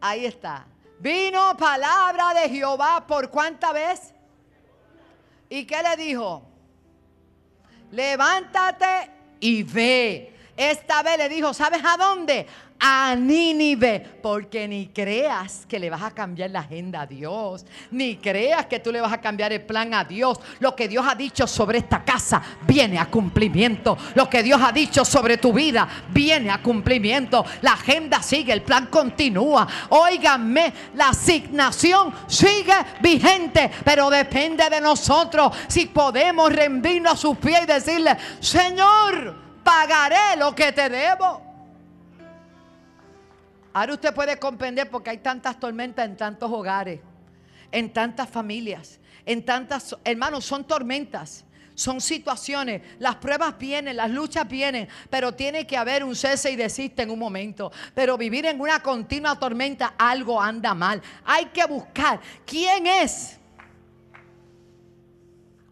Ahí 0.00 0.26
está. 0.26 0.66
Vino 0.98 1.56
palabra 1.56 2.34
de 2.34 2.48
Jehová 2.48 3.06
por 3.06 3.30
cuánta 3.30 3.72
vez. 3.72 4.12
¿Y 5.48 5.64
qué 5.64 5.76
le 5.82 6.02
dijo? 6.02 6.42
Levántate 7.92 9.10
y 9.40 9.62
ve. 9.62 10.35
Esta 10.56 11.02
vez 11.02 11.18
le 11.18 11.28
dijo, 11.28 11.52
¿sabes 11.52 11.82
a 11.84 11.96
dónde? 11.96 12.46
a 12.80 13.14
Nínive, 13.16 14.00
porque 14.22 14.68
ni 14.68 14.88
creas 14.88 15.64
que 15.68 15.78
le 15.78 15.90
vas 15.90 16.02
a 16.02 16.10
cambiar 16.10 16.50
la 16.50 16.60
agenda 16.60 17.02
a 17.02 17.06
Dios, 17.06 17.64
ni 17.90 18.16
creas 18.16 18.66
que 18.66 18.80
tú 18.80 18.92
le 18.92 19.00
vas 19.00 19.12
a 19.12 19.20
cambiar 19.20 19.52
el 19.52 19.62
plan 19.62 19.94
a 19.94 20.04
Dios. 20.04 20.38
Lo 20.60 20.74
que 20.74 20.88
Dios 20.88 21.06
ha 21.08 21.14
dicho 21.14 21.46
sobre 21.46 21.78
esta 21.78 22.04
casa 22.04 22.42
viene 22.66 22.98
a 22.98 23.06
cumplimiento. 23.06 23.96
Lo 24.14 24.28
que 24.28 24.42
Dios 24.42 24.60
ha 24.62 24.72
dicho 24.72 25.04
sobre 25.04 25.38
tu 25.38 25.52
vida 25.52 25.88
viene 26.10 26.50
a 26.50 26.62
cumplimiento. 26.62 27.44
La 27.62 27.72
agenda 27.72 28.22
sigue, 28.22 28.52
el 28.52 28.62
plan 28.62 28.86
continúa. 28.86 29.66
Óiganme, 29.90 30.72
la 30.94 31.10
asignación 31.10 32.12
sigue 32.26 32.74
vigente, 33.00 33.70
pero 33.84 34.10
depende 34.10 34.68
de 34.68 34.80
nosotros 34.80 35.52
si 35.68 35.86
podemos 35.86 36.52
rendirnos 36.52 37.14
a 37.14 37.16
sus 37.16 37.36
pies 37.38 37.60
y 37.62 37.66
decirle, 37.66 38.16
Señor, 38.40 39.45
pagaré 39.66 40.36
lo 40.38 40.54
que 40.54 40.70
te 40.70 40.88
debo. 40.88 41.42
Ahora 43.72 43.94
usted 43.94 44.14
puede 44.14 44.38
comprender 44.38 44.88
porque 44.88 45.10
hay 45.10 45.18
tantas 45.18 45.58
tormentas 45.58 46.06
en 46.06 46.16
tantos 46.16 46.50
hogares, 46.50 47.00
en 47.72 47.92
tantas 47.92 48.30
familias, 48.30 49.00
en 49.26 49.44
tantas, 49.44 49.96
hermanos, 50.04 50.44
son 50.44 50.64
tormentas. 50.64 51.42
Son 51.74 52.00
situaciones, 52.00 52.80
las 53.00 53.16
pruebas 53.16 53.58
vienen, 53.58 53.98
las 53.98 54.10
luchas 54.10 54.48
vienen, 54.48 54.88
pero 55.10 55.34
tiene 55.34 55.66
que 55.66 55.76
haber 55.76 56.04
un 56.04 56.16
cese 56.16 56.50
y 56.50 56.56
desiste 56.56 57.02
en 57.02 57.10
un 57.10 57.18
momento. 57.18 57.70
Pero 57.94 58.16
vivir 58.16 58.46
en 58.46 58.58
una 58.58 58.80
continua 58.80 59.38
tormenta, 59.38 59.92
algo 59.98 60.40
anda 60.40 60.72
mal. 60.72 61.02
Hay 61.26 61.46
que 61.46 61.66
buscar 61.66 62.18
quién 62.46 62.86
es. 62.86 63.38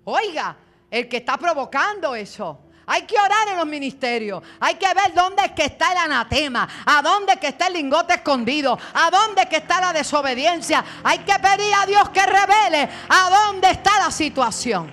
Oiga, 0.05 0.59
el 0.91 1.09
que 1.09 1.17
está 1.17 1.39
provocando 1.39 2.15
eso. 2.15 2.64
Hay 2.87 3.03
que 3.03 3.19
orar 3.19 3.49
en 3.49 3.57
los 3.57 3.67
ministerios. 3.67 4.43
Hay 4.61 4.75
que 4.75 4.93
ver 4.93 5.15
dónde 5.15 5.45
es 5.45 5.53
que 5.53 5.65
está 5.65 5.93
el 5.93 5.99
anatema, 5.99 6.69
a 6.85 7.01
dónde 7.03 7.35
es 7.35 7.39
que 7.39 7.49
está 7.49 7.69
el 7.69 7.75
lingote 7.75 8.15
escondido, 8.15 8.79
a 8.93 9.11
dónde 9.11 9.43
es 9.43 9.49
que 9.49 9.57
está 9.57 9.81
la 9.81 9.93
desobediencia. 9.93 10.85
Hay 11.03 11.21
que 11.21 11.35
pedir 11.35 11.73
a 11.75 11.87
Dios 11.87 12.09
que 12.11 12.25
revele 12.27 12.89
a 13.09 13.31
dónde 13.31 13.71
está 13.71 13.99
la 13.99 14.11
situación. 14.11 14.93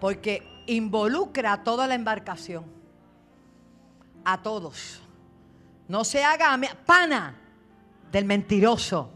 Porque 0.00 0.64
involucra 0.66 1.54
a 1.54 1.62
toda 1.62 1.86
la 1.86 1.94
embarcación. 1.94 2.64
A 4.24 4.40
todos. 4.40 5.00
No 5.88 6.04
se 6.04 6.24
haga 6.24 6.58
pana 6.86 7.36
del 8.10 8.24
mentiroso. 8.24 9.10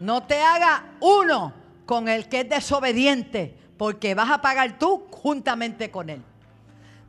No 0.00 0.24
te 0.24 0.42
haga 0.42 0.96
uno 1.00 1.54
con 1.86 2.08
el 2.08 2.28
que 2.28 2.40
es 2.40 2.48
desobediente 2.48 3.61
porque 3.82 4.14
vas 4.14 4.30
a 4.30 4.40
pagar 4.40 4.78
tú 4.78 5.08
juntamente 5.10 5.90
con 5.90 6.08
él. 6.08 6.22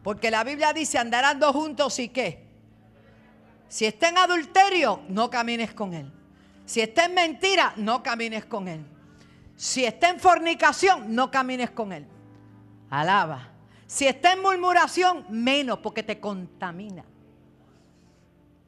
Porque 0.02 0.32
la 0.32 0.44
Biblia 0.44 0.74
dice, 0.74 0.98
andarán 0.98 1.40
dos 1.40 1.52
juntos 1.52 2.00
y 2.00 2.10
qué. 2.10 2.48
Si 3.68 3.86
está 3.86 4.10
en 4.10 4.18
adulterio, 4.18 5.02
no 5.08 5.30
camines 5.30 5.72
con 5.72 5.94
él. 5.94 6.12
Si 6.66 6.82
está 6.82 7.06
en 7.06 7.14
mentira, 7.14 7.74
no 7.78 8.02
camines 8.02 8.46
con 8.46 8.68
él. 8.68 8.84
Si 9.56 9.86
está 9.86 10.10
en 10.10 10.20
fornicación, 10.20 11.14
no 11.14 11.30
camines 11.30 11.70
con 11.70 11.94
él. 11.94 12.08
Alaba. 12.90 13.52
Si 13.86 14.08
está 14.08 14.34
en 14.34 14.42
murmuración, 14.42 15.28
menos, 15.30 15.78
porque 15.78 16.02
te 16.02 16.20
contamina. 16.20 17.06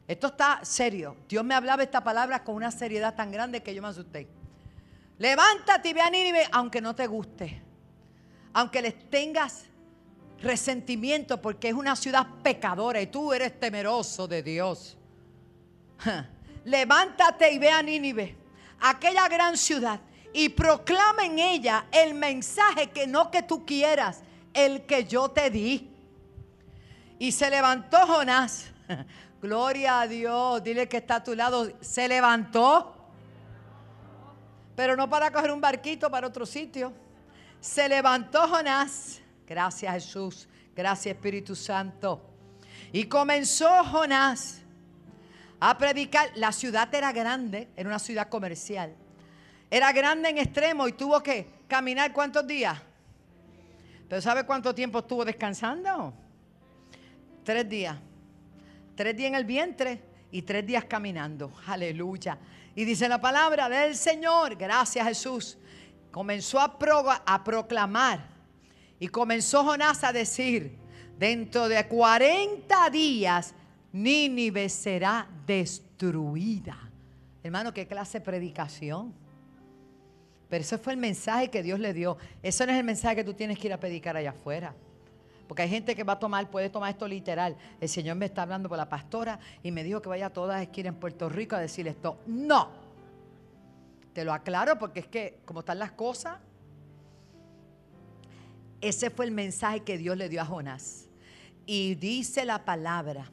Esto 0.08 0.28
está 0.28 0.60
serio. 0.62 1.18
Dios 1.28 1.43
me 1.43 1.56
hablaba 1.56 1.82
esta 1.82 2.03
palabra 2.03 2.43
con 2.43 2.53
una 2.53 2.70
seriedad 2.70 3.16
tan 3.16 3.32
grande 3.32 3.64
que 3.64 3.74
yo 3.74 3.82
me 3.82 3.88
asusté. 3.88 4.28
Levántate 5.18 5.89
y 5.89 5.93
ve 5.93 6.01
a 6.01 6.12
Nínive, 6.12 6.47
aunque 6.51 6.82
no 6.82 6.93
te 6.93 7.08
guste 7.08 7.64
aunque 8.56 8.82
les 8.82 9.10
tengas 9.10 9.66
resentimiento 10.41 11.41
porque 11.41 11.68
es 11.68 11.74
una 11.74 11.93
ciudad 11.93 12.26
pecadora 12.41 13.01
y 13.01 13.08
tú 13.08 13.34
eres 13.34 13.60
temeroso 13.60 14.30
de 14.30 14.41
Dios. 14.41 14.97
Levántate 16.64 17.51
y 17.51 17.60
ve 17.60 17.70
a 17.70 17.84
Nínive, 17.84 18.38
aquella 18.80 19.28
gran 19.28 19.58
ciudad, 19.58 19.99
y 20.32 20.47
proclama 20.47 21.26
en 21.26 21.38
ella 21.38 21.88
el 21.91 22.14
mensaje 22.14 22.91
que 22.91 23.06
no 23.06 23.30
que 23.30 23.43
tú 23.43 23.66
quieras, 23.66 24.22
el 24.53 24.86
que 24.86 25.03
yo 25.03 25.30
te 25.30 25.49
di. 25.49 25.91
Y 27.20 27.34
se 27.34 27.49
levantó 27.49 27.97
Jonás. 28.08 28.72
Gloria 29.41 30.01
a 30.01 30.08
Dios. 30.08 30.64
Dile 30.64 30.88
que 30.88 30.97
está 30.97 31.16
a 31.16 31.24
tu 31.24 31.36
lado. 31.36 31.74
Se 31.82 32.08
levantó. 32.08 32.95
pero 34.78 34.95
no 34.95 35.10
para 35.10 35.32
coger 35.32 35.51
un 35.51 35.60
barquito 35.60 36.10
para 36.10 36.28
otro 36.28 36.45
sitio. 36.45 36.93
Se 37.66 37.89
levantó 37.89 38.47
Jonás, 38.47 39.22
gracias 39.47 39.91
Jesús, 39.95 40.47
gracias 40.76 41.16
Espíritu 41.16 41.55
Santo, 41.55 42.22
y 42.93 43.05
comenzó 43.05 43.84
Jonás 43.86 44.61
a 45.59 45.76
predicar. 45.76 46.30
La 46.36 46.51
ciudad 46.51 46.93
era 46.93 47.11
grande, 47.11 47.68
era 47.76 47.89
una 47.89 47.97
ciudad 47.97 48.30
comercial. 48.30 48.93
Era 49.72 49.91
grande 49.91 50.30
en 50.30 50.38
extremo 50.38 50.88
y 50.88 50.91
tuvo 50.93 51.24
que 51.24 51.47
caminar 51.68 52.13
cuántos 52.13 52.45
días. 52.45 52.80
Pero 54.07 54.22
¿sabe 54.22 54.45
cuánto 54.45 54.76
tiempo 54.76 54.99
estuvo 54.99 55.26
descansando? 55.26 56.13
Tres 57.43 57.68
días. 57.68 57.97
Tres 58.95 59.18
días 59.18 59.30
en 59.30 59.36
el 59.36 59.43
vientre 59.43 60.03
y 60.30 60.43
tres 60.43 60.68
días 60.68 60.86
caminando. 60.86 61.51
Aleluya. 61.66 62.38
Y 62.76 62.86
dice 62.86 63.09
la 63.09 63.20
palabra 63.20 63.68
del 63.68 63.95
Señor, 63.95 64.55
gracias 64.55 65.07
Jesús. 65.07 65.57
Comenzó 66.16 66.61
a, 66.61 66.78
a 67.26 67.43
proclamar 67.43 68.26
y 69.01 69.09
comenzó 69.09 69.66
Jonás 69.66 70.01
a 70.05 70.13
decir, 70.13 70.78
dentro 71.20 71.68
de 71.68 71.86
40 71.86 72.89
días 72.89 73.53
Nínive 73.91 74.70
será 74.70 75.28
destruida. 75.45 76.78
Hermano, 77.43 77.74
qué 77.74 77.86
clase 77.86 78.20
de 78.20 78.24
predicación. 78.24 79.13
Pero 80.47 80.61
ese 80.61 80.78
fue 80.78 80.93
el 80.93 80.99
mensaje 80.99 81.49
que 81.49 81.61
Dios 81.61 81.82
le 81.82 81.93
dio. 81.93 82.16
Eso 82.41 82.66
no 82.66 82.72
es 82.72 82.78
el 82.78 82.86
mensaje 82.86 83.18
que 83.18 83.26
tú 83.26 83.34
tienes 83.34 83.59
que 83.59 83.68
ir 83.68 83.74
a 83.74 83.80
predicar 83.82 84.16
allá 84.16 84.30
afuera. 84.30 84.74
Porque 85.49 85.63
hay 85.63 85.70
gente 85.70 85.97
que 85.97 86.05
va 86.05 86.13
a 86.13 86.20
tomar, 86.20 86.49
puede 86.49 86.70
tomar 86.70 86.91
esto 86.91 87.09
literal. 87.09 87.57
El 87.82 87.89
Señor 87.89 88.16
me 88.16 88.28
está 88.28 88.43
hablando 88.43 88.70
por 88.70 88.78
la 88.78 88.88
pastora 88.88 89.38
y 89.61 89.70
me 89.70 89.84
dijo 89.84 90.01
que 90.01 90.07
vaya 90.07 90.28
a 90.28 90.30
todas 90.30 90.61
esquinas 90.61 90.93
en 90.93 90.99
Puerto 91.01 91.28
Rico 91.28 91.57
a 91.57 91.59
decir 91.59 91.86
esto. 91.89 92.20
No. 92.26 92.85
Te 94.16 94.24
lo 94.24 94.32
aclaro 94.32 94.80
porque 94.80 95.01
es 95.01 95.07
que 95.07 95.41
como 95.43 95.59
están 95.59 95.78
las 95.78 95.91
cosas, 95.91 96.38
ese 98.80 99.09
fue 99.09 99.26
el 99.26 99.32
mensaje 99.32 99.82
que 99.82 99.97
Dios 99.97 100.16
le 100.16 100.30
dio 100.30 100.41
a 100.41 100.45
Jonás. 100.45 101.09
Y 101.66 101.95
dice 101.95 102.45
la 102.45 102.63
palabra 102.63 103.30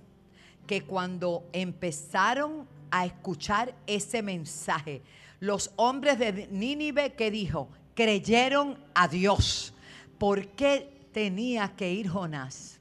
que 0.67 0.83
cuando 0.83 1.49
empezaron 1.53 2.67
a 2.91 3.07
escuchar 3.07 3.77
ese 3.87 4.23
mensaje, 4.23 5.03
los 5.39 5.71
hombres 5.77 6.19
de 6.19 6.49
Nínive 6.51 7.13
que 7.13 7.31
dijo, 7.31 7.69
creyeron 7.95 8.77
a 8.93 9.07
Dios. 9.07 9.73
¿Por 10.19 10.49
qué 10.49 11.07
tenía 11.13 11.77
que 11.77 11.93
ir 11.93 12.09
Jonás? 12.09 12.81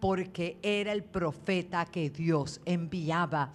Porque 0.00 0.58
era 0.62 0.90
el 0.90 1.04
profeta 1.04 1.84
que 1.84 2.10
Dios 2.10 2.60
enviaba. 2.64 3.52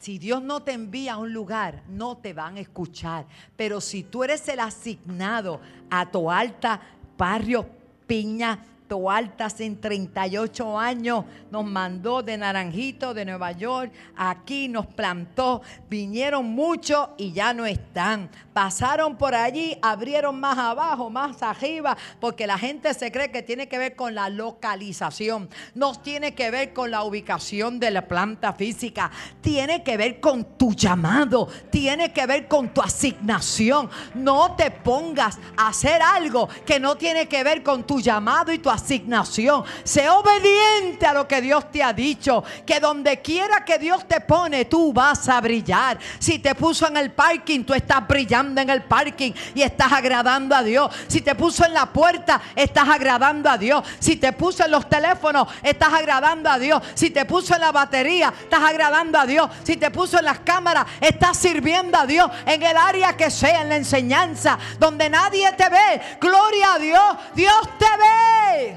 Si 0.00 0.18
Dios 0.18 0.42
no 0.42 0.62
te 0.62 0.72
envía 0.72 1.12
a 1.12 1.18
un 1.18 1.30
lugar, 1.30 1.82
no 1.86 2.16
te 2.16 2.32
van 2.32 2.56
a 2.56 2.60
escuchar. 2.60 3.26
Pero 3.54 3.82
si 3.82 4.02
tú 4.02 4.24
eres 4.24 4.48
el 4.48 4.58
asignado 4.60 5.60
a 5.90 6.10
Toalta, 6.10 6.80
Barrio 7.18 7.66
Piña, 8.06 8.64
Altas 8.90 9.60
en 9.60 9.80
38 9.80 10.78
años, 10.78 11.24
nos 11.50 11.64
mandó 11.64 12.22
de 12.22 12.36
Naranjito, 12.36 13.14
de 13.14 13.24
Nueva 13.24 13.52
York, 13.52 13.92
aquí 14.16 14.68
nos 14.68 14.86
plantó, 14.86 15.62
vinieron 15.88 16.46
muchos 16.46 17.10
y 17.16 17.32
ya 17.32 17.54
no 17.54 17.66
están. 17.66 18.28
Pasaron 18.52 19.16
por 19.16 19.34
allí, 19.34 19.78
abrieron 19.80 20.40
más 20.40 20.58
abajo, 20.58 21.08
más 21.08 21.40
arriba, 21.42 21.96
porque 22.18 22.48
la 22.48 22.58
gente 22.58 22.92
se 22.94 23.12
cree 23.12 23.30
que 23.30 23.42
tiene 23.42 23.68
que 23.68 23.78
ver 23.78 23.94
con 23.94 24.14
la 24.14 24.28
localización, 24.28 25.48
no 25.74 25.94
tiene 25.94 26.34
que 26.34 26.50
ver 26.50 26.72
con 26.72 26.90
la 26.90 27.04
ubicación 27.04 27.78
de 27.78 27.92
la 27.92 28.08
planta 28.08 28.52
física, 28.52 29.10
tiene 29.40 29.84
que 29.84 29.96
ver 29.96 30.18
con 30.18 30.58
tu 30.58 30.74
llamado, 30.74 31.48
tiene 31.70 32.12
que 32.12 32.26
ver 32.26 32.48
con 32.48 32.74
tu 32.74 32.82
asignación. 32.82 33.88
No 34.14 34.56
te 34.56 34.72
pongas 34.72 35.38
a 35.56 35.68
hacer 35.68 36.02
algo 36.02 36.48
que 36.66 36.80
no 36.80 36.96
tiene 36.96 37.28
que 37.28 37.44
ver 37.44 37.62
con 37.62 37.84
tu 37.84 38.00
llamado 38.00 38.52
y 38.52 38.58
tu 38.58 38.68
asignación 38.68 38.79
asignación. 38.80 39.64
Sé 39.84 40.08
obediente 40.08 41.06
a 41.06 41.12
lo 41.12 41.28
que 41.28 41.40
Dios 41.40 41.70
te 41.70 41.82
ha 41.82 41.92
dicho. 41.92 42.42
Que 42.66 42.80
donde 42.80 43.20
quiera 43.20 43.64
que 43.64 43.78
Dios 43.78 44.06
te 44.06 44.20
pone, 44.20 44.64
tú 44.64 44.92
vas 44.92 45.28
a 45.28 45.40
brillar. 45.40 45.98
Si 46.18 46.38
te 46.38 46.54
puso 46.54 46.88
en 46.88 46.96
el 46.96 47.12
parking, 47.12 47.64
tú 47.64 47.74
estás 47.74 48.06
brillando 48.06 48.60
en 48.60 48.70
el 48.70 48.82
parking 48.82 49.32
y 49.54 49.62
estás 49.62 49.92
agradando 49.92 50.54
a 50.54 50.62
Dios. 50.62 50.90
Si 51.06 51.20
te 51.20 51.34
puso 51.34 51.64
en 51.64 51.74
la 51.74 51.86
puerta, 51.86 52.40
estás 52.56 52.88
agradando 52.88 53.50
a 53.50 53.58
Dios. 53.58 53.84
Si 53.98 54.16
te 54.16 54.32
puso 54.32 54.64
en 54.64 54.70
los 54.70 54.88
teléfonos, 54.88 55.48
estás 55.62 55.92
agradando 55.92 56.50
a 56.50 56.58
Dios. 56.58 56.82
Si 56.94 57.10
te 57.10 57.24
puso 57.24 57.54
en 57.54 57.60
la 57.60 57.72
batería, 57.72 58.32
estás 58.42 58.62
agradando 58.62 59.18
a 59.18 59.26
Dios. 59.26 59.50
Si 59.62 59.76
te 59.76 59.90
puso 59.90 60.18
en 60.18 60.24
las 60.24 60.40
cámaras, 60.40 60.86
estás 61.00 61.36
sirviendo 61.36 61.98
a 61.98 62.06
Dios. 62.06 62.30
En 62.46 62.62
el 62.62 62.76
área 62.76 63.16
que 63.16 63.30
sea, 63.30 63.62
en 63.62 63.68
la 63.68 63.76
enseñanza, 63.76 64.58
donde 64.78 65.10
nadie 65.10 65.52
te 65.52 65.68
ve. 65.68 66.00
Gloria 66.20 66.74
a 66.74 66.78
Dios. 66.78 67.16
Dios 67.34 67.68
te 67.78 67.86
ve. 67.86 68.69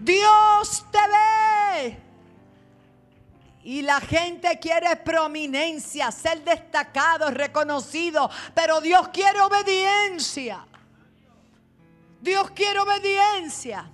Dios 0.00 0.86
te 0.90 0.98
ve. 0.98 1.98
Y 3.62 3.82
la 3.82 4.00
gente 4.00 4.58
quiere 4.58 4.96
prominencia, 4.96 6.10
ser 6.10 6.42
destacado, 6.42 7.30
reconocido, 7.30 8.30
pero 8.54 8.80
Dios 8.80 9.08
quiere 9.08 9.40
obediencia. 9.40 10.66
Dios 12.22 12.50
quiere 12.52 12.80
obediencia. 12.80 13.90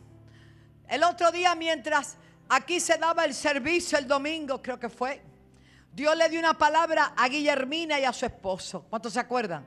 El 0.89 1.03
otro 1.03 1.33
día 1.33 1.57
mientras 1.57 2.17
aquí 2.49 2.79
se 2.79 2.97
daba 2.97 3.25
el 3.25 3.35
servicio 3.35 3.99
el 3.99 4.07
domingo, 4.07 4.63
creo 4.63 4.79
que 4.79 4.89
fue, 4.89 5.21
Dios 5.93 6.17
le 6.17 6.29
dio 6.29 6.39
una 6.39 6.57
palabra 6.57 7.15
a 7.17 7.29
Guillermina 7.29 7.99
y 7.99 8.05
a 8.05 8.13
su 8.13 8.25
esposo. 8.25 8.87
¿Cuántos 8.89 9.15
se 9.15 9.21
acuerdan? 9.21 9.67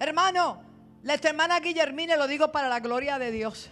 Hermano, 0.00 0.60
la 1.04 1.14
hermana 1.14 1.60
Guillermina, 1.60 2.16
lo 2.16 2.26
digo 2.26 2.50
para 2.50 2.68
la 2.68 2.80
gloria 2.80 3.20
de 3.20 3.30
Dios 3.30 3.70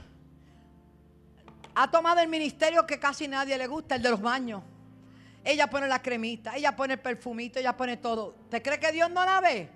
ha 1.75 1.91
tomado 1.91 2.21
el 2.21 2.29
ministerio 2.29 2.87
que 2.87 2.99
casi 2.99 3.29
nadie 3.29 3.57
le 3.57 3.67
gusta, 3.67 3.95
el 3.95 4.03
de 4.03 4.11
los 4.11 4.21
baños. 4.21 4.63
Ella 5.45 5.69
pone 5.69 5.89
la 5.89 6.03
cremita, 6.03 6.57
ella 6.57 6.77
pone 6.77 6.95
el 6.95 7.01
perfumito, 7.01 7.59
ella 7.59 7.77
pone 7.77 7.97
todo. 7.97 8.35
¿Te 8.51 8.61
cree 8.61 8.79
que 8.79 8.93
Dios 8.93 9.11
no 9.11 9.25
la 9.25 9.41
ve? 9.41 9.71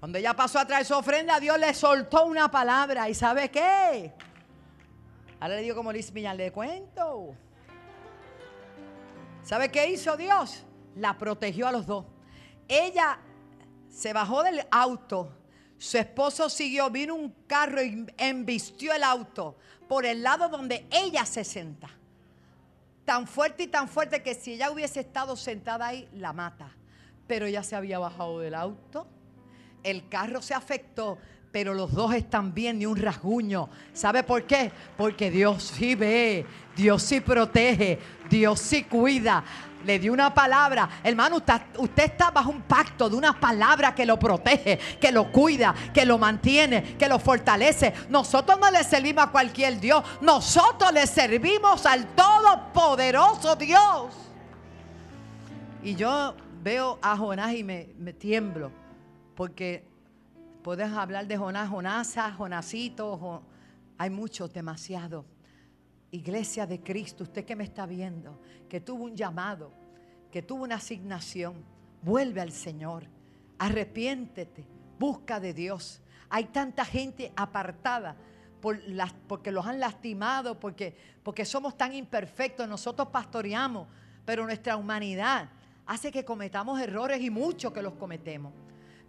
Cuando 0.00 0.18
ella 0.18 0.34
pasó 0.34 0.58
a 0.58 0.66
traer 0.66 0.84
su 0.84 0.94
ofrenda, 0.94 1.38
Dios 1.38 1.58
le 1.58 1.72
soltó 1.74 2.26
una 2.26 2.50
palabra. 2.50 3.08
¿Y 3.08 3.14
sabe 3.14 3.50
qué? 3.50 4.12
Ahora 5.38 5.56
le 5.56 5.62
digo 5.62 5.76
como 5.76 5.92
Liz 5.92 6.12
Millán, 6.12 6.36
le 6.36 6.50
cuento. 6.50 7.34
¿Sabe 9.42 9.70
qué 9.70 9.88
hizo 9.90 10.16
Dios? 10.16 10.64
La 10.96 11.16
protegió 11.16 11.68
a 11.68 11.72
los 11.72 11.86
dos. 11.86 12.04
Ella 12.68 13.18
se 13.88 14.12
bajó 14.12 14.42
del 14.42 14.66
auto. 14.70 15.32
Su 15.78 15.98
esposo 15.98 16.48
siguió, 16.48 16.90
vino 16.90 17.14
un 17.14 17.30
carro 17.46 17.82
y 17.82 18.06
embistió 18.16 18.92
el 18.92 19.04
auto 19.04 19.56
por 19.88 20.04
el 20.06 20.22
lado 20.22 20.48
donde 20.48 20.86
ella 20.90 21.24
se 21.24 21.44
senta. 21.44 21.88
Tan 23.04 23.26
fuerte 23.26 23.64
y 23.64 23.66
tan 23.68 23.88
fuerte 23.88 24.22
que 24.22 24.34
si 24.34 24.54
ella 24.54 24.70
hubiese 24.70 25.00
estado 25.00 25.36
sentada 25.36 25.86
ahí, 25.86 26.08
la 26.12 26.32
mata. 26.32 26.70
Pero 27.26 27.46
ella 27.46 27.62
se 27.62 27.76
había 27.76 27.98
bajado 27.98 28.40
del 28.40 28.54
auto. 28.54 29.06
El 29.82 30.08
carro 30.08 30.42
se 30.42 30.54
afectó, 30.54 31.18
pero 31.52 31.72
los 31.72 31.92
dos 31.92 32.12
están 32.14 32.52
bien, 32.52 32.80
ni 32.80 32.86
un 32.86 32.96
rasguño. 32.96 33.68
¿Sabe 33.92 34.24
por 34.24 34.44
qué? 34.44 34.72
Porque 34.96 35.30
Dios 35.30 35.62
sí 35.62 35.94
ve, 35.94 36.44
Dios 36.74 37.02
sí 37.02 37.20
protege, 37.20 38.00
Dios 38.28 38.58
sí 38.58 38.82
cuida 38.84 39.44
le 39.84 39.98
dio 39.98 40.12
una 40.12 40.32
palabra. 40.32 40.88
Hermano, 41.02 41.36
usted, 41.36 42.04
está 42.04 42.30
bajo 42.30 42.50
un 42.50 42.62
pacto 42.62 43.08
de 43.08 43.16
una 43.16 43.38
palabra 43.38 43.94
que 43.94 44.06
lo 44.06 44.18
protege, 44.18 44.78
que 45.00 45.12
lo 45.12 45.30
cuida, 45.30 45.74
que 45.92 46.04
lo 46.04 46.18
mantiene, 46.18 46.96
que 46.96 47.08
lo 47.08 47.18
fortalece. 47.18 47.92
Nosotros 48.08 48.58
no 48.58 48.70
le 48.70 48.82
servimos 48.84 49.24
a 49.24 49.30
cualquier 49.30 49.80
Dios. 49.80 50.04
Nosotros 50.20 50.92
le 50.92 51.06
servimos 51.06 51.86
al 51.86 52.06
Todopoderoso 52.14 53.56
Dios. 53.56 54.14
Y 55.82 55.94
yo 55.94 56.34
veo 56.62 56.98
a 57.00 57.16
Jonás 57.16 57.54
y 57.54 57.62
me, 57.62 57.84
tiemblo. 58.18 58.72
Porque 59.34 59.86
puedes 60.62 60.90
hablar 60.92 61.26
de 61.26 61.36
Jonás, 61.36 61.68
Jonasa, 61.68 62.32
Jonasito. 62.32 63.42
hay 63.98 64.10
muchos, 64.10 64.52
demasiado. 64.52 65.24
Iglesia 66.16 66.66
de 66.66 66.80
Cristo, 66.80 67.24
usted 67.24 67.44
que 67.44 67.56
me 67.56 67.64
está 67.64 67.86
viendo, 67.86 68.40
que 68.68 68.80
tuvo 68.80 69.04
un 69.04 69.16
llamado, 69.16 69.72
que 70.30 70.42
tuvo 70.42 70.64
una 70.64 70.76
asignación, 70.76 71.54
vuelve 72.02 72.40
al 72.40 72.52
Señor, 72.52 73.04
arrepiéntete, 73.58 74.64
busca 74.98 75.40
de 75.40 75.54
Dios. 75.54 76.00
Hay 76.28 76.46
tanta 76.46 76.84
gente 76.84 77.32
apartada 77.36 78.16
por 78.60 78.82
las, 78.88 79.12
porque 79.28 79.52
los 79.52 79.66
han 79.66 79.78
lastimado, 79.78 80.58
porque, 80.58 80.96
porque 81.22 81.44
somos 81.44 81.76
tan 81.76 81.94
imperfectos, 81.94 82.68
nosotros 82.68 83.08
pastoreamos, 83.08 83.86
pero 84.24 84.44
nuestra 84.44 84.76
humanidad 84.76 85.48
hace 85.86 86.10
que 86.10 86.24
cometamos 86.24 86.80
errores 86.80 87.20
y 87.20 87.30
muchos 87.30 87.72
que 87.72 87.82
los 87.82 87.94
cometemos. 87.94 88.52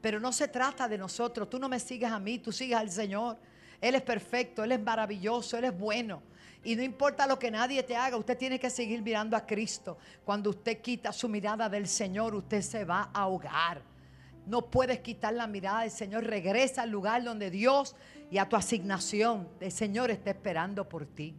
Pero 0.01 0.19
no 0.19 0.31
se 0.31 0.47
trata 0.47 0.87
de 0.87 0.97
nosotros, 0.97 1.49
tú 1.49 1.59
no 1.59 1.67
me 1.67 1.79
sigues 1.79 2.11
a 2.11 2.19
mí, 2.19 2.37
tú 2.37 2.51
sigues 2.51 2.77
al 2.77 2.91
Señor. 2.91 3.37
Él 3.81 3.95
es 3.95 4.01
perfecto, 4.01 4.63
Él 4.63 4.71
es 4.71 4.81
maravilloso, 4.81 5.57
Él 5.57 5.65
es 5.65 5.77
bueno. 5.77 6.21
Y 6.67 6.75
no 6.75 6.83
importa 6.83 7.25
lo 7.25 7.39
que 7.39 7.49
nadie 7.49 7.81
te 7.81 7.95
haga, 7.95 8.17
usted 8.17 8.37
tiene 8.37 8.59
que 8.59 8.69
seguir 8.69 9.01
mirando 9.01 9.37
a 9.37 9.45
Cristo. 9.45 9.97
Cuando 10.25 10.49
usted 10.49 10.81
quita 10.81 11.13
su 11.13 11.29
mirada 11.29 11.69
del 11.69 11.87
Señor, 11.87 12.35
usted 12.35 12.61
se 12.61 12.83
va 12.83 13.09
a 13.13 13.21
ahogar. 13.21 13.81
No 14.45 14.69
puedes 14.69 14.99
quitar 14.99 15.33
la 15.33 15.47
mirada 15.47 15.83
del 15.83 15.91
Señor. 15.91 16.25
Regresa 16.25 16.81
al 16.81 16.89
lugar 16.89 17.23
donde 17.23 17.49
Dios 17.49 17.95
y 18.29 18.37
a 18.37 18.49
tu 18.49 18.57
asignación 18.57 19.47
del 19.61 19.71
Señor 19.71 20.11
está 20.11 20.31
esperando 20.31 20.89
por 20.89 21.05
ti. 21.05 21.33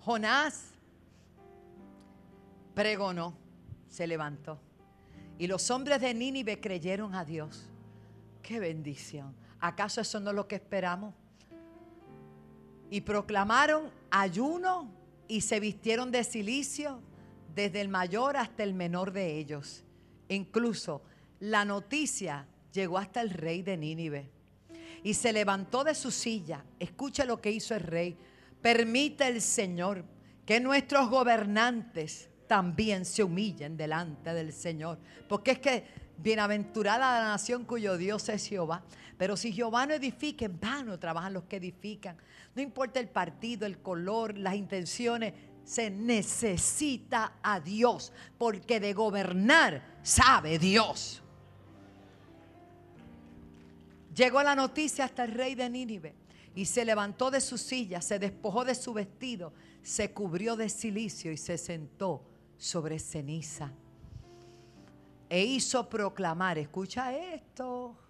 Jonás 0.00 0.72
pregonó, 2.74 3.34
se 3.88 4.04
levantó. 4.08 4.58
Y 5.38 5.46
los 5.46 5.70
hombres 5.70 6.00
de 6.00 6.12
Nínive 6.12 6.60
creyeron 6.60 7.14
a 7.14 7.24
Dios. 7.24 7.70
Qué 8.42 8.58
bendición. 8.58 9.32
¿Acaso 9.60 10.00
eso 10.00 10.18
no 10.18 10.30
es 10.30 10.34
lo 10.34 10.48
que 10.48 10.56
esperamos? 10.56 11.14
Y 12.92 13.00
proclamaron 13.00 13.90
ayuno 14.10 14.92
y 15.26 15.40
se 15.40 15.60
vistieron 15.60 16.10
de 16.10 16.24
silicio 16.24 17.00
desde 17.54 17.80
el 17.80 17.88
mayor 17.88 18.36
hasta 18.36 18.62
el 18.64 18.74
menor 18.74 19.12
de 19.12 19.38
ellos. 19.38 19.82
Incluso 20.28 21.00
la 21.40 21.64
noticia 21.64 22.46
llegó 22.70 22.98
hasta 22.98 23.22
el 23.22 23.30
rey 23.30 23.62
de 23.62 23.78
Nínive. 23.78 24.30
Y 25.02 25.14
se 25.14 25.32
levantó 25.32 25.84
de 25.84 25.94
su 25.94 26.10
silla. 26.10 26.66
Escucha 26.78 27.24
lo 27.24 27.40
que 27.40 27.50
hizo 27.50 27.74
el 27.74 27.80
rey. 27.80 28.14
Permite 28.60 29.26
el 29.26 29.40
Señor 29.40 30.04
que 30.44 30.60
nuestros 30.60 31.08
gobernantes 31.08 32.28
también 32.46 33.06
se 33.06 33.22
humillen 33.22 33.78
delante 33.78 34.34
del 34.34 34.52
Señor. 34.52 34.98
Porque 35.30 35.52
es 35.52 35.58
que 35.60 35.86
bienaventurada 36.18 37.20
la 37.20 37.28
nación 37.28 37.64
cuyo 37.64 37.96
Dios 37.96 38.28
es 38.28 38.46
Jehová. 38.46 38.84
Pero 39.22 39.36
si 39.36 39.52
Jehová 39.52 39.86
no 39.86 39.94
edifica, 39.94 40.46
en 40.46 40.58
vano 40.58 40.98
trabajan 40.98 41.32
los 41.32 41.44
que 41.44 41.58
edifican. 41.58 42.16
No 42.56 42.60
importa 42.60 42.98
el 42.98 43.08
partido, 43.08 43.66
el 43.66 43.78
color, 43.78 44.36
las 44.36 44.56
intenciones, 44.56 45.32
se 45.62 45.90
necesita 45.90 47.34
a 47.40 47.60
Dios, 47.60 48.12
porque 48.36 48.80
de 48.80 48.92
gobernar 48.92 50.00
sabe 50.02 50.58
Dios. 50.58 51.22
Llegó 54.12 54.42
la 54.42 54.56
noticia 54.56 55.04
hasta 55.04 55.22
el 55.22 55.30
rey 55.30 55.54
de 55.54 55.70
Nínive 55.70 56.16
y 56.56 56.64
se 56.64 56.84
levantó 56.84 57.30
de 57.30 57.40
su 57.40 57.58
silla, 57.58 58.00
se 58.00 58.18
despojó 58.18 58.64
de 58.64 58.74
su 58.74 58.92
vestido, 58.92 59.52
se 59.84 60.10
cubrió 60.10 60.56
de 60.56 60.68
silicio 60.68 61.30
y 61.30 61.36
se 61.36 61.58
sentó 61.58 62.24
sobre 62.58 62.98
ceniza. 62.98 63.70
E 65.28 65.44
hizo 65.44 65.88
proclamar, 65.88 66.58
escucha 66.58 67.16
esto, 67.16 68.01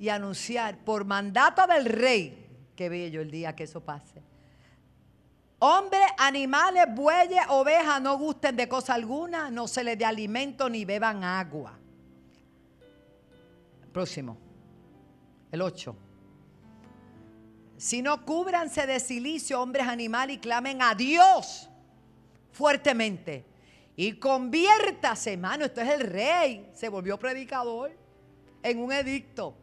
y 0.00 0.08
anunciar 0.08 0.78
por 0.78 1.04
mandato 1.04 1.66
del 1.66 1.84
rey, 1.84 2.48
qué 2.74 2.88
bello 2.88 3.20
el 3.20 3.30
día 3.30 3.54
que 3.54 3.64
eso 3.64 3.82
pase. 3.82 4.22
Hombres, 5.58 6.06
animales, 6.16 6.86
bueyes, 6.94 7.42
ovejas 7.50 8.00
no 8.00 8.16
gusten 8.16 8.56
de 8.56 8.66
cosa 8.66 8.94
alguna, 8.94 9.50
no 9.50 9.68
se 9.68 9.84
les 9.84 9.98
dé 9.98 10.06
alimento 10.06 10.70
ni 10.70 10.86
beban 10.86 11.22
agua. 11.22 11.78
Próximo, 13.92 14.38
el 15.52 15.60
8. 15.60 15.94
Si 17.76 18.00
no 18.00 18.24
cúbranse 18.24 18.86
de 18.86 19.00
silicio, 19.00 19.60
hombres, 19.60 19.86
animales, 19.86 20.36
y 20.36 20.40
clamen 20.40 20.80
a 20.80 20.94
Dios 20.94 21.68
fuertemente. 22.52 23.44
Y 23.96 24.14
conviértase, 24.14 25.34
hermano, 25.34 25.66
esto 25.66 25.82
es 25.82 25.90
el 25.90 26.00
rey, 26.00 26.70
se 26.72 26.88
volvió 26.88 27.18
predicador 27.18 27.90
en 28.62 28.78
un 28.78 28.92
edicto. 28.92 29.56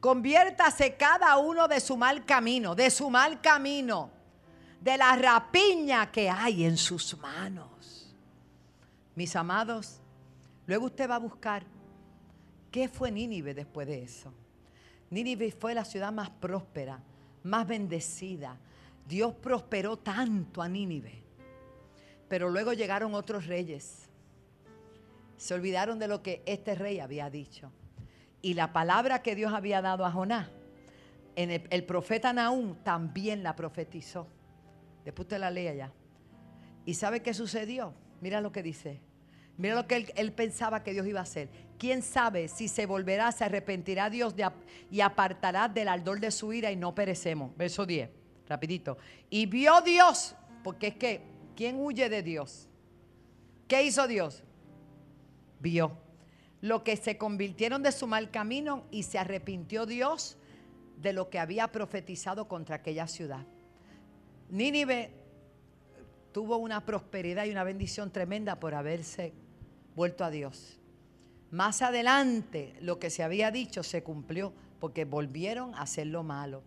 Conviértase 0.00 0.96
cada 0.96 1.36
uno 1.36 1.68
de 1.68 1.78
su 1.80 1.96
mal 1.96 2.24
camino, 2.24 2.74
de 2.74 2.90
su 2.90 3.10
mal 3.10 3.40
camino, 3.40 4.10
de 4.80 4.96
la 4.96 5.14
rapiña 5.14 6.10
que 6.10 6.30
hay 6.30 6.64
en 6.64 6.76
sus 6.76 7.16
manos. 7.18 8.14
Mis 9.14 9.36
amados, 9.36 10.00
luego 10.66 10.86
usted 10.86 11.08
va 11.08 11.16
a 11.16 11.18
buscar 11.18 11.64
qué 12.70 12.88
fue 12.88 13.10
Nínive 13.10 13.52
después 13.52 13.86
de 13.86 14.02
eso. 14.02 14.32
Nínive 15.10 15.52
fue 15.52 15.74
la 15.74 15.84
ciudad 15.84 16.12
más 16.12 16.30
próspera, 16.30 17.02
más 17.42 17.66
bendecida. 17.66 18.56
Dios 19.06 19.34
prosperó 19.34 19.98
tanto 19.98 20.62
a 20.62 20.68
Nínive 20.68 21.30
pero 22.30 22.48
luego 22.48 22.72
llegaron 22.72 23.12
otros 23.16 23.48
reyes. 23.48 24.08
Se 25.36 25.52
olvidaron 25.52 25.98
de 25.98 26.06
lo 26.06 26.22
que 26.22 26.44
este 26.46 26.76
rey 26.76 27.00
había 27.00 27.28
dicho. 27.28 27.72
Y 28.42 28.54
la 28.54 28.72
palabra 28.72 29.22
que 29.22 29.34
Dios 29.34 29.52
había 29.52 29.82
dado 29.82 30.04
a 30.04 30.12
Jonás, 30.12 30.48
el, 31.36 31.84
profeta 31.84 32.32
Naúm 32.32 32.76
también 32.82 33.42
la 33.42 33.56
profetizó. 33.56 34.26
Después 35.04 35.26
usted 35.26 35.38
la 35.38 35.50
lee 35.50 35.68
allá. 35.68 35.92
¿Y 36.84 36.94
sabe 36.94 37.22
qué 37.22 37.34
sucedió? 37.34 37.94
Mira 38.20 38.40
lo 38.40 38.52
que 38.52 38.62
dice. 38.62 39.00
Mira 39.56 39.74
lo 39.74 39.86
que 39.86 40.12
él, 40.14 40.32
pensaba 40.32 40.82
que 40.82 40.92
Dios 40.92 41.06
iba 41.06 41.20
a 41.20 41.24
hacer. 41.24 41.48
¿Quién 41.78 42.02
sabe 42.02 42.48
si 42.48 42.68
se 42.68 42.86
volverá, 42.86 43.32
se 43.32 43.44
arrepentirá 43.44 44.10
Dios 44.10 44.34
y 44.90 45.00
apartará 45.00 45.68
del 45.68 45.88
ardor 45.88 46.20
de 46.20 46.30
su 46.30 46.52
ira 46.52 46.70
y 46.70 46.76
no 46.76 46.94
perecemos? 46.94 47.56
Verso 47.56 47.86
10, 47.86 48.10
rapidito. 48.48 48.98
Y 49.28 49.46
vio 49.46 49.80
Dios, 49.82 50.34
porque 50.62 50.88
es 50.88 50.94
que 50.96 51.30
¿Quién 51.60 51.78
huye 51.78 52.08
de 52.08 52.22
Dios? 52.22 52.70
¿Qué 53.68 53.82
hizo 53.82 54.08
Dios? 54.08 54.42
Vio. 55.58 55.92
Lo 56.60 56.84
que 56.84 56.96
se 56.96 57.16
convirtieron 57.16 57.82
de 57.82 57.92
su 57.92 58.06
mal 58.06 58.30
camino 58.30 58.84
y 58.90 59.04
se 59.04 59.18
arrepintió 59.18 59.86
Dios 59.86 60.36
de 61.00 61.12
lo 61.12 61.30
que 61.30 61.38
había 61.38 61.68
profetizado 61.68 62.48
contra 62.48 62.76
aquella 62.76 63.06
ciudad. 63.06 63.46
Nínive 64.50 65.12
tuvo 66.32 66.58
una 66.58 66.84
prosperidad 66.84 67.46
y 67.46 67.50
una 67.50 67.64
bendición 67.64 68.10
tremenda 68.10 68.60
por 68.60 68.74
haberse 68.74 69.32
vuelto 69.96 70.24
a 70.24 70.30
Dios. 70.30 70.78
Más 71.50 71.82
adelante 71.82 72.74
lo 72.80 72.98
que 72.98 73.10
se 73.10 73.22
había 73.22 73.50
dicho 73.50 73.82
se 73.82 74.02
cumplió 74.02 74.52
porque 74.78 75.04
volvieron 75.04 75.74
a 75.74 75.82
hacer 75.82 76.06
lo 76.06 76.22
malo. 76.22 76.62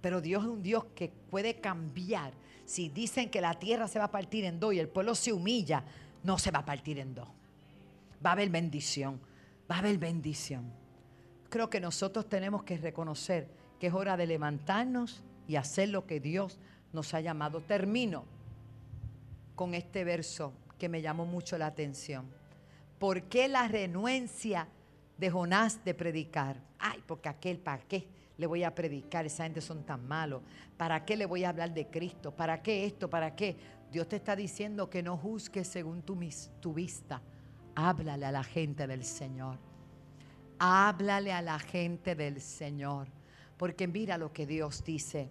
Pero 0.00 0.20
Dios 0.20 0.44
es 0.44 0.48
un 0.48 0.62
Dios 0.62 0.84
que 0.94 1.12
puede 1.30 1.60
cambiar 1.60 2.32
si 2.64 2.88
dicen 2.88 3.30
que 3.30 3.40
la 3.40 3.58
tierra 3.58 3.88
se 3.88 3.98
va 3.98 4.06
a 4.06 4.10
partir 4.10 4.44
en 4.44 4.60
dos 4.60 4.72
y 4.72 4.78
el 4.78 4.88
pueblo 4.88 5.14
se 5.14 5.32
humilla, 5.32 5.84
no 6.22 6.38
se 6.38 6.50
va 6.50 6.60
a 6.60 6.64
partir 6.64 6.98
en 6.98 7.14
dos. 7.14 7.28
Va 8.24 8.30
a 8.30 8.32
haber 8.34 8.50
bendición, 8.50 9.20
va 9.70 9.76
a 9.76 9.78
haber 9.78 9.98
bendición. 9.98 10.72
Creo 11.48 11.70
que 11.70 11.80
nosotros 11.80 12.28
tenemos 12.28 12.62
que 12.62 12.76
reconocer 12.76 13.48
que 13.78 13.88
es 13.88 13.94
hora 13.94 14.16
de 14.16 14.26
levantarnos 14.26 15.22
y 15.48 15.56
hacer 15.56 15.88
lo 15.88 16.06
que 16.06 16.20
Dios 16.20 16.58
nos 16.92 17.14
ha 17.14 17.20
llamado. 17.20 17.60
Termino 17.60 18.24
con 19.56 19.74
este 19.74 20.04
verso 20.04 20.52
que 20.78 20.88
me 20.88 21.02
llamó 21.02 21.26
mucho 21.26 21.58
la 21.58 21.66
atención. 21.66 22.26
¿Por 22.98 23.22
qué 23.24 23.48
la 23.48 23.66
renuencia 23.68 24.68
de 25.16 25.30
Jonás 25.30 25.84
de 25.84 25.94
predicar? 25.94 26.60
Ay, 26.78 27.02
porque 27.06 27.28
aquel, 27.28 27.58
¿para 27.58 27.82
qué? 27.82 28.06
le 28.40 28.46
voy 28.46 28.64
a 28.64 28.74
predicar? 28.74 29.26
Esa 29.26 29.44
gente 29.44 29.60
son 29.60 29.84
tan 29.84 30.08
malos. 30.08 30.42
¿Para 30.78 31.04
qué 31.04 31.14
le 31.14 31.26
voy 31.26 31.44
a 31.44 31.50
hablar 31.50 31.74
de 31.74 31.86
Cristo? 31.88 32.34
¿Para 32.34 32.62
qué 32.62 32.86
esto? 32.86 33.10
¿Para 33.10 33.36
qué? 33.36 33.54
Dios 33.92 34.08
te 34.08 34.16
está 34.16 34.34
diciendo 34.34 34.88
que 34.88 35.02
no 35.02 35.18
juzgues 35.18 35.68
según 35.68 36.00
tu, 36.00 36.18
tu 36.58 36.72
vista. 36.72 37.20
Háblale 37.74 38.26
a 38.26 38.32
la 38.32 38.44
gente 38.44 38.86
del 38.86 39.04
Señor. 39.04 39.58
Háblale 40.58 41.32
a 41.32 41.42
la 41.42 41.58
gente 41.58 42.14
del 42.14 42.40
Señor. 42.40 43.08
Porque 43.56 43.86
mira 43.86 44.18
lo 44.18 44.32
que 44.32 44.46
Dios 44.46 44.84
dice 44.84 45.30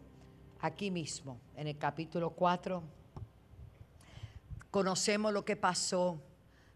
aquí 0.62 0.92
mismo, 0.92 1.40
en 1.56 1.68
el 1.68 1.78
capítulo 1.78 2.32
4. 2.32 2.84
Conocemos 4.72 5.34
lo 5.34 5.44
que 5.46 5.56
pasó 5.56 6.22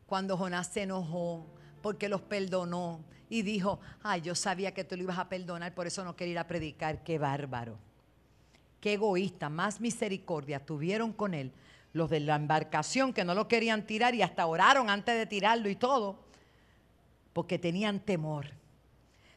cuando 0.06 0.38
Jonás 0.38 0.68
se 0.68 0.84
enojó 0.84 1.46
porque 1.82 2.10
los 2.10 2.22
perdonó 2.22 3.04
y 3.30 3.42
dijo, 3.42 3.80
ay, 4.02 4.22
yo 4.22 4.36
sabía 4.36 4.74
que 4.74 4.84
tú 4.84 4.96
lo 4.96 5.04
ibas 5.04 5.20
a 5.20 5.28
perdonar, 5.28 5.74
por 5.76 5.86
eso 5.86 6.04
no 6.04 6.16
quería 6.16 6.32
ir 6.34 6.40
a 6.40 6.48
predicar. 6.48 7.04
Qué 7.04 7.20
bárbaro, 7.20 7.78
qué 8.80 8.94
egoísta, 8.94 9.50
más 9.50 9.82
misericordia 9.82 10.66
tuvieron 10.66 11.12
con 11.12 11.34
él 11.34 11.52
los 11.94 12.10
de 12.10 12.20
la 12.20 12.36
embarcación 12.36 13.14
que 13.14 13.24
no 13.24 13.36
lo 13.36 13.48
querían 13.48 13.86
tirar 13.86 14.16
y 14.16 14.22
hasta 14.22 14.46
oraron 14.46 14.90
antes 14.90 15.16
de 15.16 15.26
tirarlo 15.26 15.70
y 15.70 15.76
todo, 15.76 16.20
porque 17.32 17.60
tenían 17.60 18.00
temor. 18.00 18.48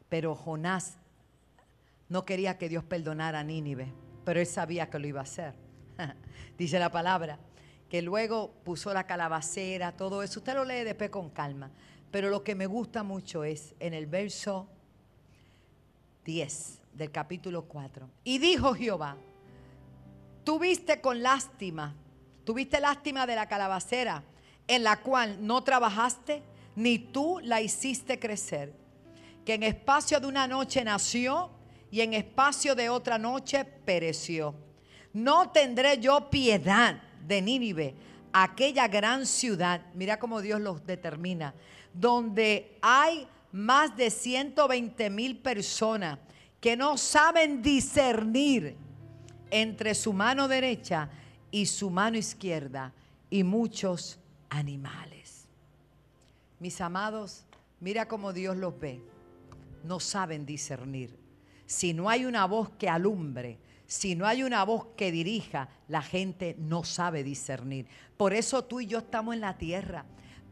Pero 0.08 0.34
Jonás 0.34 0.96
no 2.08 2.24
quería 2.24 2.58
que 2.58 2.68
Dios 2.68 2.84
perdonara 2.84 3.40
a 3.40 3.44
Nínive, 3.44 3.92
pero 4.24 4.40
él 4.40 4.46
sabía 4.46 4.88
que 4.88 4.98
lo 4.98 5.06
iba 5.06 5.20
a 5.20 5.24
hacer. 5.24 5.54
Dice 6.58 6.78
la 6.78 6.90
palabra, 6.90 7.38
que 7.88 8.02
luego 8.02 8.52
puso 8.64 8.92
la 8.92 9.06
calabacera, 9.06 9.92
todo 9.92 10.22
eso. 10.22 10.40
Usted 10.40 10.54
lo 10.54 10.64
lee 10.64 10.84
después 10.84 11.10
con 11.10 11.30
calma. 11.30 11.70
Pero 12.10 12.30
lo 12.30 12.42
que 12.42 12.54
me 12.54 12.66
gusta 12.66 13.02
mucho 13.02 13.44
es 13.44 13.74
en 13.78 13.92
el 13.92 14.06
verso 14.06 14.68
10 16.24 16.78
del 16.94 17.10
capítulo 17.10 17.64
4. 17.64 18.08
Y 18.24 18.38
dijo 18.38 18.74
Jehová, 18.74 19.16
tuviste 20.44 21.00
con 21.00 21.22
lástima, 21.22 21.94
tuviste 22.46 22.80
lástima 22.80 23.26
de 23.26 23.34
la 23.34 23.48
calabacera 23.48 24.22
en 24.68 24.84
la 24.84 25.00
cual 25.00 25.44
no 25.44 25.64
trabajaste, 25.64 26.44
ni 26.76 26.98
tú 26.98 27.40
la 27.42 27.60
hiciste 27.60 28.20
crecer, 28.20 28.72
que 29.44 29.54
en 29.54 29.64
espacio 29.64 30.20
de 30.20 30.28
una 30.28 30.46
noche 30.46 30.84
nació 30.84 31.50
y 31.90 32.02
en 32.02 32.14
espacio 32.14 32.76
de 32.76 32.88
otra 32.88 33.18
noche 33.18 33.64
pereció. 33.64 34.54
no 35.12 35.50
tendré 35.50 35.98
yo 35.98 36.30
piedad 36.30 37.02
de 37.26 37.42
Nínive, 37.42 37.94
aquella 38.32 38.86
gran 38.86 39.26
ciudad, 39.26 39.80
mira 39.94 40.18
cómo 40.18 40.40
Dios 40.40 40.60
los 40.60 40.86
determina, 40.86 41.52
donde 41.92 42.78
hay 42.80 43.26
más 43.50 43.96
de 43.96 44.10
120 44.10 45.10
mil 45.10 45.38
personas 45.38 46.18
que 46.60 46.76
no 46.76 46.96
saben 46.96 47.60
discernir 47.60 48.76
entre 49.50 49.94
su 49.94 50.12
mano 50.12 50.46
derecha 50.46 51.08
y 51.56 51.64
su 51.64 51.88
mano 51.88 52.18
izquierda 52.18 52.92
y 53.30 53.42
muchos 53.42 54.18
animales. 54.50 55.46
Mis 56.60 56.82
amados, 56.82 57.46
mira 57.80 58.06
cómo 58.08 58.34
Dios 58.34 58.58
los 58.58 58.78
ve. 58.78 59.00
No 59.82 59.98
saben 59.98 60.44
discernir. 60.44 61.16
Si 61.64 61.94
no 61.94 62.10
hay 62.10 62.26
una 62.26 62.44
voz 62.44 62.68
que 62.78 62.90
alumbre, 62.90 63.56
si 63.86 64.14
no 64.14 64.26
hay 64.26 64.42
una 64.42 64.66
voz 64.66 64.88
que 64.98 65.10
dirija, 65.10 65.70
la 65.88 66.02
gente 66.02 66.56
no 66.58 66.84
sabe 66.84 67.24
discernir. 67.24 67.86
Por 68.18 68.34
eso 68.34 68.62
tú 68.62 68.80
y 68.80 68.86
yo 68.86 68.98
estamos 68.98 69.34
en 69.34 69.40
la 69.40 69.56
tierra. 69.56 70.04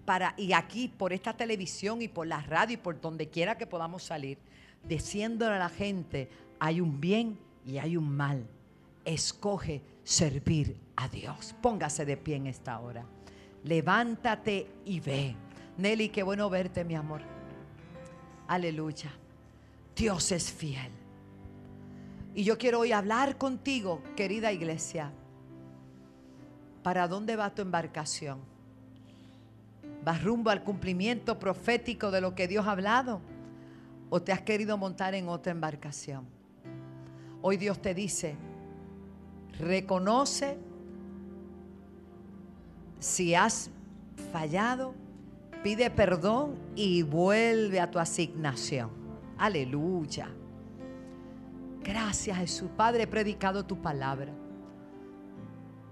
Para, 0.07 0.33
y 0.39 0.55
aquí, 0.55 0.89
por 0.89 1.13
esta 1.13 1.37
televisión 1.37 2.01
y 2.01 2.09
por 2.09 2.27
la 2.27 2.41
radio 2.41 2.77
y 2.77 2.79
por 2.79 2.99
donde 2.99 3.29
quiera 3.29 3.59
que 3.59 3.67
podamos 3.67 4.05
salir, 4.05 4.39
diciéndole 4.89 5.57
a 5.57 5.59
la 5.59 5.69
gente, 5.69 6.31
hay 6.59 6.81
un 6.81 6.99
bien 6.99 7.39
y 7.67 7.77
hay 7.77 7.99
un 7.99 8.11
mal. 8.11 8.47
Escoge 9.05 9.83
servir 10.05 10.77
a 10.97 11.09
Dios. 11.09 11.55
Póngase 11.61 12.05
de 12.05 12.17
pie 12.17 12.37
en 12.37 12.47
esta 12.47 12.79
hora. 12.79 13.05
Levántate 13.65 14.71
y 14.85 15.01
ve. 15.01 15.35
Nelly, 15.79 16.11
qué 16.11 16.23
bueno 16.23 16.49
verte, 16.51 16.85
mi 16.85 16.95
amor. 16.95 17.23
Aleluya. 18.47 19.11
Dios 19.97 20.31
es 20.33 20.53
fiel. 20.53 20.93
Y 22.35 22.45
yo 22.45 22.59
quiero 22.59 22.81
hoy 22.81 22.93
hablar 22.93 23.39
contigo, 23.39 24.03
querida 24.17 24.53
iglesia. 24.53 25.13
¿Para 26.83 27.09
dónde 27.09 27.37
va 27.37 27.55
tu 27.55 27.63
embarcación? 27.63 28.41
¿Vas 30.05 30.23
rumbo 30.23 30.51
al 30.51 30.63
cumplimiento 30.63 31.39
profético 31.39 32.11
de 32.11 32.21
lo 32.21 32.35
que 32.35 32.47
Dios 32.47 32.67
ha 32.67 32.73
hablado? 32.73 33.21
¿O 34.11 34.21
te 34.21 34.33
has 34.33 34.43
querido 34.43 34.77
montar 34.77 35.15
en 35.15 35.29
otra 35.29 35.53
embarcación? 35.53 36.27
Hoy 37.41 37.57
Dios 37.57 37.81
te 37.81 37.95
dice, 37.95 38.37
reconoce 39.59 40.59
si 42.99 43.35
has 43.35 43.71
fallado, 44.33 44.95
pide 45.63 45.91
perdón 45.91 46.55
y 46.75 47.03
vuelve 47.03 47.79
a 47.79 47.91
tu 47.91 47.99
asignación. 47.99 48.91
Aleluya. 49.37 50.29
Gracias 51.83 52.39
Jesús. 52.39 52.71
Padre, 52.77 53.03
he 53.03 53.07
predicado 53.07 53.67
tu 53.67 53.81
palabra. 53.83 54.33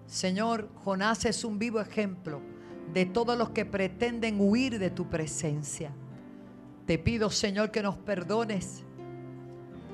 Señor, 0.06 0.70
Jonás 0.84 1.24
es 1.26 1.44
un 1.44 1.58
vivo 1.58 1.80
ejemplo 1.80 2.40
de 2.92 3.04
todos 3.06 3.36
los 3.36 3.50
que 3.50 3.64
pretenden 3.64 4.40
huir 4.40 4.78
de 4.78 4.90
tu 4.90 5.08
presencia. 5.08 5.90
Te 6.86 6.98
pido, 6.98 7.30
Señor, 7.30 7.70
que 7.70 7.82
nos 7.82 7.96
perdones. 7.98 8.84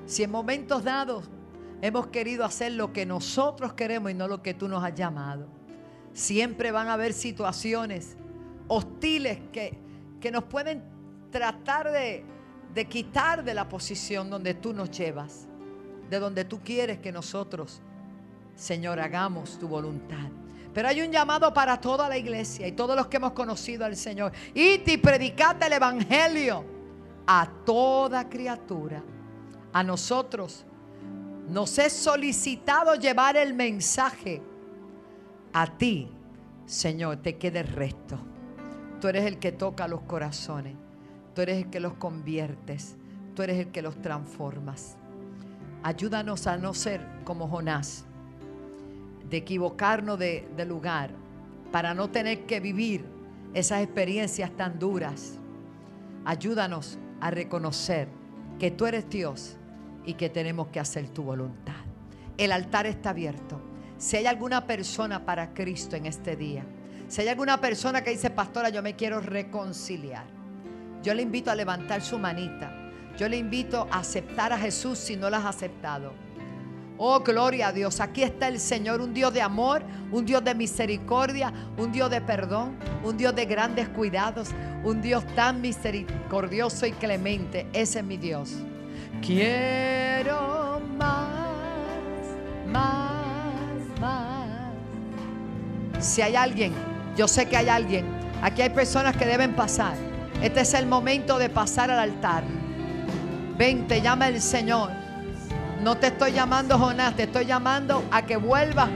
Si 0.06 0.22
en 0.22 0.30
momentos 0.30 0.84
dados 0.84 1.28
hemos 1.82 2.08
querido 2.08 2.44
hacer 2.44 2.72
lo 2.72 2.92
que 2.92 3.06
nosotros 3.06 3.72
queremos 3.74 4.10
y 4.10 4.14
no 4.14 4.28
lo 4.28 4.42
que 4.42 4.54
tú 4.54 4.68
nos 4.68 4.82
has 4.82 4.94
llamado. 4.94 5.46
Siempre 6.12 6.72
van 6.72 6.88
a 6.88 6.94
haber 6.94 7.12
situaciones 7.12 8.16
hostiles 8.66 9.38
que, 9.52 9.78
que 10.20 10.30
nos 10.30 10.44
pueden 10.44 10.82
tratar 11.30 11.90
de, 11.90 12.24
de 12.74 12.84
quitar 12.86 13.44
de 13.44 13.54
la 13.54 13.68
posición 13.68 14.30
donde 14.30 14.54
tú 14.54 14.72
nos 14.72 14.90
llevas 14.90 15.48
de 16.08 16.18
donde 16.18 16.44
tú 16.44 16.60
quieres 16.62 16.98
que 16.98 17.12
nosotros, 17.12 17.80
Señor, 18.54 19.00
hagamos 19.00 19.58
tu 19.58 19.68
voluntad. 19.68 20.30
Pero 20.72 20.88
hay 20.88 21.00
un 21.00 21.10
llamado 21.10 21.52
para 21.52 21.80
toda 21.80 22.08
la 22.08 22.16
iglesia 22.16 22.66
y 22.66 22.72
todos 22.72 22.96
los 22.96 23.06
que 23.08 23.16
hemos 23.16 23.32
conocido 23.32 23.84
al 23.84 23.96
Señor. 23.96 24.32
Y 24.54 24.78
te 24.78 24.98
predicate 24.98 25.66
el 25.66 25.72
Evangelio 25.74 26.64
a 27.26 27.48
toda 27.64 28.28
criatura. 28.28 29.02
A 29.72 29.82
nosotros 29.82 30.64
nos 31.48 31.78
es 31.78 31.92
solicitado 31.92 32.94
llevar 32.94 33.36
el 33.36 33.54
mensaje. 33.54 34.42
A 35.52 35.66
ti, 35.78 36.10
Señor, 36.66 37.16
te 37.18 37.36
quede 37.36 37.60
el 37.60 37.68
resto. 37.68 38.18
Tú 39.00 39.08
eres 39.08 39.24
el 39.24 39.38
que 39.38 39.52
toca 39.52 39.88
los 39.88 40.02
corazones. 40.02 40.74
Tú 41.34 41.42
eres 41.42 41.64
el 41.64 41.70
que 41.70 41.80
los 41.80 41.94
conviertes. 41.94 42.96
Tú 43.34 43.42
eres 43.42 43.58
el 43.58 43.68
que 43.68 43.82
los 43.82 44.00
transformas. 44.02 44.96
Ayúdanos 45.82 46.46
a 46.46 46.56
no 46.56 46.74
ser 46.74 47.06
como 47.24 47.48
Jonás, 47.48 48.04
de 49.30 49.36
equivocarnos 49.36 50.18
de, 50.18 50.48
de 50.56 50.64
lugar, 50.64 51.10
para 51.70 51.94
no 51.94 52.10
tener 52.10 52.46
que 52.46 52.58
vivir 52.58 53.04
esas 53.54 53.82
experiencias 53.82 54.50
tan 54.56 54.78
duras. 54.78 55.38
Ayúdanos 56.24 56.98
a 57.20 57.30
reconocer 57.30 58.08
que 58.58 58.72
tú 58.72 58.86
eres 58.86 59.08
Dios 59.08 59.57
y 60.08 60.14
que 60.14 60.28
tenemos 60.28 60.68
que 60.68 60.80
hacer 60.80 61.08
tu 61.08 61.22
voluntad. 61.22 61.76
El 62.36 62.50
altar 62.50 62.86
está 62.86 63.10
abierto. 63.10 63.60
Si 63.96 64.16
hay 64.16 64.26
alguna 64.26 64.66
persona 64.66 65.24
para 65.24 65.54
Cristo 65.54 65.94
en 65.94 66.06
este 66.06 66.34
día, 66.34 66.64
si 67.06 67.20
hay 67.20 67.28
alguna 67.28 67.60
persona 67.60 68.02
que 68.02 68.10
dice, 68.10 68.30
pastora, 68.30 68.70
yo 68.70 68.82
me 68.82 68.96
quiero 68.96 69.20
reconciliar, 69.20 70.24
yo 71.02 71.14
le 71.14 71.22
invito 71.22 71.50
a 71.50 71.54
levantar 71.54 72.02
su 72.02 72.18
manita 72.18 72.88
yo 73.18 73.28
le 73.28 73.36
invito 73.36 73.88
a 73.90 73.98
aceptar 73.98 74.52
a 74.52 74.58
Jesús 74.58 74.96
si 74.96 75.16
no 75.16 75.28
lo 75.28 75.36
has 75.36 75.44
aceptado. 75.44 76.12
Oh, 76.98 77.20
gloria 77.20 77.68
a 77.68 77.72
Dios. 77.72 78.00
Aquí 78.00 78.22
está 78.22 78.46
el 78.46 78.60
Señor, 78.60 79.00
un 79.00 79.12
Dios 79.12 79.34
de 79.34 79.42
amor, 79.42 79.82
un 80.12 80.24
Dios 80.24 80.42
de 80.44 80.54
misericordia, 80.54 81.52
un 81.76 81.90
Dios 81.90 82.10
de 82.10 82.20
perdón, 82.20 82.76
un 83.02 83.16
Dios 83.16 83.34
de 83.34 83.44
grandes 83.44 83.88
cuidados, 83.88 84.50
un 84.84 85.02
Dios 85.02 85.26
tan 85.34 85.60
misericordioso 85.60 86.86
y 86.86 86.92
clemente. 86.92 87.66
Ese 87.72 87.98
es 87.98 88.04
mi 88.04 88.18
Dios. 88.18 88.54
Quiero 89.24 90.80
más, 90.96 91.28
más, 92.66 94.00
más. 94.00 94.74
Si 95.98 96.22
hay 96.22 96.36
alguien, 96.36 96.72
yo 97.16 97.28
sé 97.28 97.46
que 97.46 97.56
hay 97.56 97.68
alguien, 97.68 98.06
aquí 98.42 98.62
hay 98.62 98.70
personas 98.70 99.16
que 99.16 99.26
deben 99.26 99.54
pasar. 99.54 99.94
Este 100.42 100.60
es 100.60 100.72
el 100.74 100.86
momento 100.86 101.38
de 101.38 101.48
pasar 101.48 101.90
al 101.90 101.98
altar. 101.98 102.44
Ven, 103.56 103.88
te 103.88 104.00
llama 104.00 104.28
el 104.28 104.40
Señor. 104.40 104.90
No 105.82 105.96
te 105.96 106.08
estoy 106.08 106.32
llamando 106.32 106.78
Jonás, 106.78 107.14
te 107.16 107.24
estoy 107.24 107.46
llamando 107.46 108.04
a 108.10 108.22
que 108.22 108.36
vuelvas 108.36 108.88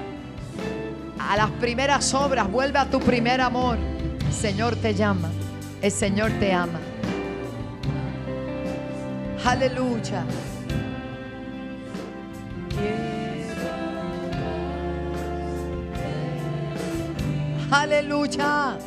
a 1.18 1.36
las 1.36 1.50
primeras 1.50 2.14
obras, 2.14 2.50
vuelve 2.50 2.78
a 2.78 2.86
tu 2.86 3.00
primer 3.00 3.40
amor. 3.40 3.76
El 4.26 4.32
Señor 4.32 4.76
te 4.76 4.94
llama, 4.94 5.30
el 5.80 5.90
Señor 5.90 6.30
te 6.38 6.52
ama. 6.52 6.78
Aleluya. 9.44 10.24
Aleluya. 17.72 18.78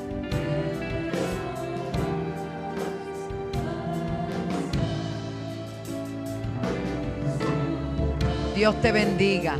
Dios 8.56 8.82
te 8.82 8.92
bendiga. 8.94 9.58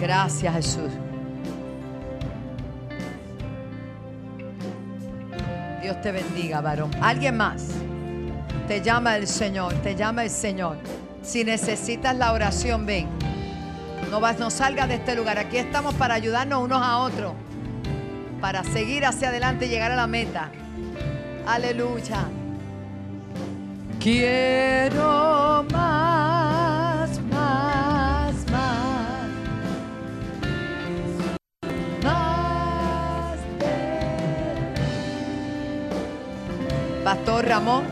Gracias 0.00 0.54
Jesús. 0.54 0.93
Dios 5.84 6.00
te 6.00 6.12
bendiga, 6.12 6.62
varón. 6.62 6.90
Alguien 7.02 7.36
más. 7.36 7.66
Te 8.66 8.80
llama 8.80 9.18
el 9.18 9.26
Señor, 9.26 9.74
te 9.82 9.94
llama 9.94 10.24
el 10.24 10.30
Señor. 10.30 10.78
Si 11.22 11.44
necesitas 11.44 12.16
la 12.16 12.32
oración, 12.32 12.86
ven. 12.86 13.06
No, 14.10 14.18
vas, 14.18 14.38
no 14.38 14.48
salgas 14.48 14.88
de 14.88 14.94
este 14.94 15.14
lugar. 15.14 15.38
Aquí 15.38 15.58
estamos 15.58 15.92
para 15.96 16.14
ayudarnos 16.14 16.62
unos 16.62 16.80
a 16.82 17.00
otros. 17.00 17.34
Para 18.40 18.64
seguir 18.64 19.04
hacia 19.04 19.28
adelante 19.28 19.66
y 19.66 19.68
llegar 19.68 19.92
a 19.92 19.96
la 19.96 20.06
meta. 20.06 20.48
Aleluya. 21.46 22.28
Quiero 24.00 25.66
más, 25.70 26.03
Pastor 37.04 37.46
Ramón. 37.46 37.84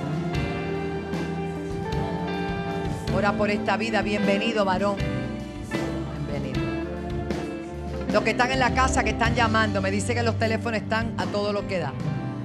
Ora 3.15 3.33
por 3.35 3.51
esta 3.51 3.77
vida. 3.77 4.01
Bienvenido, 4.01 4.65
varón. 4.65 4.97
Bienvenido. 6.31 6.63
Los 8.11 8.23
que 8.23 8.31
están 8.31 8.53
en 8.53 8.59
la 8.59 8.73
casa, 8.73 9.05
que 9.05 9.11
están 9.11 9.35
llamando, 9.35 9.83
me 9.83 9.91
dice 9.91 10.15
que 10.15 10.23
los 10.23 10.39
teléfonos 10.39 10.81
están 10.81 11.13
a 11.19 11.27
todo 11.27 11.53
lo 11.53 11.69
que 11.69 11.79
da. 11.79 11.93